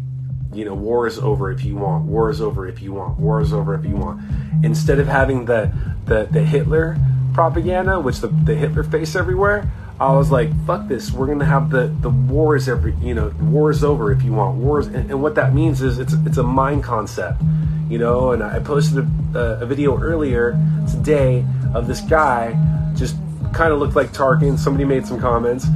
you 0.53 0.65
know, 0.65 0.73
war 0.73 1.07
is 1.07 1.17
over 1.17 1.51
if 1.51 1.63
you 1.63 1.75
want, 1.75 2.05
war 2.05 2.29
is 2.29 2.41
over 2.41 2.67
if 2.67 2.81
you 2.81 2.93
want, 2.93 3.19
war 3.19 3.41
is 3.41 3.53
over 3.53 3.75
if 3.75 3.85
you 3.85 3.95
want. 3.95 4.21
Instead 4.63 4.99
of 4.99 5.07
having 5.07 5.45
the 5.45 5.71
the, 6.05 6.27
the 6.31 6.43
Hitler 6.43 6.97
propaganda, 7.33 7.99
which 7.99 8.19
the, 8.19 8.27
the 8.27 8.55
Hitler 8.55 8.83
face 8.83 9.15
everywhere, 9.15 9.69
I 9.99 10.13
was 10.15 10.31
like, 10.31 10.49
fuck 10.65 10.87
this. 10.87 11.11
We're 11.11 11.27
gonna 11.27 11.45
have 11.45 11.69
the 11.69 11.87
the 12.01 12.09
war 12.09 12.55
is 12.55 12.67
every 12.67 12.93
you 13.01 13.13
know, 13.13 13.33
war 13.41 13.71
is 13.71 13.83
over 13.83 14.11
if 14.11 14.23
you 14.23 14.33
want 14.33 14.57
wars, 14.57 14.87
and, 14.87 15.09
and 15.09 15.21
what 15.21 15.35
that 15.35 15.53
means 15.53 15.81
is 15.81 15.99
it's 15.99 16.13
it's 16.25 16.37
a 16.37 16.43
mind 16.43 16.83
concept, 16.83 17.41
you 17.87 17.97
know. 17.97 18.31
And 18.31 18.43
I 18.43 18.59
posted 18.59 19.07
a, 19.35 19.61
a 19.61 19.65
video 19.65 19.99
earlier 19.99 20.57
today 20.89 21.45
of 21.73 21.87
this 21.87 22.01
guy 22.01 22.57
just 22.95 23.15
kind 23.53 23.71
of 23.71 23.79
looked 23.79 23.95
like 23.95 24.11
Tarkin. 24.11 24.57
Somebody 24.57 24.85
made 24.85 25.05
some 25.05 25.19
comments, 25.19 25.67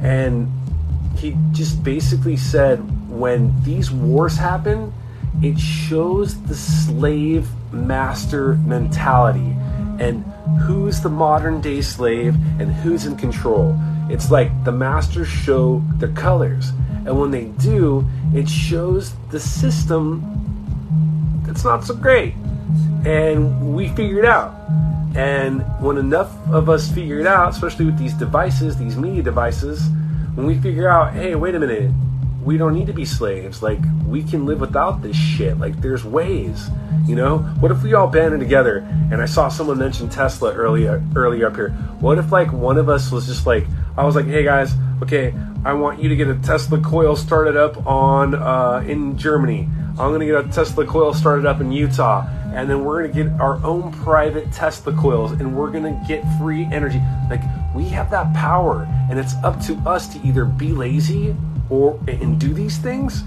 and 0.00 0.52
he 1.16 1.36
just 1.52 1.82
basically 1.82 2.36
said 2.36 2.78
when 3.18 3.52
these 3.62 3.90
wars 3.90 4.36
happen, 4.36 4.92
it 5.42 5.58
shows 5.58 6.40
the 6.42 6.54
slave 6.54 7.48
master 7.72 8.54
mentality 8.54 9.56
and 9.98 10.24
who's 10.62 11.00
the 11.00 11.08
modern 11.08 11.60
day 11.60 11.80
slave 11.80 12.34
and 12.60 12.72
who's 12.72 13.06
in 13.06 13.16
control. 13.16 13.78
It's 14.08 14.30
like 14.30 14.64
the 14.64 14.72
masters 14.72 15.28
show 15.28 15.82
their 15.96 16.12
colors, 16.12 16.70
and 17.06 17.18
when 17.20 17.30
they 17.30 17.46
do, 17.62 18.04
it 18.34 18.48
shows 18.48 19.12
the 19.30 19.40
system 19.40 20.22
that's 21.46 21.64
not 21.64 21.84
so 21.84 21.94
great. 21.94 22.34
And 23.04 23.74
we 23.74 23.88
figured 23.88 24.24
out. 24.24 24.54
And 25.14 25.62
when 25.80 25.98
enough 25.98 26.32
of 26.48 26.70
us 26.70 26.90
figure 26.90 27.20
it 27.20 27.26
out, 27.26 27.50
especially 27.50 27.84
with 27.84 27.98
these 27.98 28.14
devices, 28.14 28.76
these 28.78 28.96
media 28.96 29.22
devices, 29.22 29.88
when 30.34 30.46
we 30.46 30.58
figure 30.58 30.88
out, 30.88 31.12
hey, 31.12 31.34
wait 31.34 31.54
a 31.54 31.60
minute, 31.60 31.90
we 32.44 32.56
don't 32.56 32.74
need 32.74 32.86
to 32.86 32.92
be 32.92 33.04
slaves. 33.04 33.62
Like, 33.62 33.78
we 34.06 34.22
can 34.22 34.46
live 34.46 34.60
without 34.60 35.02
this 35.02 35.16
shit. 35.16 35.58
Like, 35.58 35.80
there's 35.80 36.04
ways, 36.04 36.68
you 37.06 37.14
know? 37.14 37.38
What 37.60 37.70
if 37.70 37.82
we 37.82 37.94
all 37.94 38.08
banded 38.08 38.40
together? 38.40 38.78
And 39.10 39.22
I 39.22 39.26
saw 39.26 39.48
someone 39.48 39.78
mention 39.78 40.08
Tesla 40.08 40.52
earlier, 40.52 41.02
earlier 41.14 41.46
up 41.46 41.54
here. 41.54 41.70
What 42.00 42.18
if, 42.18 42.32
like, 42.32 42.52
one 42.52 42.78
of 42.78 42.88
us 42.88 43.10
was 43.10 43.26
just 43.26 43.46
like, 43.46 43.66
I 43.96 44.04
was 44.04 44.16
like, 44.16 44.26
hey 44.26 44.42
guys, 44.42 44.72
okay, 45.02 45.34
I 45.64 45.74
want 45.74 46.02
you 46.02 46.08
to 46.08 46.16
get 46.16 46.28
a 46.28 46.34
Tesla 46.36 46.80
coil 46.80 47.14
started 47.14 47.56
up 47.56 47.86
on, 47.86 48.34
uh, 48.34 48.84
in 48.86 49.16
Germany. 49.16 49.68
I'm 49.90 50.10
gonna 50.10 50.24
get 50.24 50.44
a 50.44 50.48
Tesla 50.48 50.86
coil 50.86 51.12
started 51.12 51.44
up 51.44 51.60
in 51.60 51.70
Utah 51.70 52.26
and 52.54 52.68
then 52.68 52.84
we're 52.84 53.06
to 53.06 53.12
get 53.12 53.28
our 53.40 53.62
own 53.64 53.92
private 53.92 54.50
Tesla 54.52 54.94
coils 54.94 55.32
and 55.32 55.56
we're 55.56 55.70
to 55.70 56.04
get 56.06 56.22
free 56.38 56.64
energy. 56.72 57.00
Like 57.30 57.42
we 57.74 57.84
have 57.90 58.10
that 58.10 58.32
power 58.34 58.86
and 59.10 59.18
it's 59.18 59.34
up 59.42 59.60
to 59.62 59.74
us 59.86 60.08
to 60.08 60.26
either 60.26 60.44
be 60.44 60.72
lazy 60.72 61.34
or 61.72 61.98
and 62.06 62.38
do 62.38 62.52
these 62.52 62.76
things 62.78 63.24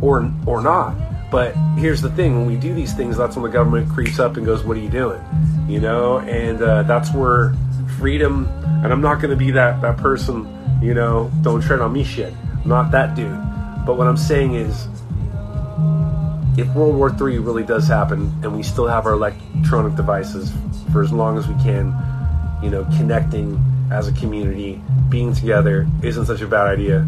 or 0.00 0.32
or 0.46 0.62
not. 0.62 0.96
But 1.30 1.54
here's 1.76 2.00
the 2.00 2.10
thing: 2.10 2.36
when 2.36 2.46
we 2.46 2.56
do 2.56 2.74
these 2.74 2.94
things, 2.94 3.16
that's 3.16 3.36
when 3.36 3.44
the 3.44 3.50
government 3.50 3.90
creeps 3.90 4.18
up 4.18 4.36
and 4.36 4.46
goes, 4.46 4.64
"What 4.64 4.76
are 4.76 4.80
you 4.80 4.88
doing?" 4.88 5.22
You 5.68 5.80
know, 5.80 6.18
and 6.18 6.60
uh, 6.60 6.82
that's 6.84 7.12
where 7.14 7.54
freedom. 7.98 8.48
And 8.82 8.92
I'm 8.92 9.00
not 9.00 9.16
going 9.16 9.30
to 9.30 9.36
be 9.36 9.50
that 9.52 9.80
that 9.82 9.98
person. 9.98 10.48
You 10.82 10.94
know, 10.94 11.30
don't 11.42 11.60
tread 11.60 11.80
on 11.80 11.92
me, 11.92 12.02
shit. 12.02 12.32
I'm 12.62 12.68
not 12.68 12.90
that 12.90 13.14
dude. 13.14 13.38
But 13.86 13.98
what 13.98 14.06
I'm 14.06 14.16
saying 14.16 14.54
is, 14.54 14.88
if 16.56 16.66
World 16.74 16.96
War 16.96 17.10
III 17.10 17.38
really 17.38 17.62
does 17.62 17.86
happen 17.86 18.32
and 18.42 18.56
we 18.56 18.62
still 18.62 18.86
have 18.86 19.06
our 19.06 19.12
electronic 19.12 19.94
devices 19.94 20.52
for 20.92 21.02
as 21.02 21.12
long 21.12 21.38
as 21.38 21.46
we 21.46 21.54
can, 21.62 21.94
you 22.62 22.70
know, 22.70 22.84
connecting 22.96 23.62
as 23.90 24.08
a 24.08 24.12
community, 24.12 24.80
being 25.08 25.32
together 25.32 25.86
isn't 26.02 26.26
such 26.26 26.40
a 26.40 26.46
bad 26.46 26.66
idea. 26.66 27.06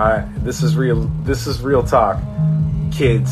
I 0.00 0.26
this 0.38 0.62
is 0.62 0.76
real 0.76 1.02
this 1.24 1.46
is 1.46 1.60
real 1.60 1.82
talk. 1.82 2.18
Kids, 2.90 3.30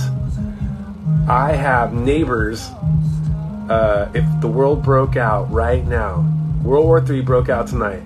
I 1.26 1.52
have 1.52 1.94
neighbors 1.94 2.68
uh, 3.70 4.10
if 4.14 4.24
the 4.40 4.48
world 4.48 4.82
broke 4.82 5.16
out 5.16 5.50
right 5.50 5.86
now, 5.86 6.24
World 6.62 6.84
War 6.86 7.04
III 7.06 7.22
broke 7.22 7.48
out 7.48 7.68
tonight, 7.68 8.02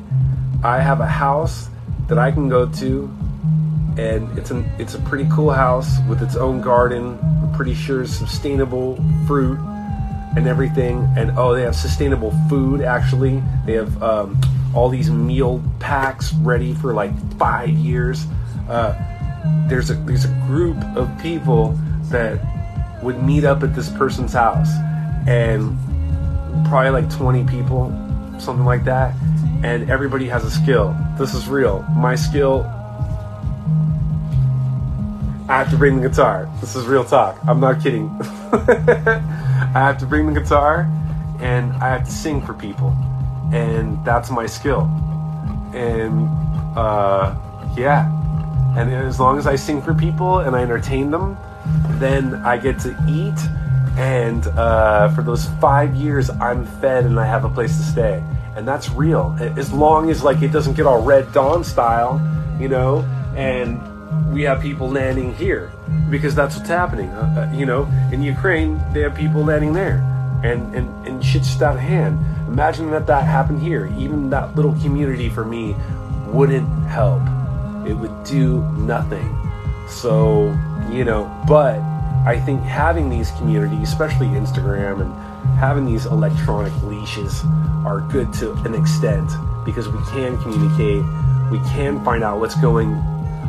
I 0.62 0.80
have 0.80 1.00
a 1.00 1.06
house 1.06 1.68
that 2.08 2.18
I 2.18 2.30
can 2.30 2.48
go 2.48 2.68
to 2.68 3.10
and 3.98 4.38
it's 4.38 4.50
an 4.50 4.64
it's 4.78 4.94
a 4.94 5.00
pretty 5.00 5.28
cool 5.30 5.50
house 5.50 5.98
with 6.08 6.22
its 6.22 6.36
own 6.36 6.60
garden. 6.60 7.18
I'm 7.22 7.52
pretty 7.52 7.74
sure 7.74 8.06
sustainable 8.06 8.96
fruit 9.26 9.58
and 10.36 10.46
everything. 10.46 11.06
And 11.16 11.32
oh, 11.36 11.54
they 11.54 11.62
have 11.62 11.76
sustainable 11.76 12.32
food. 12.48 12.80
Actually, 12.80 13.42
they 13.66 13.74
have 13.74 14.02
um, 14.02 14.40
all 14.74 14.88
these 14.88 15.10
meal 15.10 15.62
packs 15.78 16.32
ready 16.34 16.74
for 16.74 16.94
like 16.94 17.12
five 17.38 17.70
years. 17.70 18.24
Uh, 18.68 18.94
there's 19.68 19.90
a 19.90 19.94
there's 19.94 20.24
a 20.24 20.34
group 20.46 20.76
of 20.96 21.10
people 21.20 21.78
that 22.10 22.40
would 23.02 23.22
meet 23.22 23.44
up 23.44 23.62
at 23.62 23.74
this 23.74 23.88
person's 23.90 24.32
house, 24.32 24.70
and 25.26 25.76
probably 26.66 26.90
like 26.90 27.10
20 27.10 27.44
people, 27.44 27.90
something 28.38 28.64
like 28.64 28.84
that. 28.84 29.14
And 29.64 29.90
everybody 29.90 30.28
has 30.28 30.44
a 30.44 30.50
skill. 30.50 30.96
This 31.18 31.34
is 31.34 31.48
real. 31.48 31.82
My 31.94 32.16
skill 32.16 32.64
I 35.48 35.58
have 35.58 35.70
to 35.70 35.76
bring 35.76 36.00
the 36.00 36.08
guitar. 36.08 36.48
This 36.60 36.76
is 36.76 36.86
real 36.86 37.04
talk. 37.04 37.38
I'm 37.46 37.60
not 37.60 37.82
kidding. 37.82 38.08
I 38.52 39.70
have 39.74 39.98
to 39.98 40.06
bring 40.06 40.32
the 40.32 40.40
guitar 40.40 40.88
and 41.40 41.72
I 41.74 41.88
have 41.90 42.06
to 42.06 42.10
sing 42.10 42.40
for 42.46 42.54
people. 42.54 42.96
And 43.52 44.02
that's 44.02 44.30
my 44.30 44.46
skill. 44.46 44.82
And 45.74 46.28
uh, 46.74 47.36
yeah. 47.76 48.21
And 48.76 48.92
as 48.92 49.20
long 49.20 49.38
as 49.38 49.46
I 49.46 49.56
sing 49.56 49.82
for 49.82 49.94
people 49.94 50.40
and 50.40 50.56
I 50.56 50.62
entertain 50.62 51.10
them, 51.10 51.36
then 51.98 52.34
I 52.36 52.56
get 52.56 52.78
to 52.80 52.96
eat. 53.08 53.38
And 53.98 54.46
uh, 54.46 55.10
for 55.10 55.22
those 55.22 55.46
five 55.60 55.94
years, 55.94 56.30
I'm 56.30 56.64
fed 56.80 57.04
and 57.04 57.20
I 57.20 57.26
have 57.26 57.44
a 57.44 57.50
place 57.50 57.76
to 57.76 57.82
stay. 57.82 58.22
And 58.56 58.66
that's 58.66 58.90
real. 58.90 59.36
As 59.40 59.72
long 59.72 60.10
as 60.10 60.22
like 60.22 60.42
it 60.42 60.52
doesn't 60.52 60.74
get 60.74 60.86
all 60.86 61.02
red 61.02 61.32
dawn 61.32 61.64
style, 61.64 62.20
you 62.58 62.68
know, 62.68 63.00
and 63.36 63.80
we 64.32 64.42
have 64.42 64.60
people 64.60 64.88
landing 64.88 65.34
here 65.34 65.70
because 66.10 66.34
that's 66.34 66.56
what's 66.56 66.68
happening. 66.68 67.10
Uh, 67.10 67.48
uh, 67.50 67.56
you 67.56 67.66
know, 67.66 67.84
in 68.12 68.22
Ukraine, 68.22 68.80
they 68.92 69.00
have 69.00 69.14
people 69.14 69.44
landing 69.44 69.72
there, 69.72 69.98
and 70.42 70.74
and 70.74 71.06
and 71.06 71.24
shit's 71.24 71.48
just 71.48 71.62
out 71.62 71.76
of 71.76 71.80
hand. 71.80 72.18
Imagine 72.48 72.90
that 72.90 73.06
that 73.06 73.24
happened 73.24 73.62
here. 73.62 73.86
Even 73.98 74.30
that 74.30 74.54
little 74.54 74.74
community 74.80 75.28
for 75.28 75.44
me 75.44 75.74
wouldn't 76.26 76.68
help. 76.88 77.22
It 77.86 77.94
would 77.94 78.24
do 78.24 78.62
nothing. 78.72 79.36
So 79.88 80.56
you 80.90 81.04
know, 81.04 81.30
but 81.46 81.78
I 82.24 82.38
think 82.38 82.62
having 82.62 83.10
these 83.10 83.30
communities, 83.32 83.88
especially 83.88 84.28
Instagram 84.28 85.00
and 85.00 85.12
having 85.58 85.84
these 85.84 86.06
electronic 86.06 86.72
leashes, 86.82 87.42
are 87.84 88.00
good 88.00 88.32
to 88.34 88.52
an 88.64 88.74
extent 88.74 89.28
because 89.64 89.88
we 89.88 89.98
can 90.10 90.40
communicate. 90.42 91.02
We 91.50 91.58
can 91.70 92.02
find 92.04 92.22
out 92.22 92.38
what's 92.38 92.54
going 92.60 92.94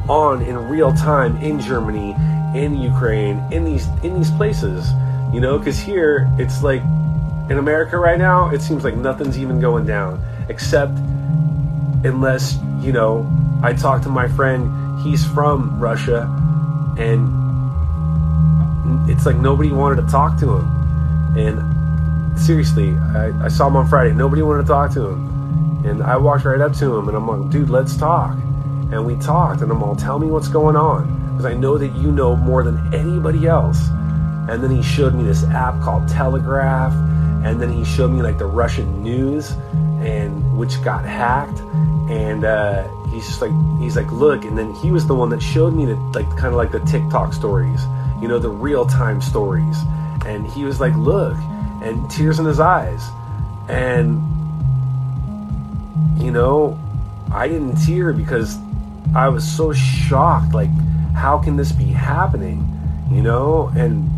on 0.09 0.41
in 0.41 0.57
real 0.57 0.93
time 0.93 1.37
in 1.37 1.59
Germany, 1.59 2.15
in 2.55 2.75
Ukraine, 2.75 3.37
in 3.51 3.63
these 3.63 3.87
in 4.03 4.15
these 4.15 4.31
places. 4.31 4.91
You 5.33 5.39
know, 5.39 5.57
because 5.57 5.79
here 5.79 6.29
it's 6.37 6.63
like 6.63 6.81
in 7.49 7.57
America 7.57 7.97
right 7.97 8.17
now, 8.17 8.49
it 8.49 8.61
seems 8.61 8.83
like 8.83 8.95
nothing's 8.95 9.37
even 9.37 9.59
going 9.59 9.85
down, 9.85 10.23
except 10.49 10.97
unless 12.03 12.57
you 12.81 12.91
know 12.91 13.23
I 13.63 13.73
talked 13.73 14.03
to 14.03 14.09
my 14.09 14.27
friend. 14.27 14.99
He's 15.01 15.25
from 15.25 15.79
Russia, 15.79 16.23
and 16.97 17.29
it's 19.09 19.25
like 19.25 19.37
nobody 19.37 19.71
wanted 19.71 20.01
to 20.01 20.07
talk 20.07 20.37
to 20.39 20.57
him. 20.57 21.37
And 21.37 22.39
seriously, 22.39 22.95
I, 22.95 23.45
I 23.45 23.47
saw 23.47 23.67
him 23.67 23.75
on 23.75 23.87
Friday. 23.87 24.13
Nobody 24.13 24.41
wanted 24.41 24.63
to 24.63 24.67
talk 24.67 24.91
to 24.93 25.07
him. 25.07 25.85
And 25.85 26.03
I 26.03 26.17
walked 26.17 26.45
right 26.45 26.61
up 26.61 26.73
to 26.73 26.95
him 26.95 27.09
and 27.09 27.17
I'm 27.17 27.27
like, 27.27 27.49
dude, 27.51 27.69
let's 27.69 27.97
talk 27.97 28.37
and 28.93 29.05
we 29.05 29.15
talked 29.15 29.61
and 29.61 29.71
I'm 29.71 29.81
all 29.81 29.95
tell 29.95 30.19
me 30.19 30.27
what's 30.27 30.47
going 30.47 30.75
on 30.75 31.31
because 31.31 31.45
I 31.45 31.55
know 31.55 31.77
that 31.77 31.95
you 31.95 32.11
know 32.11 32.35
more 32.35 32.63
than 32.63 32.93
anybody 32.93 33.47
else 33.47 33.87
and 34.49 34.63
then 34.63 34.69
he 34.69 34.83
showed 34.83 35.15
me 35.15 35.23
this 35.23 35.43
app 35.45 35.81
called 35.81 36.07
Telegraph 36.07 36.93
and 37.43 37.59
then 37.59 37.71
he 37.71 37.83
showed 37.83 38.11
me 38.11 38.21
like 38.21 38.37
the 38.37 38.45
Russian 38.45 39.01
news 39.01 39.51
and 40.01 40.57
which 40.57 40.81
got 40.83 41.05
hacked 41.05 41.59
and 42.09 42.45
uh, 42.45 42.87
he's 43.13 43.27
just 43.27 43.41
like 43.41 43.51
he's 43.79 43.95
like 43.95 44.11
look 44.11 44.43
and 44.45 44.57
then 44.57 44.73
he 44.75 44.91
was 44.91 45.05
the 45.07 45.15
one 45.15 45.29
that 45.29 45.41
showed 45.41 45.73
me 45.73 45.85
the 45.85 45.95
like 46.13 46.29
kind 46.31 46.47
of 46.47 46.55
like 46.55 46.71
the 46.71 46.79
TikTok 46.81 47.33
stories 47.33 47.83
you 48.21 48.27
know 48.27 48.39
the 48.39 48.49
real 48.49 48.85
time 48.85 49.21
stories 49.21 49.77
and 50.25 50.47
he 50.47 50.63
was 50.63 50.79
like 50.79 50.95
look 50.95 51.37
and 51.83 52.09
tears 52.09 52.39
in 52.39 52.45
his 52.45 52.59
eyes 52.59 53.03
and 53.69 54.21
you 56.21 56.31
know 56.31 56.79
I 57.33 57.47
didn't 57.47 57.77
tear 57.77 58.13
because 58.13 58.59
I 59.15 59.27
was 59.27 59.43
so 59.43 59.73
shocked. 59.73 60.53
Like, 60.53 60.69
how 61.15 61.39
can 61.39 61.57
this 61.57 61.71
be 61.71 61.85
happening? 61.85 62.67
You 63.11 63.23
know, 63.23 63.71
and 63.75 64.09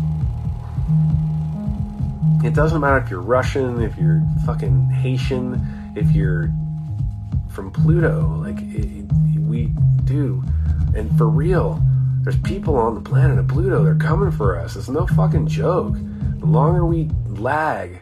it 2.44 2.54
doesn't 2.54 2.80
matter 2.80 2.98
if 2.98 3.10
you're 3.10 3.22
Russian, 3.22 3.80
if 3.82 3.96
you're 3.96 4.22
fucking 4.44 4.90
Haitian, 4.90 5.92
if 5.96 6.12
you're 6.12 6.50
from 7.56 7.70
Pluto. 7.70 8.36
Like, 8.36 8.58
it, 8.58 8.84
it, 8.84 9.40
we 9.40 9.72
do. 10.04 10.44
And 10.94 11.16
for 11.16 11.26
real, 11.26 11.82
There's 12.22 12.38
people 12.40 12.76
on 12.76 12.94
the 12.96 13.00
planet 13.00 13.38
of 13.38 13.48
Pluto. 13.48 13.82
They're 13.82 13.94
coming 13.94 14.32
for 14.32 14.58
us. 14.58 14.74
It's 14.74 14.88
no 14.88 15.06
fucking 15.06 15.46
joke. 15.46 15.94
The 15.94 16.46
longer 16.46 16.84
we 16.84 17.08
lag, 17.28 18.00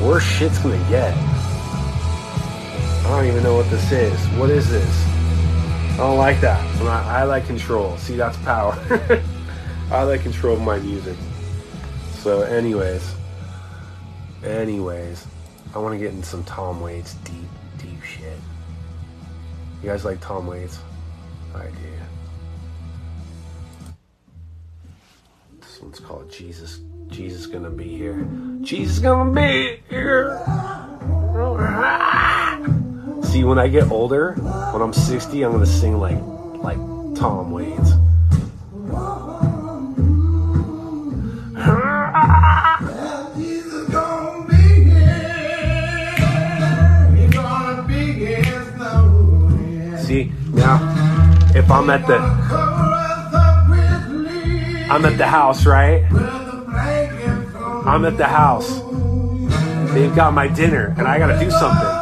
worse 0.00 0.22
shit's 0.24 0.58
gonna 0.60 0.78
get. 0.88 1.12
I 3.04 3.08
don't 3.08 3.26
even 3.26 3.42
know 3.42 3.56
what 3.56 3.68
this 3.68 3.90
is. 3.90 4.16
What 4.38 4.48
is 4.48 4.70
this? 4.70 5.04
I 5.94 5.96
don't 5.96 6.18
like 6.18 6.40
that. 6.40 6.60
I, 6.82 7.22
I 7.22 7.24
like 7.24 7.46
control. 7.46 7.96
See, 7.96 8.14
that's 8.14 8.36
power. 8.38 8.78
I 9.90 10.04
like 10.04 10.22
control 10.22 10.54
of 10.54 10.62
my 10.62 10.78
music. 10.78 11.16
So, 12.20 12.42
anyways, 12.42 13.12
anyways, 14.44 15.26
I 15.78 15.80
want 15.80 15.94
to 15.94 15.98
get 16.04 16.12
in 16.12 16.24
some 16.24 16.42
Tom 16.42 16.80
Waits 16.80 17.14
deep, 17.14 17.48
deep 17.78 18.02
shit. 18.02 18.36
You 19.80 19.88
guys 19.88 20.04
like 20.04 20.20
Tom 20.20 20.48
Waits? 20.48 20.80
I 21.54 21.66
do. 21.66 21.70
This 25.60 25.80
one's 25.80 26.00
called 26.00 26.32
Jesus. 26.32 26.80
Jesus 27.06 27.46
gonna 27.46 27.70
be 27.70 27.96
here. 27.96 28.26
Jesus 28.60 28.98
gonna 28.98 29.30
be 29.30 29.80
here. 29.88 30.40
See, 33.22 33.44
when 33.44 33.60
I 33.60 33.68
get 33.68 33.88
older, 33.92 34.32
when 34.32 34.82
I'm 34.82 34.92
60, 34.92 35.44
I'm 35.44 35.52
gonna 35.52 35.64
sing 35.64 36.00
like 36.00 36.18
like 36.56 36.78
Tom 37.14 37.52
Waits. 37.52 37.92
If 51.58 51.70
I'm 51.72 51.90
at 51.90 52.06
the, 52.06 52.18
I'm 54.90 55.04
at 55.04 55.18
the 55.18 55.26
house, 55.26 55.66
right? 55.66 56.04
I'm 57.84 58.04
at 58.04 58.16
the 58.16 58.26
house. 58.26 58.80
They've 59.92 60.14
got 60.14 60.34
my 60.34 60.46
dinner, 60.46 60.94
and 60.96 61.08
I 61.08 61.18
gotta 61.18 61.38
do 61.38 61.50
something. 61.50 61.97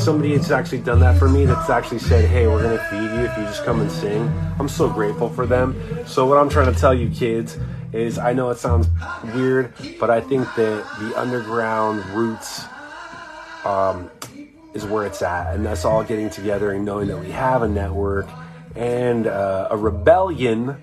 Somebody 0.00 0.36
that's 0.36 0.50
actually 0.50 0.80
done 0.80 1.00
that 1.00 1.18
for 1.18 1.28
me, 1.28 1.44
that's 1.44 1.68
actually 1.68 1.98
said, 1.98 2.28
hey, 2.28 2.46
we're 2.46 2.62
going 2.62 2.76
to 2.76 2.84
feed 2.84 3.02
you 3.02 3.24
if 3.26 3.36
you 3.36 3.44
just 3.44 3.64
come 3.64 3.80
and 3.80 3.90
sing, 3.90 4.22
I'm 4.58 4.68
so 4.68 4.88
grateful 4.88 5.28
for 5.28 5.46
them. 5.46 5.76
So, 6.06 6.26
what 6.26 6.38
I'm 6.38 6.48
trying 6.48 6.72
to 6.72 6.78
tell 6.78 6.94
you 6.94 7.10
kids 7.10 7.58
is 7.92 8.18
I 8.18 8.32
know 8.32 8.50
it 8.50 8.58
sounds 8.58 8.88
weird, 9.34 9.72
but 9.98 10.10
I 10.10 10.20
think 10.20 10.46
that 10.56 10.86
the 11.00 11.20
underground 11.20 12.04
roots 12.06 12.64
um, 13.64 14.10
is 14.74 14.84
where 14.84 15.06
it's 15.06 15.22
at. 15.22 15.54
And 15.54 15.66
that's 15.66 15.84
all 15.84 16.02
getting 16.02 16.30
together 16.30 16.72
and 16.72 16.84
knowing 16.84 17.08
that 17.08 17.18
we 17.18 17.30
have 17.30 17.62
a 17.62 17.68
network 17.68 18.28
and 18.74 19.26
uh, 19.26 19.68
a 19.70 19.76
rebellion. 19.76 20.76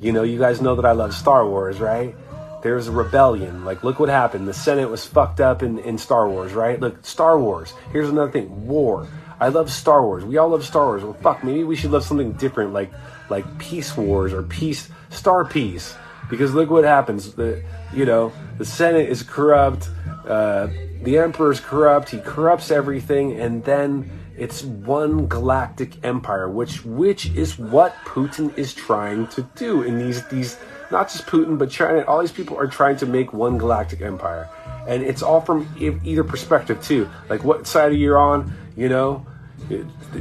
You 0.00 0.12
know, 0.12 0.22
you 0.22 0.38
guys 0.38 0.60
know 0.60 0.74
that 0.76 0.84
I 0.84 0.92
love 0.92 1.14
Star 1.14 1.46
Wars, 1.46 1.78
right? 1.78 2.16
There's 2.62 2.88
a 2.88 2.92
rebellion. 2.92 3.64
Like, 3.64 3.84
look 3.84 4.00
what 4.00 4.08
happened. 4.08 4.48
The 4.48 4.54
Senate 4.54 4.90
was 4.90 5.04
fucked 5.04 5.40
up 5.40 5.62
in, 5.62 5.78
in 5.78 5.98
Star 5.98 6.28
Wars, 6.28 6.52
right? 6.52 6.80
Look, 6.80 7.04
Star 7.04 7.38
Wars. 7.38 7.74
Here's 7.92 8.08
another 8.08 8.30
thing 8.30 8.66
war. 8.66 9.06
I 9.38 9.48
love 9.48 9.70
Star 9.70 10.02
Wars. 10.02 10.24
We 10.24 10.38
all 10.38 10.48
love 10.48 10.64
Star 10.64 10.86
Wars. 10.86 11.02
Well, 11.02 11.12
fuck, 11.14 11.44
maybe 11.44 11.64
we 11.64 11.76
should 11.76 11.90
love 11.90 12.04
something 12.04 12.32
different, 12.32 12.72
like 12.72 12.90
like 13.28 13.58
Peace 13.58 13.96
Wars 13.96 14.32
or 14.32 14.42
Peace 14.42 14.88
Star 15.10 15.44
Peace. 15.44 15.94
Because 16.30 16.54
look 16.54 16.70
what 16.70 16.84
happens. 16.84 17.34
The 17.34 17.62
you 17.92 18.04
know 18.06 18.32
the 18.58 18.64
Senate 18.64 19.08
is 19.08 19.22
corrupt. 19.22 19.90
Uh, 20.26 20.68
the 21.02 21.18
Emperor 21.18 21.52
is 21.52 21.60
corrupt. 21.60 22.08
He 22.08 22.18
corrupts 22.20 22.70
everything, 22.70 23.38
and 23.38 23.62
then 23.64 24.10
it's 24.36 24.64
one 24.64 25.26
galactic 25.26 26.04
empire, 26.04 26.48
which 26.48 26.84
which 26.84 27.26
is 27.26 27.58
what 27.58 27.94
Putin 28.04 28.56
is 28.56 28.74
trying 28.74 29.26
to 29.28 29.42
do 29.54 29.82
in 29.82 29.98
these 29.98 30.26
these 30.28 30.58
not 30.90 31.10
just 31.10 31.26
Putin, 31.26 31.58
but 31.58 31.70
China. 31.70 32.04
All 32.06 32.20
these 32.20 32.32
people 32.32 32.56
are 32.58 32.66
trying 32.66 32.96
to 32.98 33.06
make 33.06 33.32
one 33.32 33.58
galactic 33.58 34.00
empire, 34.00 34.48
and 34.86 35.02
it's 35.02 35.22
all 35.22 35.40
from 35.40 35.68
either 35.78 36.24
perspective 36.24 36.82
too. 36.82 37.08
Like 37.28 37.44
what 37.44 37.66
side 37.66 37.92
are 37.92 37.96
you 37.96 38.14
on? 38.16 38.52
You 38.76 38.88
know, 38.88 39.26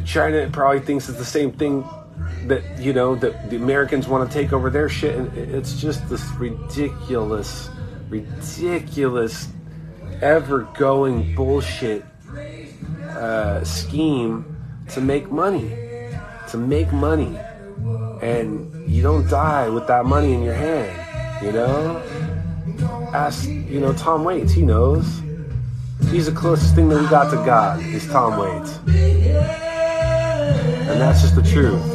China 0.05 0.49
probably 0.51 0.79
thinks 0.79 1.09
it's 1.09 1.17
the 1.17 1.25
same 1.25 1.51
thing 1.51 1.87
that 2.47 2.79
you 2.79 2.93
know 2.93 3.15
that 3.15 3.49
the 3.49 3.57
Americans 3.57 4.07
want 4.07 4.29
to 4.29 4.33
take 4.33 4.53
over 4.53 4.69
their 4.69 4.89
shit, 4.89 5.15
and 5.15 5.35
it's 5.37 5.79
just 5.79 6.07
this 6.09 6.23
ridiculous, 6.37 7.69
ridiculous, 8.09 9.49
ever-going 10.21 11.35
bullshit 11.35 12.05
uh, 13.09 13.63
scheme 13.63 14.55
to 14.89 15.01
make 15.01 15.31
money, 15.31 15.69
to 16.49 16.57
make 16.57 16.91
money 16.91 17.37
and 18.21 18.89
you 18.89 19.01
don't 19.01 19.27
die 19.29 19.69
with 19.69 19.87
that 19.87 20.05
money 20.05 20.33
in 20.33 20.43
your 20.43 20.53
hand, 20.53 21.43
you 21.43 21.51
know? 21.51 22.01
Ask, 23.13 23.47
you 23.47 23.79
know, 23.79 23.93
Tom 23.93 24.23
Waits, 24.23 24.53
he 24.53 24.61
knows. 24.61 25.21
He's 26.09 26.25
the 26.27 26.31
closest 26.31 26.75
thing 26.75 26.89
that 26.89 27.01
we 27.01 27.07
got 27.07 27.29
to 27.31 27.37
God, 27.37 27.81
is 27.81 28.05
Tom 28.07 28.37
Waits. 28.39 28.79
And 30.87 31.01
that's 31.01 31.21
just 31.21 31.35
the 31.35 31.43
truth. 31.43 31.94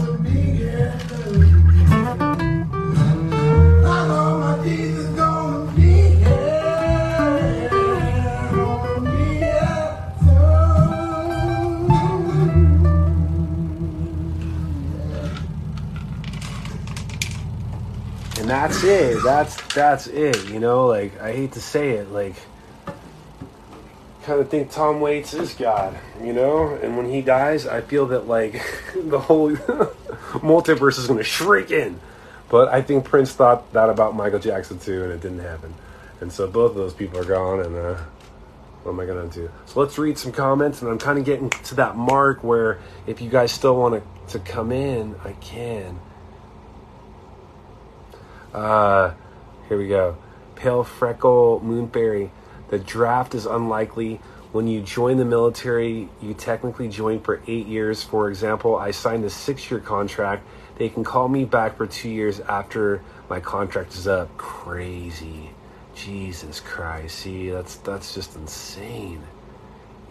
That's 18.50 18.82
it. 18.82 19.22
That's 19.22 19.74
that's 19.74 20.06
it. 20.08 20.48
You 20.48 20.60
know, 20.60 20.86
like 20.86 21.20
I 21.20 21.32
hate 21.32 21.52
to 21.52 21.60
say 21.60 21.90
it, 21.90 22.10
like 22.10 22.34
kind 24.24 24.40
of 24.40 24.48
think 24.48 24.70
Tom 24.70 25.00
Waits 25.00 25.34
is 25.34 25.54
God, 25.54 25.98
you 26.22 26.32
know? 26.32 26.74
And 26.74 26.96
when 26.96 27.10
he 27.10 27.22
dies, 27.22 27.66
I 27.66 27.80
feel 27.80 28.06
that 28.08 28.28
like 28.28 28.62
the 28.94 29.18
whole 29.18 29.50
multiverse 30.40 30.98
is 30.98 31.06
going 31.06 31.18
to 31.18 31.24
shrink 31.24 31.70
in. 31.70 31.98
But 32.48 32.68
I 32.68 32.82
think 32.82 33.04
Prince 33.04 33.32
thought 33.32 33.72
that 33.72 33.88
about 33.88 34.14
Michael 34.14 34.40
Jackson 34.40 34.78
too, 34.78 35.04
and 35.04 35.12
it 35.12 35.20
didn't 35.20 35.40
happen. 35.40 35.72
And 36.20 36.32
so 36.32 36.46
both 36.46 36.72
of 36.72 36.76
those 36.76 36.92
people 36.92 37.18
are 37.20 37.24
gone, 37.24 37.60
and 37.60 37.76
uh, 37.76 37.96
what 38.82 38.92
am 38.92 39.00
I 39.00 39.06
to 39.06 39.28
do? 39.32 39.50
So 39.66 39.80
let's 39.80 39.96
read 39.98 40.18
some 40.18 40.32
comments, 40.32 40.82
and 40.82 40.90
I'm 40.90 40.98
kind 40.98 41.18
of 41.18 41.24
getting 41.24 41.50
to 41.50 41.74
that 41.76 41.96
mark 41.96 42.42
where 42.42 42.78
if 43.06 43.20
you 43.20 43.30
guys 43.30 43.52
still 43.52 43.76
want 43.76 44.02
to, 44.28 44.38
to 44.38 44.44
come 44.44 44.72
in, 44.72 45.14
I 45.24 45.32
can. 45.34 45.98
Uh, 48.52 49.14
here 49.68 49.78
we 49.78 49.88
go. 49.88 50.16
Pale 50.56 50.84
Freckle 50.84 51.60
Moonberry. 51.64 52.30
The 52.68 52.78
draft 52.78 53.34
is 53.34 53.46
unlikely. 53.46 54.20
When 54.52 54.66
you 54.66 54.80
join 54.80 55.16
the 55.16 55.24
military, 55.24 56.08
you 56.20 56.34
technically 56.34 56.88
join 56.88 57.20
for 57.20 57.40
eight 57.46 57.66
years. 57.66 58.02
For 58.02 58.28
example, 58.28 58.76
I 58.76 58.90
signed 58.90 59.24
a 59.24 59.30
six 59.30 59.70
year 59.70 59.80
contract. 59.80 60.46
They 60.76 60.88
can 60.88 61.04
call 61.04 61.28
me 61.28 61.44
back 61.44 61.76
for 61.76 61.86
two 61.86 62.08
years 62.08 62.40
after 62.40 63.02
my 63.28 63.38
contract 63.38 63.94
is 63.94 64.08
up. 64.08 64.36
Crazy. 64.36 65.50
Jesus 65.94 66.58
Christ. 66.60 67.18
See, 67.18 67.50
that's 67.50 67.76
that's 67.76 68.14
just 68.14 68.34
insane. 68.34 69.22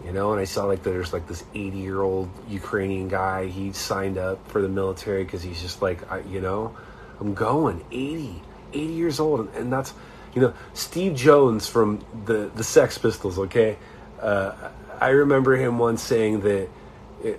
You 0.04 0.12
know, 0.12 0.32
and 0.32 0.40
I 0.40 0.44
saw 0.44 0.64
like 0.64 0.82
there's 0.82 1.12
like 1.12 1.26
this 1.26 1.44
80 1.54 1.76
year 1.76 2.00
old 2.00 2.30
Ukrainian 2.48 3.08
guy. 3.08 3.46
He 3.46 3.72
signed 3.72 4.16
up 4.16 4.46
for 4.48 4.62
the 4.62 4.68
military 4.68 5.24
because 5.24 5.42
he's 5.42 5.60
just 5.60 5.82
like, 5.82 6.10
I, 6.10 6.20
you 6.20 6.40
know, 6.40 6.74
I'm 7.20 7.34
going 7.34 7.84
80, 7.90 8.42
80 8.72 8.92
years 8.92 9.20
old, 9.20 9.54
and 9.54 9.72
that's 9.72 9.92
you 10.34 10.40
know 10.40 10.54
Steve 10.74 11.14
Jones 11.14 11.66
from 11.66 12.04
the 12.24 12.50
the 12.54 12.64
Sex 12.64 12.98
Pistols. 12.98 13.38
Okay, 13.38 13.76
uh, 14.20 14.52
I 15.00 15.10
remember 15.10 15.56
him 15.56 15.78
once 15.78 16.02
saying 16.02 16.40
that 16.40 16.68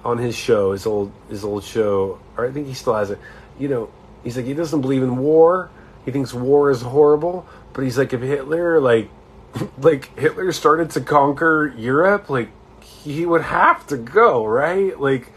on 0.06 0.18
his 0.18 0.36
show, 0.36 0.72
his 0.72 0.86
old 0.86 1.12
his 1.30 1.44
old 1.44 1.64
show, 1.64 2.20
or 2.38 2.46
I 2.46 2.52
think 2.52 2.68
he 2.68 2.74
still 2.74 2.96
has 2.96 3.12
it. 3.12 3.20
You 3.60 3.68
know, 3.68 3.90
he's 4.24 4.38
like 4.38 4.46
he 4.46 4.54
doesn't 4.54 4.82
believe 4.82 5.04
in 5.04 5.18
war. 5.18 5.70
He 6.06 6.12
thinks 6.12 6.34
war 6.34 6.72
is 6.72 6.82
horrible, 6.82 7.46
but 7.74 7.84
he's 7.84 7.98
like 7.98 8.14
if 8.14 8.22
Hitler 8.22 8.80
like 8.80 9.10
like 9.80 10.18
Hitler 10.18 10.52
started 10.52 10.92
to 10.92 11.02
conquer 11.02 11.74
Europe, 11.78 12.30
like 12.30 12.50
he 12.82 13.26
would 13.26 13.42
have 13.42 13.86
to 13.88 13.98
go, 13.98 14.46
right? 14.46 15.00
Like 15.00 15.32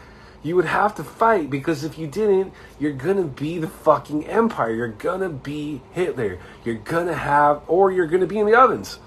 you 0.45 0.55
would 0.55 0.65
have 0.65 0.93
to 0.93 1.03
fight 1.03 1.49
because 1.49 1.83
if 1.83 1.97
you 1.97 2.05
didn't, 2.05 2.53
you're 2.79 2.93
gonna 2.93 3.23
be 3.23 3.57
the 3.57 3.67
fucking 3.67 4.27
empire. 4.27 4.71
You're 4.71 4.87
gonna 4.89 5.29
be 5.29 5.81
Hitler. 5.91 6.37
You're 6.63 6.75
gonna 6.75 7.15
have, 7.15 7.63
or 7.67 7.91
you're 7.91 8.05
gonna 8.05 8.27
be 8.27 8.37
in 8.37 8.45
the 8.45 8.53
ovens. 8.53 8.99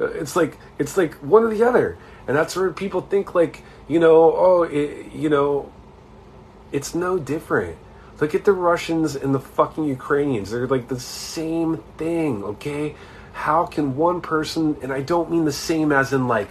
Uh, 0.00 0.04
it's 0.04 0.36
like 0.36 0.56
it's 0.78 0.96
like 0.96 1.14
one 1.14 1.42
or 1.42 1.48
the 1.48 1.64
other, 1.64 1.98
and 2.28 2.36
that's 2.36 2.54
where 2.54 2.70
people 2.70 3.00
think 3.00 3.34
like 3.34 3.64
you 3.88 3.98
know, 3.98 4.34
oh, 4.36 4.62
it, 4.62 5.12
you 5.12 5.28
know, 5.28 5.72
it's 6.70 6.94
no 6.94 7.18
different. 7.18 7.76
Look 8.20 8.36
at 8.36 8.44
the 8.44 8.52
Russians 8.52 9.16
and 9.16 9.34
the 9.34 9.40
fucking 9.40 9.84
Ukrainians. 9.84 10.52
They're 10.52 10.68
like 10.68 10.86
the 10.86 11.00
same 11.00 11.78
thing, 11.98 12.44
okay? 12.44 12.94
How 13.32 13.66
can 13.66 13.96
one 13.96 14.20
person, 14.20 14.76
and 14.80 14.92
I 14.92 15.00
don't 15.00 15.28
mean 15.28 15.44
the 15.44 15.52
same 15.52 15.90
as 15.90 16.12
in 16.12 16.28
like 16.28 16.50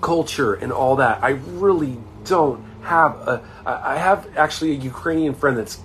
culture 0.00 0.54
and 0.54 0.72
all 0.72 0.96
that. 0.96 1.22
I 1.22 1.30
really 1.30 1.98
don't 2.24 2.64
have 2.84 3.16
a. 3.28 3.42
I 3.66 3.96
have 3.96 4.36
actually 4.36 4.72
a 4.72 4.74
Ukrainian 4.74 5.34
friend 5.34 5.56
that's 5.56 5.80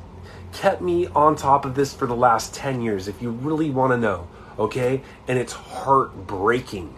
kept 0.52 0.82
me 0.82 1.08
on 1.08 1.36
top 1.36 1.66
of 1.66 1.76
this 1.76 1.94
for 1.94 2.08
the 2.08 2.16
last 2.16 2.54
10 2.54 2.82
years, 2.82 3.08
if 3.08 3.22
you 3.22 3.32
really 3.32 3.70
want 3.70 3.94
to 3.94 3.98
know, 3.98 4.28
okay? 4.58 5.02
And 5.28 5.38
it's 5.38 5.54
heartbreaking. 5.54 6.96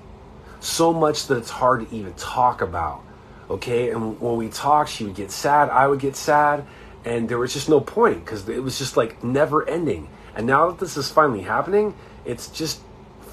So 0.60 0.94
much 0.94 1.28
that 1.28 1.38
it's 1.38 1.50
hard 1.50 1.90
to 1.90 1.96
even 1.96 2.14
talk 2.14 2.62
about, 2.62 3.02
okay? 3.50 3.90
And 3.90 4.20
when 4.22 4.38
we 4.38 4.50
talked, 4.50 4.90
she 4.92 5.04
would 5.06 5.16
get 5.16 5.32
sad, 5.32 5.70
I 5.70 5.88
would 5.88 6.00
get 6.00 6.16
sad, 6.16 6.66
and 7.04 7.28
there 7.28 7.38
was 7.38 7.54
just 7.54 7.68
no 7.68 7.82
point 7.82 8.24
because 8.24 8.48
it 8.48 8.64
was 8.64 8.78
just 8.78 8.96
like 8.96 9.24
never 9.24 9.68
ending. 9.68 10.08
And 10.36 10.48
now 10.48 10.70
that 10.70 10.80
this 10.80 10.96
is 10.98 11.12
finally 11.12 11.42
happening, 11.42 11.96
it's 12.26 12.48
just 12.48 12.82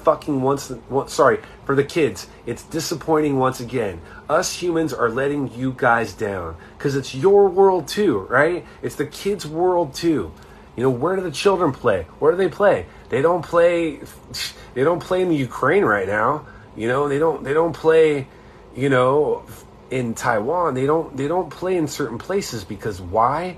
fucking 0.09 0.41
once, 0.41 0.71
sorry 1.05 1.39
for 1.65 1.75
the 1.75 1.83
kids 1.83 2.27
it's 2.47 2.63
disappointing 2.63 3.37
once 3.37 3.59
again. 3.59 4.01
Us 4.27 4.51
humans 4.59 4.91
are 4.91 5.07
letting 5.07 5.53
you 5.53 5.71
guys 5.77 6.13
down 6.13 6.55
because 6.75 6.95
it's 6.95 7.13
your 7.13 7.47
world 7.47 7.87
too 7.87 8.21
right? 8.21 8.65
It's 8.81 8.95
the 8.95 9.05
kids 9.05 9.45
world 9.45 9.93
too. 9.93 10.31
You 10.75 10.83
know 10.83 10.89
where 10.89 11.15
do 11.15 11.21
the 11.21 11.29
children 11.29 11.71
play? 11.71 12.07
Where 12.17 12.31
do 12.31 12.39
they 12.39 12.49
play? 12.49 12.87
They 13.09 13.21
don't 13.21 13.45
play 13.45 13.99
they 14.73 14.83
don't 14.83 14.99
play 14.99 15.21
in 15.21 15.29
the 15.29 15.35
ukraine 15.35 15.85
right 15.85 16.07
now. 16.07 16.47
You 16.75 16.87
know 16.87 17.07
they 17.07 17.19
don't 17.19 17.43
they 17.43 17.53
don't 17.53 17.73
play 17.73 18.27
you 18.75 18.89
know 18.89 19.43
in 19.91 20.15
taiwan. 20.15 20.73
They 20.73 20.87
don't 20.87 21.15
they 21.15 21.27
don't 21.27 21.51
play 21.51 21.77
in 21.77 21.87
certain 21.87 22.17
places 22.17 22.63
because 22.63 22.99
why? 22.99 23.57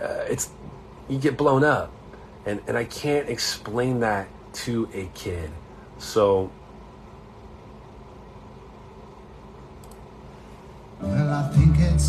Uh, 0.00 0.24
it's 0.26 0.48
you 1.10 1.18
get 1.18 1.36
blown 1.36 1.64
up. 1.64 1.92
And 2.46 2.62
and 2.66 2.78
i 2.78 2.84
can't 2.84 3.28
explain 3.28 4.00
that 4.00 4.26
to 4.64 4.88
a 4.94 5.04
kid 5.14 5.50
so 6.02 6.50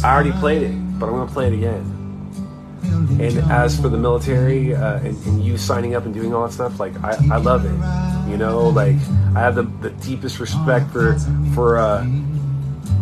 I 0.04 0.14
already 0.14 0.32
played 0.34 0.64
it, 0.64 0.72
but 1.00 1.06
I'm 1.08 1.14
going 1.14 1.28
to 1.28 1.34
play 1.34 1.48
it 1.48 1.54
again. 1.54 2.00
And 2.84 3.38
as 3.52 3.80
for 3.80 3.88
the 3.88 3.98
military 3.98 4.76
uh, 4.76 4.98
and, 4.98 5.26
and, 5.26 5.44
you 5.44 5.58
signing 5.58 5.96
up 5.96 6.06
and 6.06 6.14
doing 6.14 6.34
all 6.34 6.46
that 6.46 6.54
stuff, 6.54 6.80
like 6.80 6.94
I, 7.04 7.18
I 7.32 7.38
love 7.38 7.64
it. 7.66 8.30
You 8.30 8.38
know, 8.38 8.68
like 8.70 8.96
I 9.36 9.40
have 9.40 9.56
the, 9.56 9.64
the 9.64 9.92
deepest 9.92 10.40
respect 10.40 10.92
for 10.92 11.18
for 11.54 11.78
uh, 11.78 12.04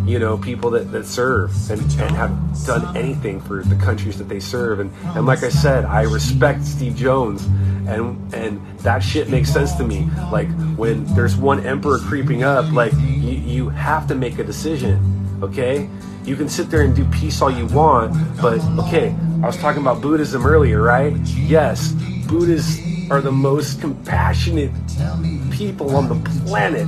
you 0.05 0.19
know 0.19 0.37
people 0.37 0.69
that, 0.71 0.91
that 0.91 1.05
serve 1.05 1.51
and, 1.69 1.81
and 1.81 2.15
have 2.15 2.65
done 2.65 2.95
anything 2.97 3.39
for 3.41 3.63
the 3.63 3.75
countries 3.75 4.17
that 4.17 4.27
they 4.29 4.39
serve. 4.39 4.79
And 4.79 4.91
and 5.15 5.25
like 5.25 5.43
I 5.43 5.49
said, 5.49 5.85
I 5.85 6.03
respect 6.03 6.63
Steve 6.63 6.95
Jones 6.95 7.45
and 7.87 8.33
and 8.33 8.79
that 8.79 8.99
shit 8.99 9.29
makes 9.29 9.51
sense 9.51 9.73
to 9.75 9.83
me. 9.83 10.09
Like 10.31 10.49
when 10.75 11.05
there's 11.15 11.35
one 11.35 11.65
emperor 11.65 11.99
creeping 11.99 12.43
up, 12.43 12.71
like 12.71 12.93
you, 12.93 13.31
you 13.31 13.69
have 13.69 14.07
to 14.07 14.15
make 14.15 14.39
a 14.39 14.43
decision. 14.43 14.99
Okay, 15.41 15.89
you 16.23 16.35
can 16.35 16.49
sit 16.49 16.69
there 16.69 16.81
and 16.81 16.95
do 16.95 17.03
peace 17.05 17.41
all 17.41 17.51
you 17.51 17.65
want, 17.67 18.13
but 18.41 18.61
okay, 18.85 19.15
I 19.41 19.47
was 19.47 19.57
talking 19.57 19.81
about 19.81 20.01
Buddhism 20.01 20.45
earlier, 20.45 20.81
right? 20.81 21.15
Yes, 21.35 21.93
Buddhists 22.27 22.79
are 23.09 23.21
the 23.21 23.31
most 23.31 23.81
compassionate 23.81 24.71
people 25.51 25.95
on 25.95 26.07
the 26.07 26.29
planet, 26.45 26.87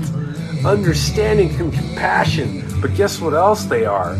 understanding 0.65 1.49
and 1.59 1.73
compassion. 1.73 2.72
But 2.83 2.95
guess 2.95 3.21
what 3.21 3.33
else 3.33 3.63
they 3.63 3.85
are? 3.85 4.15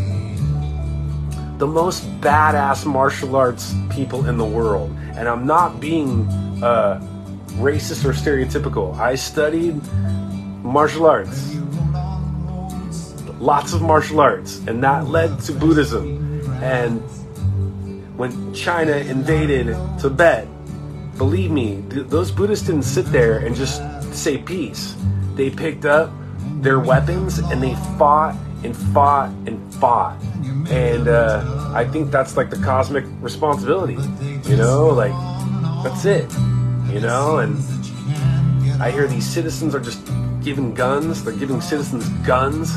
The 1.58 1.66
most 1.66 2.02
badass 2.22 2.86
martial 2.86 3.36
arts 3.36 3.74
people 3.90 4.24
in 4.24 4.38
the 4.38 4.44
world. 4.46 4.90
And 5.16 5.28
I'm 5.28 5.46
not 5.46 5.80
being 5.80 6.26
uh, 6.62 6.98
racist 7.58 8.06
or 8.06 8.14
stereotypical. 8.14 8.98
I 8.98 9.16
studied 9.16 9.82
martial 10.62 11.04
arts, 11.04 11.54
lots 13.38 13.74
of 13.74 13.82
martial 13.82 14.18
arts, 14.18 14.60
and 14.66 14.82
that 14.82 15.08
led 15.08 15.40
to 15.40 15.52
Buddhism. 15.52 16.40
And 16.62 17.02
when 18.16 18.54
China 18.54 18.96
invaded 18.96 19.76
Tibet, 20.00 20.48
believe 21.18 21.50
me, 21.50 21.84
th- 21.90 22.06
those 22.06 22.30
Buddhists 22.30 22.64
didn't 22.64 22.84
sit 22.84 23.04
there 23.12 23.40
and 23.40 23.54
just 23.54 23.82
say 24.14 24.38
peace. 24.38 24.96
They 25.34 25.50
picked 25.50 25.84
up 25.84 26.10
their 26.62 26.80
weapons 26.80 27.40
and 27.40 27.62
they 27.62 27.74
fought 27.98 28.34
and 28.64 28.76
fought 28.76 29.30
and 29.46 29.74
fought. 29.74 30.20
And 30.68 31.08
uh, 31.08 31.72
I 31.74 31.84
think 31.84 32.10
that's 32.10 32.36
like 32.36 32.50
the 32.50 32.56
cosmic 32.56 33.04
responsibility, 33.20 33.98
you 34.48 34.56
know, 34.56 34.88
like 34.88 35.12
that's 35.84 36.04
it 36.04 36.30
you 36.94 37.00
know, 37.00 37.38
and 37.38 37.58
I 38.80 38.92
hear 38.92 39.08
these 39.08 39.28
citizens 39.28 39.74
are 39.74 39.80
just 39.80 40.00
giving 40.42 40.74
guns, 40.74 41.24
they're 41.24 41.32
giving 41.32 41.60
citizens 41.60 42.08
guns, 42.24 42.72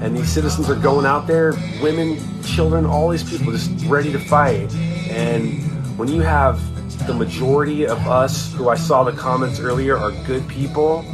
and 0.00 0.16
these 0.16 0.30
citizens 0.30 0.70
are 0.70 0.74
going 0.74 1.04
out 1.04 1.26
there, 1.26 1.52
women, 1.82 2.18
children, 2.42 2.86
all 2.86 3.10
these 3.10 3.28
people 3.28 3.52
just 3.52 3.70
ready 3.84 4.10
to 4.10 4.18
fight. 4.18 4.72
And 5.10 5.60
when 5.98 6.08
you 6.08 6.22
have 6.22 6.58
the 7.06 7.12
majority 7.12 7.86
of 7.86 7.98
us, 8.06 8.54
who 8.54 8.70
I 8.70 8.76
saw 8.76 9.04
the 9.04 9.12
comments 9.12 9.60
earlier, 9.60 9.98
are 9.98 10.12
good 10.26 10.48
people, 10.48 11.04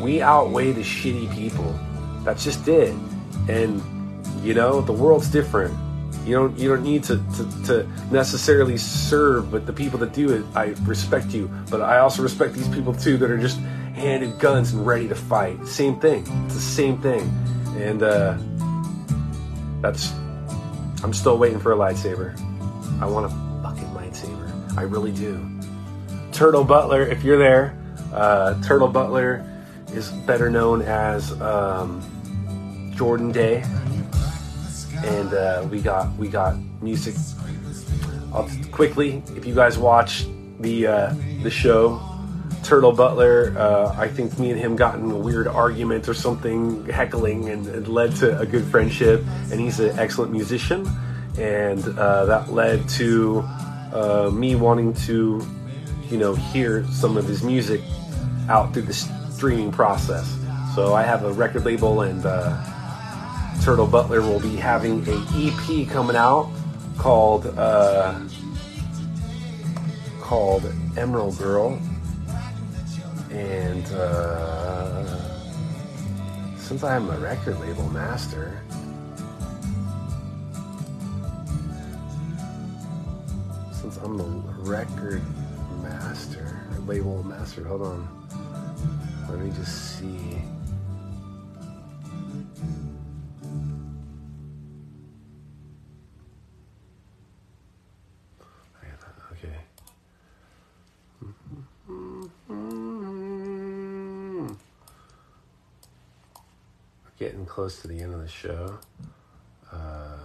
we 0.00 0.22
outweigh 0.22 0.70
the 0.70 0.82
shitty 0.82 1.34
people. 1.34 1.76
That's 2.22 2.44
just 2.44 2.68
it. 2.68 2.94
And, 3.48 3.82
you 4.44 4.54
know, 4.54 4.80
the 4.80 4.92
world's 4.92 5.28
different. 5.28 5.76
You 6.24 6.36
don't 6.36 6.56
you 6.56 6.68
don't 6.68 6.84
need 6.84 7.02
to, 7.04 7.16
to, 7.16 7.64
to, 7.66 7.88
necessarily 8.12 8.78
serve, 8.78 9.50
but 9.50 9.66
the 9.66 9.72
people 9.72 9.98
that 9.98 10.12
do 10.12 10.30
it, 10.30 10.44
I 10.54 10.66
respect 10.84 11.34
you. 11.34 11.50
But 11.68 11.80
I 11.80 11.98
also 11.98 12.22
respect 12.22 12.54
these 12.54 12.68
people 12.68 12.94
too 12.94 13.16
that 13.18 13.28
are 13.28 13.38
just 13.38 13.58
handed 13.94 14.38
guns 14.38 14.72
and 14.72 14.86
ready 14.86 15.08
to 15.08 15.16
fight. 15.16 15.66
Same 15.66 15.98
thing. 15.98 16.20
It's 16.44 16.54
the 16.54 16.60
same 16.60 17.00
thing. 17.02 17.22
And 17.76 18.04
uh, 18.04 18.38
that's 19.80 20.12
I'm 21.02 21.12
still 21.12 21.38
waiting 21.38 21.58
for 21.58 21.72
a 21.72 21.76
lightsaber. 21.76 22.38
I 23.00 23.06
want 23.06 23.26
a 23.26 23.62
fucking 23.62 23.88
lightsaber. 23.88 24.78
I 24.78 24.82
really 24.82 25.10
do. 25.10 25.44
Turtle 26.30 26.62
Butler, 26.62 27.02
if 27.02 27.24
you're 27.24 27.38
there, 27.38 27.76
uh, 28.12 28.60
Turtle 28.62 28.88
Butler 28.88 29.44
is 29.92 30.10
better 30.26 30.50
known 30.50 30.82
as 30.82 31.32
um, 31.40 32.00
Jordan 32.94 33.32
Day 33.32 33.62
and 35.04 35.34
uh, 35.34 35.66
we 35.70 35.80
got 35.80 36.14
we 36.16 36.28
got 36.28 36.56
music. 36.80 37.14
I'll 38.32 38.48
quickly, 38.70 39.22
if 39.36 39.44
you 39.44 39.54
guys 39.54 39.78
watch 39.78 40.26
the 40.60 40.86
uh, 40.86 41.14
the 41.42 41.50
show, 41.50 42.00
Turtle 42.62 42.92
Butler, 42.92 43.54
uh, 43.58 43.94
I 43.96 44.08
think 44.08 44.38
me 44.38 44.50
and 44.50 44.60
him 44.60 44.76
got 44.76 44.98
in 44.98 45.10
a 45.10 45.16
weird 45.16 45.46
argument 45.46 46.08
or 46.08 46.14
something, 46.14 46.86
heckling, 46.86 47.50
and 47.50 47.66
it 47.66 47.88
led 47.88 48.14
to 48.16 48.38
a 48.38 48.46
good 48.46 48.64
friendship. 48.64 49.24
And 49.50 49.60
he's 49.60 49.80
an 49.80 49.98
excellent 49.98 50.32
musician, 50.32 50.88
and 51.38 51.86
uh, 51.98 52.24
that 52.26 52.52
led 52.52 52.88
to 52.90 53.40
uh, 53.92 54.30
me 54.32 54.54
wanting 54.54 54.94
to, 54.94 55.44
you 56.08 56.16
know, 56.16 56.34
hear 56.34 56.86
some 56.86 57.16
of 57.16 57.26
his 57.26 57.42
music 57.42 57.80
out 58.48 58.72
through 58.72 58.82
the 58.82 58.94
streaming 58.94 59.72
process. 59.72 60.38
So 60.74 60.94
I 60.94 61.02
have 61.02 61.24
a 61.24 61.32
record 61.32 61.66
label 61.66 62.00
and 62.00 62.24
uh, 62.24 62.71
Turtle 63.60 63.86
Butler 63.86 64.20
will 64.20 64.40
be 64.40 64.56
having 64.56 65.06
a 65.08 65.26
EP 65.34 65.88
coming 65.88 66.16
out 66.16 66.50
called 66.98 67.46
uh, 67.58 68.18
called 70.20 70.72
Emerald 70.96 71.36
Girl, 71.38 71.78
and 73.30 73.86
uh, 73.92 75.18
since 76.56 76.84
I'm 76.84 77.10
a 77.10 77.18
record 77.18 77.60
label 77.60 77.88
master. 77.90 78.62
Since 83.72 83.96
I'm 83.98 84.16
the 84.16 84.24
record 84.62 85.22
master, 85.82 86.66
label 86.86 87.22
master, 87.24 87.64
hold 87.64 87.82
on. 87.82 88.08
Let 89.28 89.40
me 89.40 89.50
just 89.50 89.98
see. 89.98 90.40
Getting 107.22 107.46
close 107.46 107.80
to 107.80 107.86
the 107.86 108.00
end 108.00 108.12
of 108.12 108.20
the 108.20 108.26
show. 108.26 108.80
Uh, 109.70 110.16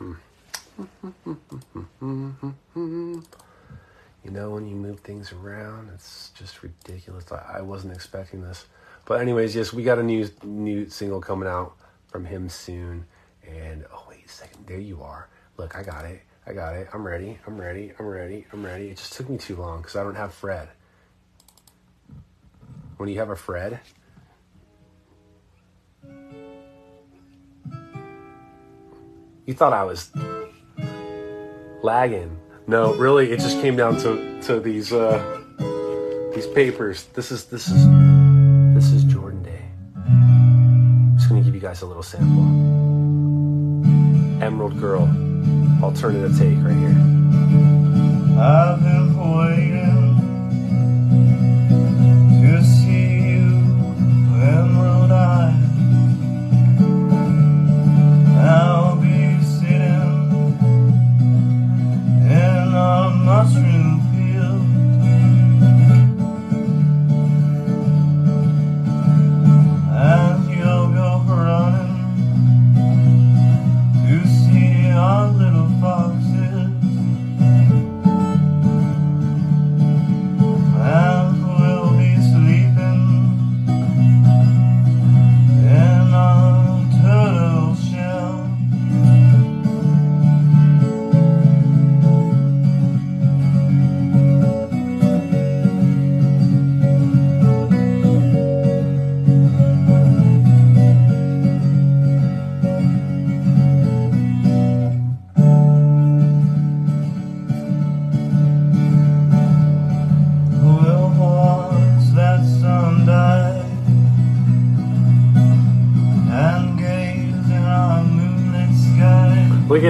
you 4.24 4.30
know, 4.32 4.50
when 4.50 4.66
you 4.66 4.74
move 4.74 4.98
things 5.00 5.30
around, 5.32 5.90
it's 5.94 6.30
just 6.30 6.64
ridiculous. 6.64 7.30
I, 7.30 7.58
I 7.58 7.60
wasn't 7.60 7.94
expecting 7.94 8.42
this, 8.42 8.66
but 9.04 9.20
anyways, 9.20 9.54
yes, 9.54 9.72
we 9.72 9.84
got 9.84 10.00
a 10.00 10.02
new 10.02 10.28
new 10.42 10.88
single 10.90 11.20
coming 11.20 11.48
out 11.48 11.76
from 12.08 12.24
him 12.24 12.48
soon. 12.48 13.06
And 13.48 13.84
oh 13.92 14.06
wait 14.08 14.26
a 14.26 14.28
second, 14.28 14.66
there 14.66 14.80
you 14.80 15.02
are. 15.02 15.28
Look, 15.56 15.76
I 15.76 15.84
got 15.84 16.04
it. 16.04 16.22
I 16.46 16.52
got 16.52 16.76
it. 16.76 16.88
I'm 16.92 17.06
ready. 17.06 17.38
I'm 17.46 17.58
ready. 17.58 17.92
I'm 17.98 18.06
ready. 18.06 18.46
I'm 18.52 18.64
ready. 18.64 18.88
It 18.88 18.98
just 18.98 19.14
took 19.14 19.28
me 19.28 19.38
too 19.38 19.56
long 19.56 19.78
because 19.78 19.96
I 19.96 20.02
don't 20.02 20.14
have 20.14 20.34
Fred. 20.34 20.68
When 22.98 23.08
you 23.08 23.18
have 23.18 23.30
a 23.30 23.36
Fred, 23.36 23.80
you 29.46 29.54
thought 29.54 29.72
I 29.72 29.84
was 29.84 30.10
lagging. 31.82 32.38
No, 32.66 32.94
really, 32.94 33.30
it 33.32 33.40
just 33.40 33.60
came 33.60 33.76
down 33.76 33.96
to 34.00 34.40
to 34.42 34.60
these 34.60 34.92
uh, 34.92 35.42
these 36.34 36.46
papers. 36.48 37.04
This 37.14 37.32
is 37.32 37.46
this 37.46 37.68
is 37.68 37.86
this 38.74 38.92
is 38.92 39.04
Jordan 39.04 39.42
Day. 39.42 39.64
I'm 39.96 41.16
just 41.16 41.28
gonna 41.28 41.42
give 41.42 41.54
you 41.54 41.60
guys 41.60 41.82
a 41.82 41.86
little 41.86 42.02
sample. 42.02 42.44
Emerald 44.42 44.78
Girl, 44.78 45.06
alternative 45.84 46.36
take 46.38 46.56
right 46.64 46.74
here. 46.74 46.96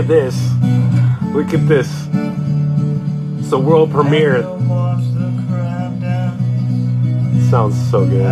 At 0.05 0.09
this. 0.09 0.37
Look 1.33 1.55
at 1.55 1.67
this. 1.67 1.89
It's 3.39 3.53
a 3.53 3.59
world 3.59 3.91
premiere. 3.91 4.43
Sounds 7.51 7.91
so 7.91 8.07
good. 8.07 8.27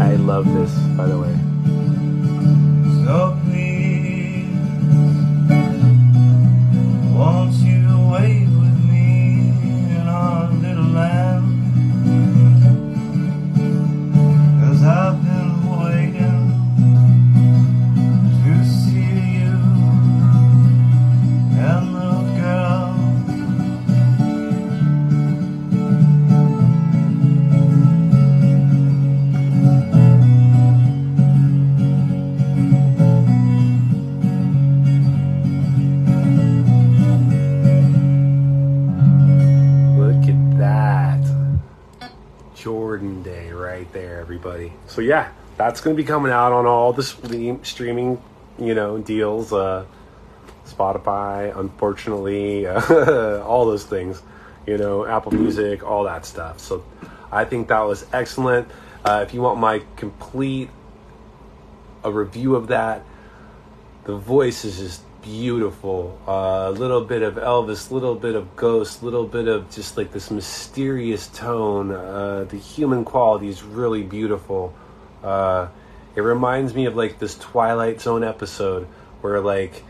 I 0.00 0.14
love 0.16 0.46
this, 0.54 0.72
by 0.96 1.06
the 1.06 1.18
way. 1.18 1.39
So 45.00 45.04
yeah, 45.04 45.30
that's 45.56 45.80
going 45.80 45.96
to 45.96 46.02
be 46.02 46.06
coming 46.06 46.30
out 46.30 46.52
on 46.52 46.66
all 46.66 46.92
the 46.92 47.02
streaming, 47.02 48.22
you 48.58 48.74
know, 48.74 48.98
deals. 48.98 49.50
Uh, 49.50 49.86
Spotify, 50.66 51.58
unfortunately, 51.58 52.66
uh, 52.66 53.42
all 53.46 53.64
those 53.64 53.84
things, 53.86 54.20
you 54.66 54.76
know, 54.76 55.06
Apple 55.06 55.32
Music, 55.32 55.82
all 55.82 56.04
that 56.04 56.26
stuff. 56.26 56.60
So 56.60 56.84
I 57.32 57.46
think 57.46 57.68
that 57.68 57.80
was 57.80 58.04
excellent. 58.12 58.68
Uh, 59.02 59.24
if 59.26 59.32
you 59.32 59.40
want 59.40 59.58
my 59.58 59.82
complete 59.96 60.68
a 62.04 62.12
review 62.12 62.54
of 62.54 62.66
that, 62.66 63.02
the 64.04 64.18
voice 64.18 64.66
is 64.66 64.76
just 64.76 65.02
beautiful. 65.22 66.20
Uh, 66.28 66.66
a 66.68 66.72
little 66.72 67.00
bit 67.00 67.22
of 67.22 67.36
Elvis, 67.36 67.90
a 67.90 67.94
little 67.94 68.16
bit 68.16 68.34
of 68.34 68.54
Ghost, 68.54 69.02
little 69.02 69.26
bit 69.26 69.48
of 69.48 69.70
just 69.70 69.96
like 69.96 70.12
this 70.12 70.30
mysterious 70.30 71.28
tone. 71.28 71.90
Uh, 71.90 72.44
the 72.44 72.58
human 72.58 73.02
quality 73.02 73.48
is 73.48 73.62
really 73.62 74.02
beautiful. 74.02 74.74
Uh, 75.22 75.68
it 76.14 76.20
reminds 76.20 76.74
me 76.74 76.86
of 76.86 76.96
like 76.96 77.18
this 77.18 77.36
Twilight 77.36 78.00
Zone 78.00 78.24
episode 78.24 78.86
where 79.20 79.40
like 79.40 79.84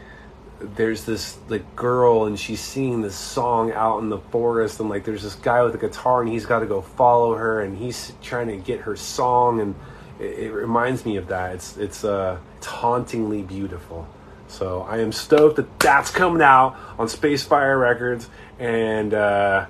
there's 0.61 1.05
this 1.05 1.39
like 1.49 1.75
girl 1.75 2.27
and 2.27 2.39
she's 2.39 2.61
singing 2.61 3.01
this 3.01 3.15
song 3.15 3.73
out 3.73 4.01
in 4.01 4.11
the 4.11 4.19
forest 4.19 4.79
and 4.79 4.91
like 4.91 5.05
there's 5.05 5.23
this 5.23 5.35
guy 5.37 5.63
with 5.63 5.75
a 5.75 5.79
guitar 5.79 6.21
and 6.21 6.31
he's 6.31 6.45
got 6.45 6.59
to 6.59 6.67
go 6.67 6.83
follow 6.83 7.35
her 7.35 7.63
and 7.63 7.79
he's 7.79 8.13
trying 8.21 8.49
to 8.49 8.57
get 8.57 8.81
her 8.81 8.95
song 8.95 9.61
and 9.61 9.75
it, 10.19 10.39
it 10.39 10.53
reminds 10.53 11.07
me 11.07 11.17
of 11.17 11.29
that. 11.29 11.55
It's 11.55 11.77
it's 11.77 12.05
uh 12.05 12.39
hauntingly 12.63 13.43
beautiful. 13.43 14.07
So 14.49 14.83
I 14.83 14.99
am 14.99 15.13
stoked 15.13 15.57
that 15.57 15.79
that's 15.79 16.11
coming 16.11 16.43
out 16.43 16.77
on 16.99 17.07
Spacefire 17.07 17.81
Records, 17.81 18.29
and 18.59 19.15
uh, 19.15 19.67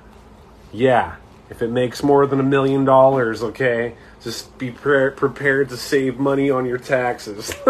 yeah, 0.73 1.17
if 1.51 1.61
it 1.61 1.69
makes 1.69 2.03
more 2.03 2.27
than 2.27 2.41
a 2.41 2.45
million 2.45 2.87
dollars, 2.87 3.43
okay, 3.43 3.95
just 4.23 4.57
be 4.59 4.71
pre- 4.71 5.11
prepared 5.11 5.69
to 5.71 5.77
save 5.77 6.19
money 6.19 6.51
on 6.51 6.67
your 6.67 6.79
taxes. 6.79 7.55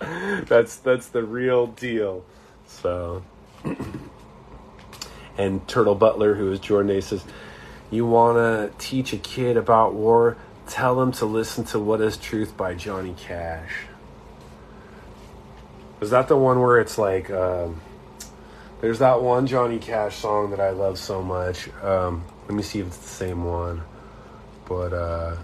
that's 0.00 0.76
that's 0.76 1.08
the 1.08 1.22
real 1.22 1.66
deal. 1.66 2.24
So, 2.66 3.22
and 5.38 5.66
Turtle 5.68 5.94
Butler, 5.94 6.34
who 6.34 6.50
is 6.52 6.60
Jordan 6.60 7.00
says, 7.02 7.24
"You 7.90 8.06
want 8.06 8.36
to 8.36 8.72
teach 8.78 9.12
a 9.12 9.18
kid 9.18 9.56
about 9.56 9.94
war? 9.94 10.36
Tell 10.66 11.00
him 11.00 11.12
to 11.12 11.26
listen 11.26 11.64
to 11.66 11.78
What 11.78 12.00
Is 12.00 12.16
Truth 12.16 12.56
by 12.56 12.74
Johnny 12.74 13.14
Cash." 13.18 13.86
Is 16.00 16.10
that 16.10 16.28
the 16.28 16.36
one 16.36 16.60
where 16.60 16.78
it's 16.78 16.98
like, 16.98 17.30
um, 17.30 17.80
there's 18.82 18.98
that 18.98 19.22
one 19.22 19.46
Johnny 19.46 19.78
Cash 19.78 20.16
song 20.16 20.50
that 20.50 20.60
I 20.60 20.70
love 20.70 20.98
so 20.98 21.22
much. 21.22 21.72
Um, 21.82 22.22
let 22.46 22.54
me 22.54 22.62
see 22.62 22.80
if 22.80 22.88
it's 22.88 22.98
the 22.98 23.08
same 23.08 23.44
one. 23.44 23.82
But, 24.68 24.92
uh, 24.92 25.36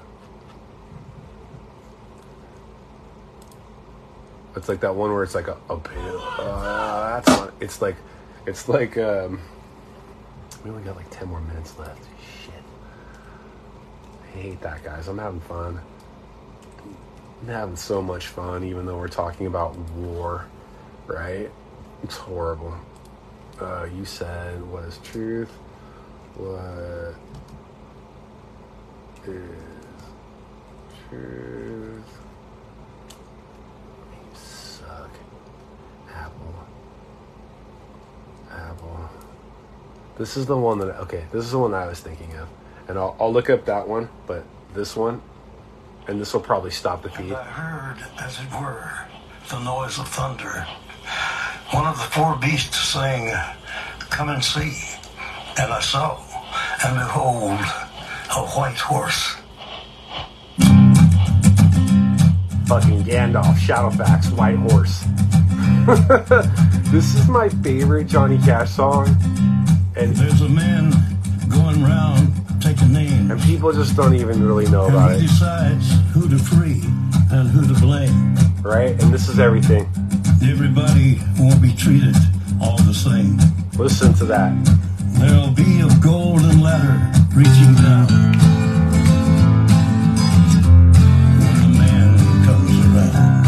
it's 4.57 4.69
like 4.69 4.81
that 4.81 4.95
one 4.95 5.13
where 5.13 5.23
it's 5.23 5.35
like 5.35 5.49
a, 5.49 5.57
a. 5.71 5.75
Uh, 5.75 7.21
that's 7.21 7.29
not, 7.29 7.55
it's 7.61 7.81
like, 7.81 7.97
it's 8.47 8.69
like, 8.69 8.99
um, 8.99 9.41
we 10.65 10.71
only 10.71 10.83
got 10.83 10.97
like 10.97 11.11
10 11.11 11.29
more 11.29 11.41
minutes 11.41 11.79
left. 11.79 12.05
Shit. 12.45 12.55
I 14.23 14.39
hate 14.39 14.61
that, 14.61 14.85
guys. 14.85 15.09
I'm 15.09 15.19
having 15.19 15.41
fun. 15.41 15.81
I'm 17.43 17.49
having 17.49 17.77
so 17.77 18.01
much 18.01 18.29
fun, 18.29 18.63
even 18.65 18.87
though 18.87 18.99
we're 18.99 19.09
talking 19.09 19.47
about 19.47 19.77
war, 19.91 20.47
right? 21.07 21.51
It's 22.05 22.17
horrible. 22.17 22.77
Uh, 23.61 23.89
you 23.95 24.05
said 24.05 24.63
what 24.71 24.85
is 24.85 24.99
truth? 24.99 25.51
What 26.37 27.15
is 29.27 29.43
truth? 31.09 32.19
You 34.11 34.37
suck. 34.37 35.11
Apple. 36.15 36.55
Apple. 38.51 39.11
This 40.19 40.37
is 40.37 40.47
the 40.47 40.57
one 40.57 40.79
that 40.79 41.01
okay. 41.01 41.25
This 41.33 41.45
is 41.45 41.53
the 41.53 41.59
one 41.59 41.75
I 41.75 41.87
was 41.87 42.01
thinking 42.01 42.35
of, 42.37 42.49
and 42.89 42.99
I'll 42.99 43.17
I'll 43.21 43.33
look 43.33 43.51
up 43.51 43.65
that 43.67 43.89
one, 43.89 44.09
but 44.27 44.45
this 44.75 44.97
one, 44.97 45.21
and 46.09 46.21
this 46.21 46.33
will 46.33 46.41
probably 46.41 46.71
stop 46.71 47.03
the 47.03 47.11
feed. 47.11 47.33
I 47.33 47.45
heard, 47.45 48.05
as 48.21 48.39
it 48.41 48.51
were, 48.53 49.07
the 49.51 49.63
noise 49.63 49.99
of 49.99 50.09
thunder. 50.09 50.67
One 51.73 51.87
of 51.87 51.97
the 51.97 52.05
four 52.05 52.37
beasts 52.37 52.79
saying, 52.79 53.35
Come 54.11 54.29
and 54.29 54.45
see. 54.45 54.79
And 55.59 55.73
I 55.73 55.81
saw, 55.81 56.21
and 56.85 56.99
behold, 56.99 57.61
a 58.37 58.41
white 58.57 58.79
horse. 58.79 59.37
fucking 62.67 63.03
Gandalf, 63.05 63.55
Shadowfax, 63.57 64.33
White 64.37 64.57
Horse. 64.57 65.05
this 66.91 67.15
is 67.15 67.29
my 67.29 67.49
favorite 67.63 68.07
Johnny 68.07 68.39
Cash 68.39 68.71
song, 68.71 69.09
and 69.97 70.17
There's 70.17 70.41
a 70.41 70.49
man 70.49 70.91
going 71.51 71.83
round 71.83 72.33
taking 72.63 72.93
names. 72.95 73.31
and 73.31 73.41
people 73.43 73.73
just 73.73 73.95
don't 73.97 74.15
even 74.15 74.43
really 74.47 74.67
know 74.71 74.87
about 74.87 75.11
And 75.13 75.21
he 75.21 75.27
it, 75.27 75.29
decides 75.29 75.91
who 76.15 76.29
to 76.31 76.39
free 76.39 76.81
and 77.31 77.49
who 77.51 77.67
to 77.67 77.79
blame. 77.81 78.35
right? 78.63 78.99
And 79.03 79.13
this 79.13 79.29
is 79.29 79.39
everything. 79.39 79.87
Everybody 80.43 81.21
won't 81.39 81.61
be 81.61 81.75
treated 81.75 82.17
all 82.61 82.79
the 82.79 82.95
same. 82.95 83.39
Listen 83.77 84.15
to 84.15 84.25
that. 84.27 84.53
There'll 85.23 85.53
be 85.53 85.81
a 85.81 85.89
golden 86.03 86.61
ladder 86.61 86.99
reaching 87.35 87.75
down. 87.75 88.07
When 91.39 91.57
the 91.63 91.69
man 91.79 92.19
comes 92.45 92.75
around. 92.87 93.45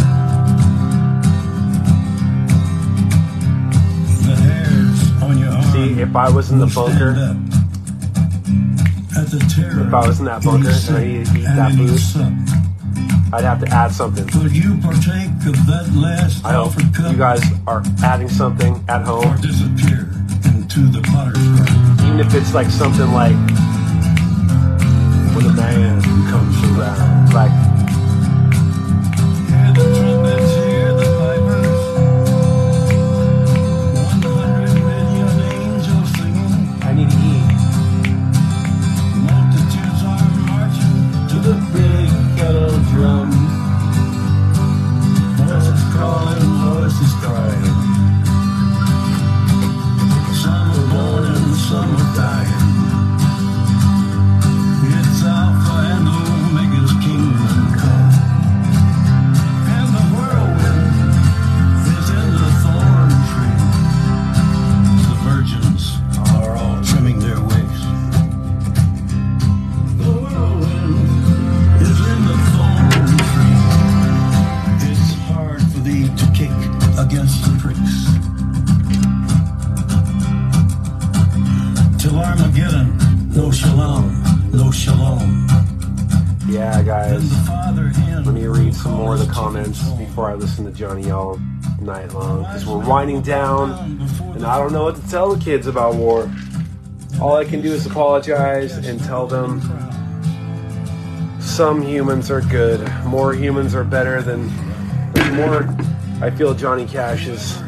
The 4.25 4.35
hairs 4.37 5.23
on 5.23 5.39
your 5.39 5.51
arm. 5.51 5.73
See, 5.73 6.01
if 6.01 6.15
I 6.15 6.31
was 6.31 6.51
in 6.53 6.59
the 6.61 6.67
bunker, 6.67 7.11
up 7.11 7.37
At 9.19 9.31
the 9.31 9.41
terror 9.53 9.87
If 9.87 9.95
I 9.95 10.07
was 10.07 10.21
in 10.21 10.27
that 10.27 10.45
bunker 10.45 10.71
and 10.71 10.97
I 10.97 11.05
needed 11.05 11.27
to 11.27 11.39
eat 11.39 11.45
that 11.45 11.73
food. 11.75 12.55
I'd 13.35 13.43
have 13.43 13.61
to 13.63 13.69
add 13.69 13.91
something. 13.91 14.25
Will 14.39 14.49
you 14.53 14.79
partake 14.81 15.31
of 15.45 15.67
that 15.67 15.91
last 15.93 16.45
I 16.45 16.53
hope 16.53 16.75
you 16.79 17.19
guys 17.19 17.43
are 17.67 17.83
adding 18.05 18.29
something 18.29 18.85
at 18.89 19.03
home. 19.03 19.27
or 19.27 19.37
disappear 19.39 20.09
into 20.45 20.87
the 20.87 21.03
potter's 21.11 21.35
garden? 21.35 21.54
Even 22.15 22.27
if 22.29 22.35
it's 22.35 22.55
like 22.55 22.71
something 22.71 23.11
like 23.11 23.35
when 25.35 25.47
a 25.47 25.53
man 25.53 26.01
comes 26.31 26.79
around, 26.79 27.33
like 27.33 27.64
Johnny 90.75 91.11
all 91.11 91.41
night 91.81 92.13
long 92.13 92.43
because 92.43 92.67
we're 92.67 92.85
winding 92.85 93.23
down, 93.23 93.71
and 94.35 94.45
I 94.45 94.59
don't 94.59 94.73
know 94.73 94.85
what 94.85 94.97
to 94.97 95.09
tell 95.09 95.35
the 95.35 95.43
kids 95.43 95.67
about 95.67 95.95
war. 95.95 96.31
All 97.21 97.37
I 97.37 97.45
can 97.45 97.61
do 97.61 97.73
is 97.73 97.87
apologize 97.87 98.77
and 98.87 98.99
tell 99.01 99.27
them 99.27 99.61
some 101.41 101.81
humans 101.81 102.31
are 102.31 102.41
good, 102.41 102.81
more 103.05 103.33
humans 103.35 103.75
are 103.75 103.85
better 103.85 104.21
than 104.21 104.47
more. 105.37 105.69
I 106.21 106.31
feel 106.31 106.55
Johnny 106.55 106.87
Cash 106.87 107.29
is 107.29 107.63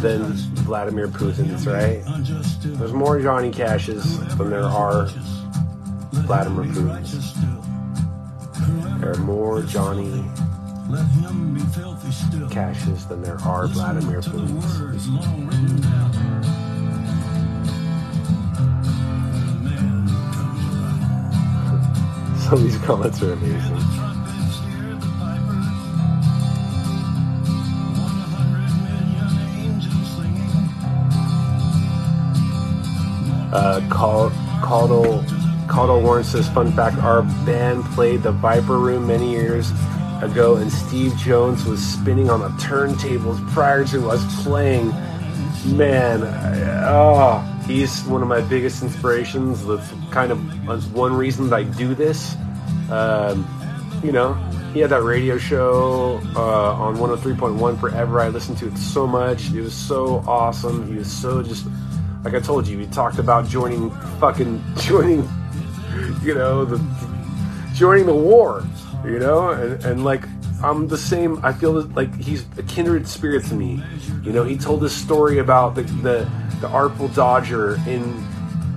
than 0.00 0.32
Vladimir 0.64 1.08
Putin's, 1.08 1.66
right? 1.66 2.02
There's 2.78 2.92
more 2.92 3.20
Johnny 3.20 3.50
Cashes 3.50 4.18
than 4.36 4.50
there 4.50 4.62
are 4.62 5.06
Vladimir 6.12 6.64
Putin's. 6.64 7.34
There 9.00 9.12
are 9.12 9.18
more 9.18 9.62
Johnny 9.62 10.24
Let 10.88 11.06
him 11.06 11.54
be 11.54 11.60
filthy 11.60 12.10
still. 12.10 12.48
Cashes 12.48 13.06
than 13.06 13.22
there 13.22 13.38
are 13.42 13.66
Vladimir 13.68 14.20
To 14.22 14.30
the 14.30 14.38
Putin's. 14.38 14.80
words 14.80 15.08
long 15.08 15.46
written 15.46 15.80
down. 15.80 16.12
When 18.48 19.46
the 19.46 19.70
man 19.70 20.06
comes 20.32 20.64
around. 20.74 22.38
Some 22.40 22.54
of 22.54 22.62
these 22.62 22.78
comments 22.78 23.22
are 23.22 23.32
amazing. 23.34 23.60
trumpets, 23.60 24.58
hear 24.64 24.94
the 24.94 25.10
pipers. 25.20 25.68
One 27.98 28.20
hundred 28.32 28.72
million 28.86 29.30
angels 29.60 30.08
singing. 30.16 30.56
Uh, 33.52 33.80
Cal- 33.92 34.32
Caudle, 34.64 35.22
Caudle 35.68 36.00
Warren 36.02 36.24
says, 36.24 36.48
fun 36.48 36.72
fact, 36.72 36.96
our 36.98 37.22
band 37.44 37.84
played 37.94 38.22
the 38.22 38.32
Viper 38.32 38.78
Room 38.78 39.06
many 39.06 39.30
years 39.30 39.70
ago 40.22 40.56
and 40.56 40.72
Steve 40.72 41.16
Jones 41.16 41.64
was 41.64 41.80
spinning 41.84 42.30
on 42.30 42.40
the 42.40 42.48
turntables 42.62 43.44
prior 43.52 43.84
to 43.86 44.08
us 44.08 44.42
playing. 44.44 44.88
Man, 45.76 46.22
I- 46.22 46.88
oh, 46.90 47.38
he's 47.66 48.02
one 48.04 48.22
of 48.22 48.28
my 48.28 48.40
biggest 48.40 48.82
inspirations. 48.82 49.66
That's 49.66 49.92
kind 50.10 50.32
of 50.32 50.92
one 50.94 51.12
reason 51.14 51.48
that 51.50 51.56
I 51.56 51.62
do 51.64 51.94
this. 51.94 52.36
Um, 52.90 53.46
you 54.02 54.12
know, 54.12 54.34
he 54.72 54.80
had 54.80 54.90
that 54.90 55.02
radio 55.02 55.38
show 55.38 56.20
uh, 56.36 56.72
on 56.74 56.96
103.1 56.96 57.80
forever. 57.80 58.20
I 58.20 58.28
listened 58.28 58.58
to 58.58 58.68
it 58.68 58.76
so 58.78 59.06
much. 59.06 59.50
It 59.52 59.60
was 59.60 59.74
so 59.74 60.22
awesome. 60.26 60.86
He 60.90 60.94
was 60.98 61.10
so 61.10 61.42
just 61.42 61.66
like 62.24 62.34
I 62.34 62.40
told 62.40 62.66
you. 62.66 62.78
He 62.78 62.86
talked 62.86 63.18
about 63.18 63.46
joining 63.48 63.90
fucking 64.20 64.62
joining, 64.78 65.28
you 66.22 66.34
know, 66.34 66.64
the 66.64 66.78
joining 67.74 68.06
the 68.06 68.14
war. 68.14 68.64
You 69.04 69.18
know, 69.18 69.50
and, 69.50 69.84
and 69.84 70.04
like 70.04 70.24
I'm 70.62 70.88
the 70.88 70.98
same. 70.98 71.44
I 71.44 71.52
feel 71.52 71.72
like 71.72 72.14
he's 72.16 72.44
a 72.58 72.62
kindred 72.64 73.06
spirit 73.06 73.44
to 73.46 73.54
me. 73.54 73.82
You 74.22 74.32
know, 74.32 74.44
he 74.44 74.56
told 74.56 74.80
this 74.80 74.94
story 74.94 75.38
about 75.38 75.74
the 75.74 75.82
the, 75.82 76.30
the 76.60 76.68
Artful 76.68 77.08
Dodger 77.08 77.76
in 77.86 78.02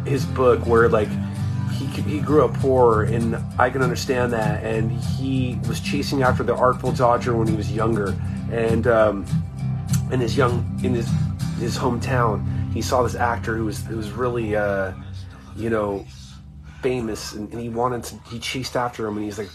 his 0.06 0.26
book 0.26 0.66
where 0.66 0.90
like 0.90 1.10
he, 1.72 1.86
he 2.02 2.20
grew 2.20 2.46
up 2.46 2.54
poor 2.56 3.04
and 3.04 3.36
I 3.58 3.70
can 3.70 3.82
understand 3.82 4.34
that 4.34 4.64
and 4.64 4.92
he 4.92 5.60
was 5.68 5.80
chasing 5.80 6.24
after 6.24 6.44
the 6.44 6.56
Artful 6.56 6.92
Dodger 6.92 7.36
when 7.36 7.48
he 7.48 7.56
was 7.56 7.72
younger 7.72 8.16
and 8.52 8.88
um, 8.88 9.26
in 10.12 10.20
his 10.20 10.38
young 10.38 10.80
in 10.84 10.94
his 10.94 11.10
his 11.60 11.78
hometown 11.78 12.74
he 12.74 12.82
saw 12.82 13.04
this 13.04 13.16
actor 13.16 13.56
who 13.56 13.66
was 13.66 13.86
who 13.86 13.98
was 13.98 14.12
really 14.12 14.56
uh, 14.56 14.94
you 15.56 15.70
know 15.70 16.06
famous 16.82 17.34
and, 17.34 17.52
and 17.52 17.62
he 17.62 17.70
wanted 17.70 18.04
to 18.04 18.16
he 18.30 18.40
chased 18.40 18.76
after 18.76 19.08
him 19.08 19.18
and 19.18 19.26
he's 19.26 19.38
like 19.38 19.50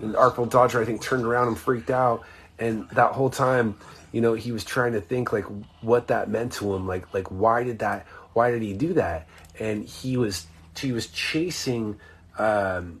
and 0.00 0.16
Artful 0.16 0.46
Dodger 0.46 0.80
I 0.80 0.84
think 0.84 1.02
turned 1.02 1.24
around 1.24 1.48
and 1.48 1.58
freaked 1.58 1.90
out 1.90 2.24
and 2.58 2.88
that 2.90 3.12
whole 3.12 3.30
time 3.30 3.76
you 4.12 4.20
know 4.20 4.34
he 4.34 4.52
was 4.52 4.64
trying 4.64 4.92
to 4.92 5.00
think 5.00 5.32
like 5.32 5.44
what 5.80 6.08
that 6.08 6.28
meant 6.28 6.52
to 6.54 6.74
him 6.74 6.86
like 6.86 7.12
like 7.14 7.28
why 7.28 7.64
did 7.64 7.80
that 7.80 8.06
why 8.32 8.50
did 8.50 8.62
he 8.62 8.72
do 8.72 8.94
that 8.94 9.26
and 9.58 9.84
he 9.84 10.16
was 10.16 10.46
he 10.78 10.92
was 10.92 11.06
chasing 11.08 11.98
um, 12.38 13.00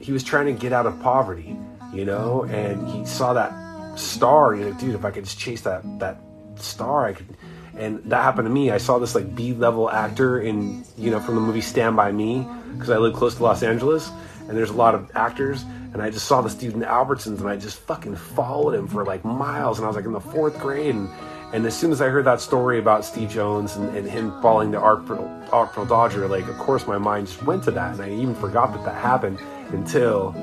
he 0.00 0.12
was 0.12 0.22
trying 0.22 0.46
to 0.46 0.52
get 0.52 0.72
out 0.72 0.86
of 0.86 1.00
poverty 1.00 1.56
you 1.92 2.04
know 2.04 2.44
and 2.44 2.88
he 2.88 3.04
saw 3.04 3.32
that 3.32 3.98
star 3.98 4.54
you 4.54 4.64
know 4.64 4.78
dude 4.78 4.94
if 4.94 5.04
I 5.04 5.10
could 5.10 5.24
just 5.24 5.38
chase 5.38 5.62
that 5.62 5.82
that 5.98 6.18
star. 6.58 7.06
I 7.06 7.12
could, 7.12 7.36
and 7.76 8.02
that 8.10 8.22
happened 8.22 8.46
to 8.46 8.52
me. 8.52 8.70
I 8.70 8.78
saw 8.78 8.98
this 8.98 9.14
like 9.14 9.34
B 9.34 9.52
level 9.52 9.90
actor 9.90 10.40
in 10.40 10.84
you 10.96 11.10
know 11.10 11.20
from 11.20 11.34
the 11.34 11.40
movie 11.40 11.60
Stand 11.60 11.96
by 11.96 12.12
Me 12.12 12.46
because 12.74 12.90
I 12.90 12.98
live 12.98 13.14
close 13.14 13.34
to 13.36 13.42
Los 13.42 13.62
Angeles, 13.62 14.10
and 14.48 14.56
there's 14.56 14.70
a 14.70 14.74
lot 14.74 14.94
of 14.94 15.10
actors. 15.14 15.64
And 15.92 16.02
I 16.02 16.10
just 16.10 16.26
saw 16.26 16.42
the 16.42 16.50
Stephen 16.50 16.82
Albertsons, 16.82 17.40
and 17.40 17.48
I 17.48 17.56
just 17.56 17.78
fucking 17.80 18.16
followed 18.16 18.74
him 18.74 18.86
for 18.86 19.04
like 19.04 19.24
miles. 19.24 19.78
And 19.78 19.84
I 19.84 19.88
was 19.88 19.96
like 19.96 20.04
in 20.04 20.12
the 20.12 20.20
fourth 20.20 20.58
grade, 20.58 20.94
and 20.94 21.08
and 21.52 21.64
as 21.64 21.76
soon 21.76 21.92
as 21.92 22.00
I 22.00 22.08
heard 22.08 22.24
that 22.26 22.40
story 22.40 22.78
about 22.78 23.04
Steve 23.04 23.30
Jones 23.30 23.76
and, 23.76 23.96
and 23.96 24.08
him 24.08 24.30
falling 24.42 24.72
to 24.72 24.78
Artful 24.78 25.86
Dodger, 25.86 26.28
like 26.28 26.46
of 26.48 26.58
course 26.58 26.86
my 26.86 26.98
mind 26.98 27.28
just 27.28 27.42
went 27.44 27.64
to 27.64 27.70
that, 27.70 27.94
and 27.94 28.02
I 28.02 28.10
even 28.10 28.34
forgot 28.34 28.72
that 28.72 28.84
that 28.84 29.00
happened 29.00 29.38
until 29.70 30.34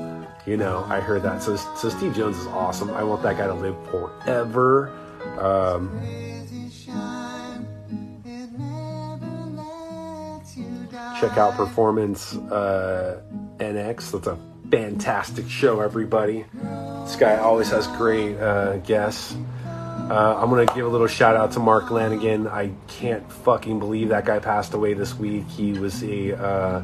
you 0.45 0.57
know 0.57 0.85
I 0.87 0.99
heard 0.99 1.21
that. 1.23 1.43
So 1.43 1.55
so 1.55 1.89
Steve 1.89 2.15
Jones 2.15 2.37
is 2.37 2.47
awesome. 2.47 2.89
I 2.91 3.03
want 3.03 3.21
that 3.23 3.37
guy 3.37 3.47
to 3.47 3.53
live 3.53 3.75
forever. 3.89 4.89
Um, 5.39 6.01
check 11.19 11.37
out 11.37 11.53
Performance 11.55 12.35
uh, 12.35 13.21
NX. 13.63 14.11
That's 14.11 14.27
a 14.27 14.39
fantastic 14.69 15.49
show, 15.49 15.81
everybody. 15.81 16.45
This 17.03 17.15
guy 17.15 17.37
always 17.37 17.69
has 17.69 17.87
great 17.87 18.37
uh, 18.37 18.77
guests. 18.77 19.35
Uh, 20.09 20.37
I'm 20.37 20.49
gonna 20.49 20.65
give 20.65 20.85
a 20.85 20.89
little 20.89 21.07
shout 21.07 21.35
out 21.35 21.53
to 21.53 21.59
Mark 21.59 21.85
Lanegan. 21.85 22.51
I 22.51 22.71
can't 22.87 23.29
fucking 23.31 23.79
believe 23.79 24.09
that 24.09 24.25
guy 24.25 24.39
passed 24.39 24.73
away 24.73 24.93
this 24.93 25.15
week. 25.15 25.47
He 25.47 25.73
was 25.73 26.03
a 26.03 26.37
uh, 26.37 26.83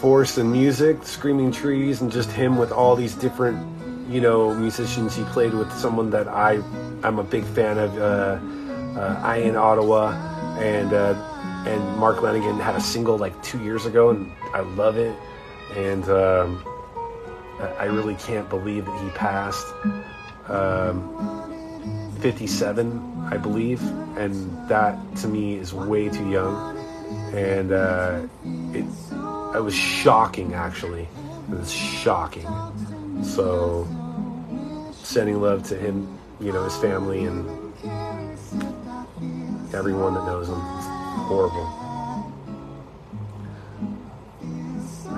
force 0.00 0.38
in 0.38 0.52
music, 0.52 1.02
Screaming 1.02 1.50
Trees, 1.50 2.00
and 2.00 2.10
just 2.10 2.30
him 2.30 2.56
with 2.56 2.70
all 2.70 2.94
these 2.94 3.14
different, 3.14 3.58
you 4.08 4.20
know, 4.20 4.54
musicians. 4.54 5.16
He 5.16 5.24
played 5.24 5.52
with 5.52 5.72
someone 5.72 6.10
that 6.10 6.28
I, 6.28 6.62
I'm 7.02 7.18
a 7.18 7.24
big 7.24 7.44
fan 7.44 7.78
of, 7.78 7.98
uh, 7.98 8.38
uh, 9.00 9.34
Ian 9.36 9.56
Ottawa, 9.56 10.12
and 10.58 10.92
uh, 10.92 11.14
and 11.66 11.96
Mark 11.96 12.18
Lanegan 12.18 12.60
had 12.60 12.76
a 12.76 12.80
single 12.80 13.18
like 13.18 13.40
two 13.42 13.62
years 13.62 13.86
ago, 13.86 14.10
and 14.10 14.32
I 14.54 14.60
love 14.60 14.96
it. 14.96 15.14
And 15.76 16.04
um, 16.08 16.64
I 17.60 17.74
I 17.80 17.84
really 17.84 18.16
can't 18.16 18.48
believe 18.48 18.86
that 18.86 19.00
he 19.02 19.10
passed. 19.10 19.66
Um, 20.48 21.50
57, 22.20 23.28
I 23.30 23.36
believe, 23.38 23.82
and 24.18 24.68
that 24.68 24.98
to 25.16 25.28
me 25.28 25.54
is 25.54 25.72
way 25.72 26.08
too 26.08 26.28
young. 26.28 26.76
And 27.32 27.72
uh, 27.72 28.22
it, 28.72 28.84
it 29.54 29.62
was 29.62 29.74
shocking, 29.74 30.54
actually. 30.54 31.08
It 31.50 31.58
was 31.58 31.72
shocking. 31.72 32.46
So, 33.22 33.86
sending 35.02 35.40
love 35.40 35.66
to 35.68 35.76
him, 35.76 36.18
you 36.40 36.52
know, 36.52 36.64
his 36.64 36.76
family, 36.76 37.24
and 37.24 37.48
everyone 39.74 40.14
that 40.14 40.26
knows 40.26 40.48
him. 40.48 40.60
It's 40.76 40.86
horrible. 41.26 41.79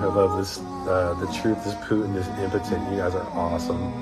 I 0.03 0.07
love 0.07 0.37
this. 0.37 0.59
Uh, 0.59 1.15
the 1.17 1.27
truth 1.27 1.65
is 1.65 1.75
Putin 1.75 2.13
is 2.17 2.27
impotent. 2.43 2.91
You 2.91 2.97
guys 2.97 3.15
are 3.15 3.25
awesome. 3.29 3.93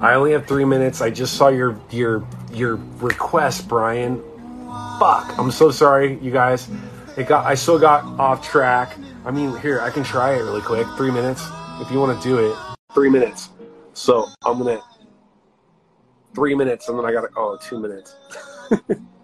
I 0.00 0.14
only 0.14 0.30
have 0.30 0.46
three 0.46 0.64
minutes. 0.64 1.00
I 1.00 1.10
just 1.10 1.34
saw 1.34 1.48
your 1.48 1.76
your 1.90 2.24
your 2.52 2.76
request, 3.00 3.66
Brian. 3.66 4.22
Fuck. 5.00 5.36
I'm 5.36 5.50
so 5.50 5.72
sorry, 5.72 6.18
you 6.22 6.30
guys. 6.30 6.68
It 7.16 7.26
got 7.26 7.44
I 7.44 7.56
still 7.56 7.80
got 7.80 8.04
off 8.20 8.48
track. 8.48 8.96
I 9.24 9.32
mean, 9.32 9.58
here 9.58 9.80
I 9.80 9.90
can 9.90 10.04
try 10.04 10.34
it 10.36 10.42
really 10.42 10.62
quick. 10.62 10.86
Three 10.96 11.10
minutes, 11.10 11.44
if 11.80 11.90
you 11.90 11.98
want 11.98 12.16
to 12.16 12.28
do 12.28 12.38
it. 12.38 12.56
Three 12.94 13.10
minutes. 13.10 13.50
So 13.94 14.28
I'm 14.46 14.58
gonna 14.58 14.80
three 16.32 16.54
minutes, 16.54 16.88
and 16.88 16.96
then 16.96 17.04
I 17.04 17.10
got 17.10 17.22
to 17.22 17.30
oh 17.36 17.58
two 17.60 17.80
minutes. 17.80 18.14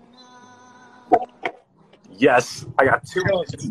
yes, 2.17 2.67
I 2.79 2.85
got 2.85 3.07
two 3.07 3.25
minutes. 3.25 3.71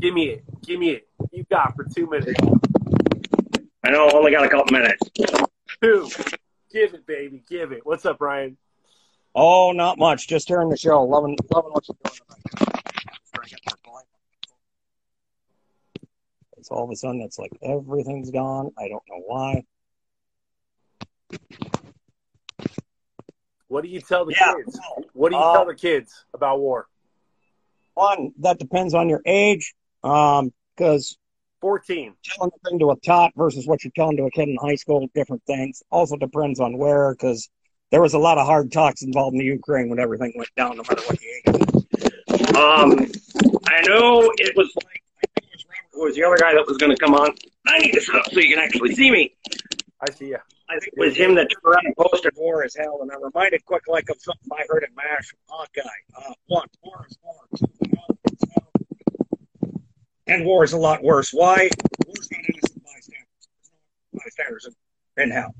Give 0.00 0.14
me 0.14 0.28
it. 0.30 0.44
Give 0.62 0.78
me 0.78 0.90
it. 0.90 1.08
You 1.30 1.44
got 1.50 1.74
for 1.76 1.84
two 1.84 2.08
minutes. 2.08 2.40
I 3.84 3.90
know, 3.90 4.10
only 4.12 4.30
got 4.30 4.44
a 4.44 4.48
couple 4.48 4.76
minutes. 4.76 5.02
Two. 5.82 6.08
Give 6.72 6.94
it, 6.94 7.06
baby. 7.06 7.42
Give 7.48 7.72
it. 7.72 7.84
What's 7.84 8.06
up, 8.06 8.18
Brian? 8.18 8.56
Oh, 9.34 9.72
not 9.72 9.98
much. 9.98 10.28
Just 10.28 10.48
hearing 10.48 10.68
the 10.68 10.76
show. 10.76 11.02
Loving, 11.02 11.36
loving 11.52 11.72
what 11.72 11.86
you're 11.88 11.96
doing 12.04 12.16
tonight. 12.28 12.38
It's 16.58 16.70
all 16.70 16.84
of 16.84 16.90
a 16.90 16.96
sudden, 16.96 17.20
it's 17.22 17.40
like 17.40 17.50
everything's 17.60 18.30
gone. 18.30 18.70
I 18.78 18.88
don't 18.88 19.02
know 19.10 19.22
why. 19.26 19.64
What 23.66 23.82
do 23.82 23.88
you 23.88 24.00
tell 24.00 24.24
the 24.24 24.32
Yeah. 24.32 24.54
kids? 24.54 24.78
What 25.12 25.30
do 25.30 25.36
you 25.36 25.42
Uh, 25.42 25.52
tell 25.54 25.66
the 25.66 25.74
kids 25.74 26.24
about 26.32 26.60
war? 26.60 26.88
One, 27.94 28.32
that 28.40 28.58
depends 28.58 28.94
on 28.94 29.08
your 29.08 29.22
age. 29.26 29.74
Um, 30.02 30.52
because 30.76 31.16
14. 31.60 32.14
telling 32.24 32.50
a 32.54 32.68
thing 32.68 32.78
to 32.80 32.90
a 32.90 32.96
tot 33.00 33.32
versus 33.36 33.66
what 33.66 33.84
you're 33.84 33.92
telling 33.94 34.16
to 34.16 34.24
a 34.24 34.30
kid 34.30 34.48
in 34.48 34.56
high 34.60 34.74
school, 34.74 35.08
different 35.14 35.42
things. 35.46 35.82
Also 35.90 36.16
depends 36.16 36.60
on 36.60 36.76
where, 36.76 37.14
because 37.14 37.48
there 37.90 38.02
was 38.02 38.14
a 38.14 38.18
lot 38.18 38.38
of 38.38 38.46
hard 38.46 38.72
talks 38.72 39.02
involved 39.02 39.34
in 39.34 39.38
the 39.38 39.44
Ukraine 39.44 39.88
when 39.88 39.98
everything 39.98 40.32
went 40.34 40.50
down, 40.56 40.76
no 40.76 40.82
matter 40.82 41.02
what 41.02 41.18
the 41.18 41.26
age. 41.46 42.56
Um, 42.56 43.10
I 43.66 43.80
know 43.82 44.32
it 44.38 44.56
was 44.56 44.72
like 44.84 45.02
I 45.16 45.40
think 45.40 45.52
it 45.52 45.56
was 45.56 45.64
who 45.92 46.04
was 46.04 46.16
the 46.16 46.24
other 46.24 46.36
guy 46.36 46.54
that 46.54 46.66
was 46.66 46.78
going 46.78 46.94
to 46.94 46.98
come 46.98 47.14
on. 47.14 47.34
I 47.66 47.78
need 47.78 47.92
to 47.92 48.00
sit 48.00 48.14
up 48.14 48.26
so 48.32 48.40
you 48.40 48.54
can 48.54 48.58
actually 48.58 48.94
see 48.94 49.10
me. 49.10 49.34
I 50.02 50.10
see 50.10 50.30
ya. 50.30 50.38
I 50.68 50.80
think 50.80 50.94
it 50.96 50.98
was 50.98 51.16
him 51.16 51.34
that 51.36 51.48
turned 51.48 51.64
around 51.64 51.86
and 51.86 51.96
posted 51.96 52.32
war 52.36 52.64
is 52.64 52.74
hell, 52.76 52.98
and 53.02 53.10
I 53.12 53.14
reminded 53.16 53.64
quick 53.64 53.84
like 53.86 54.10
of 54.10 54.20
something 54.20 54.48
I 54.52 54.64
heard 54.68 54.82
in 54.82 54.94
MASH 54.96 55.28
from 55.28 55.38
Hawkeye. 55.48 55.80
Uh, 56.16 56.32
one, 56.46 56.66
war 56.82 57.06
is 57.08 57.16
war. 57.22 57.34
Two, 57.56 57.66
hell. 58.54 58.72
And 60.26 60.44
war 60.44 60.64
is 60.64 60.72
a 60.72 60.78
lot 60.78 61.04
worse. 61.04 61.32
Why? 61.32 61.70
War's 62.06 62.28
not 62.32 62.40
innocent 62.48 62.82
bystanders. 62.84 63.26
There's 63.54 63.70
no 64.12 64.20
bystanders 64.24 64.68
in, 65.16 65.22
in 65.22 65.30
hell. 65.30 65.54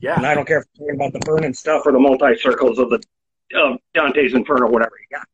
Yeah. 0.00 0.16
And 0.16 0.26
I 0.26 0.34
don't 0.34 0.46
care 0.46 0.58
if 0.58 0.64
it's 0.64 0.78
talking 0.78 0.94
about 0.96 1.12
the 1.14 1.20
burning 1.20 1.54
stuff 1.54 1.86
or 1.86 1.92
the 1.92 1.98
multi 1.98 2.36
circles 2.36 2.78
of 2.78 2.90
the 2.90 3.02
of 3.54 3.78
Dante's 3.94 4.34
Inferno, 4.34 4.68
whatever 4.68 4.92
you 5.00 5.16
got. 5.16 5.26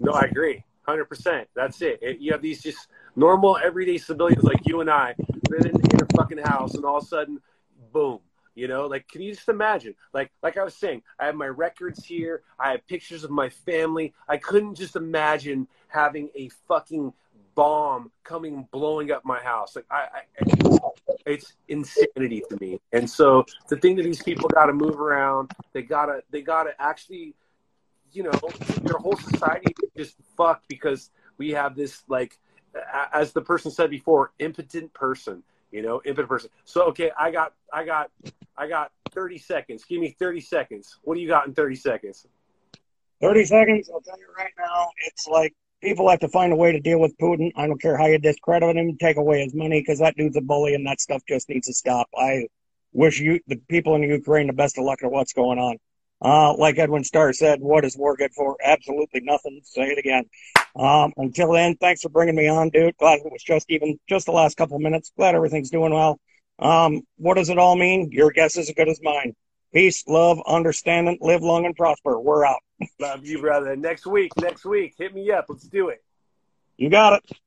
No, 0.00 0.12
I 0.12 0.22
agree. 0.22 0.64
100%. 0.86 1.44
That's 1.54 1.82
it. 1.82 1.98
it. 2.00 2.18
You 2.18 2.32
have 2.32 2.40
these 2.40 2.62
just 2.62 2.88
normal, 3.14 3.58
everyday 3.62 3.98
civilians 3.98 4.42
like 4.42 4.60
you 4.64 4.80
and 4.80 4.90
I 4.90 5.14
living 5.50 5.74
in 5.74 6.02
a 6.02 6.06
fucking 6.16 6.38
house, 6.38 6.74
and 6.74 6.84
all 6.84 6.98
of 6.98 7.04
a 7.04 7.06
sudden, 7.06 7.38
boom. 7.98 8.20
You 8.54 8.66
know, 8.66 8.86
like, 8.86 9.08
can 9.08 9.22
you 9.22 9.34
just 9.34 9.48
imagine? 9.48 9.94
Like, 10.12 10.30
like 10.42 10.56
I 10.56 10.64
was 10.64 10.74
saying, 10.74 11.02
I 11.18 11.26
have 11.26 11.36
my 11.36 11.46
records 11.46 12.04
here. 12.04 12.42
I 12.58 12.72
have 12.72 12.86
pictures 12.88 13.22
of 13.22 13.30
my 13.30 13.48
family. 13.48 14.14
I 14.28 14.36
couldn't 14.36 14.74
just 14.74 14.96
imagine 14.96 15.68
having 15.86 16.28
a 16.34 16.48
fucking 16.66 17.12
bomb 17.54 18.10
coming 18.24 18.66
blowing 18.72 19.12
up 19.12 19.24
my 19.24 19.40
house. 19.40 19.76
Like, 19.76 19.86
I, 19.90 20.08
I 20.40 20.42
it's 21.24 21.52
insanity 21.68 22.42
to 22.48 22.56
me. 22.60 22.80
And 22.92 23.08
so 23.08 23.44
the 23.68 23.76
thing 23.76 23.94
that 23.96 24.02
these 24.02 24.22
people 24.22 24.48
got 24.48 24.66
to 24.66 24.72
move 24.72 25.00
around, 25.00 25.52
they 25.72 25.82
gotta, 25.82 26.22
they 26.30 26.42
gotta 26.42 26.70
actually, 26.80 27.34
you 28.12 28.24
know, 28.24 28.32
their 28.82 28.98
whole 28.98 29.16
society 29.16 29.72
just 29.96 30.16
fucked 30.36 30.66
because 30.68 31.10
we 31.36 31.50
have 31.50 31.76
this 31.76 32.02
like, 32.08 32.38
as 33.12 33.32
the 33.32 33.42
person 33.42 33.70
said 33.70 33.90
before, 33.90 34.32
impotent 34.38 34.92
person. 34.94 35.44
You 35.70 35.82
know, 35.82 36.00
impotent 36.04 36.28
person. 36.28 36.50
So 36.64 36.84
okay, 36.88 37.10
I 37.18 37.30
got, 37.30 37.52
I 37.72 37.84
got, 37.84 38.10
I 38.56 38.68
got 38.68 38.90
thirty 39.10 39.38
seconds. 39.38 39.84
Give 39.84 40.00
me 40.00 40.16
thirty 40.18 40.40
seconds. 40.40 40.98
What 41.02 41.14
do 41.14 41.20
you 41.20 41.28
got 41.28 41.46
in 41.46 41.54
thirty 41.54 41.76
seconds? 41.76 42.26
30 43.20 43.44
seconds, 43.46 43.90
I'll 43.92 44.00
tell 44.00 44.18
you 44.18 44.26
right 44.36 44.52
now, 44.58 44.88
it's 45.06 45.26
like 45.26 45.54
people 45.82 46.08
have 46.08 46.20
to 46.20 46.28
find 46.28 46.52
a 46.52 46.56
way 46.56 46.72
to 46.72 46.80
deal 46.80 47.00
with 47.00 47.16
Putin. 47.18 47.50
I 47.56 47.66
don't 47.66 47.80
care 47.80 47.96
how 47.96 48.06
you 48.06 48.18
discredit 48.18 48.76
him, 48.76 48.96
take 48.98 49.16
away 49.16 49.42
his 49.42 49.54
money, 49.54 49.80
because 49.80 49.98
that 49.98 50.16
dude's 50.16 50.36
a 50.36 50.40
bully 50.40 50.74
and 50.74 50.86
that 50.86 51.00
stuff 51.00 51.22
just 51.28 51.48
needs 51.48 51.66
to 51.66 51.74
stop. 51.74 52.08
I 52.16 52.46
wish 52.92 53.20
you, 53.20 53.40
the 53.46 53.56
people 53.68 53.94
in 53.96 54.02
Ukraine, 54.02 54.46
the 54.46 54.52
best 54.52 54.78
of 54.78 54.84
luck 54.84 55.00
to 55.00 55.08
what's 55.08 55.32
going 55.32 55.58
on. 55.58 55.76
Uh, 56.20 56.54
like 56.56 56.78
Edwin 56.78 57.04
Starr 57.04 57.32
said, 57.32 57.60
what 57.60 57.84
is 57.84 57.96
war 57.96 58.16
good 58.16 58.32
for? 58.34 58.56
Absolutely 58.62 59.20
nothing. 59.20 59.60
Say 59.62 59.82
it 59.82 59.98
again. 59.98 60.24
Um, 60.78 61.12
until 61.16 61.52
then, 61.52 61.76
thanks 61.76 62.02
for 62.02 62.08
bringing 62.08 62.36
me 62.36 62.48
on, 62.48 62.70
dude. 62.70 62.96
Glad 62.98 63.18
it 63.18 63.32
was 63.32 63.42
just 63.42 63.68
even, 63.68 63.98
just 64.08 64.26
the 64.26 64.32
last 64.32 64.56
couple 64.56 64.78
minutes. 64.78 65.12
Glad 65.16 65.34
everything's 65.34 65.70
doing 65.70 65.92
well. 65.92 66.20
Um, 66.60 67.02
what 67.16 67.34
does 67.34 67.50
it 67.50 67.58
all 67.58 67.76
mean? 67.76 68.10
Your 68.12 68.30
guess 68.30 68.56
is 68.56 68.68
as 68.68 68.74
good 68.74 68.88
as 68.88 69.00
mine. 69.02 69.34
Peace, 69.74 70.04
love, 70.06 70.40
understanding, 70.46 71.18
live 71.20 71.42
long 71.42 71.66
and 71.66 71.74
prosper. 71.76 72.18
We're 72.18 72.46
out. 72.46 72.60
Love 73.00 73.26
you, 73.26 73.40
brother. 73.40 73.76
Next 73.76 74.06
week, 74.06 74.32
next 74.40 74.64
week, 74.64 74.94
hit 74.98 75.14
me 75.14 75.30
up. 75.30 75.46
Let's 75.48 75.64
do 75.64 75.88
it. 75.88 76.02
You 76.76 76.90
got 76.90 77.14
it. 77.14 77.38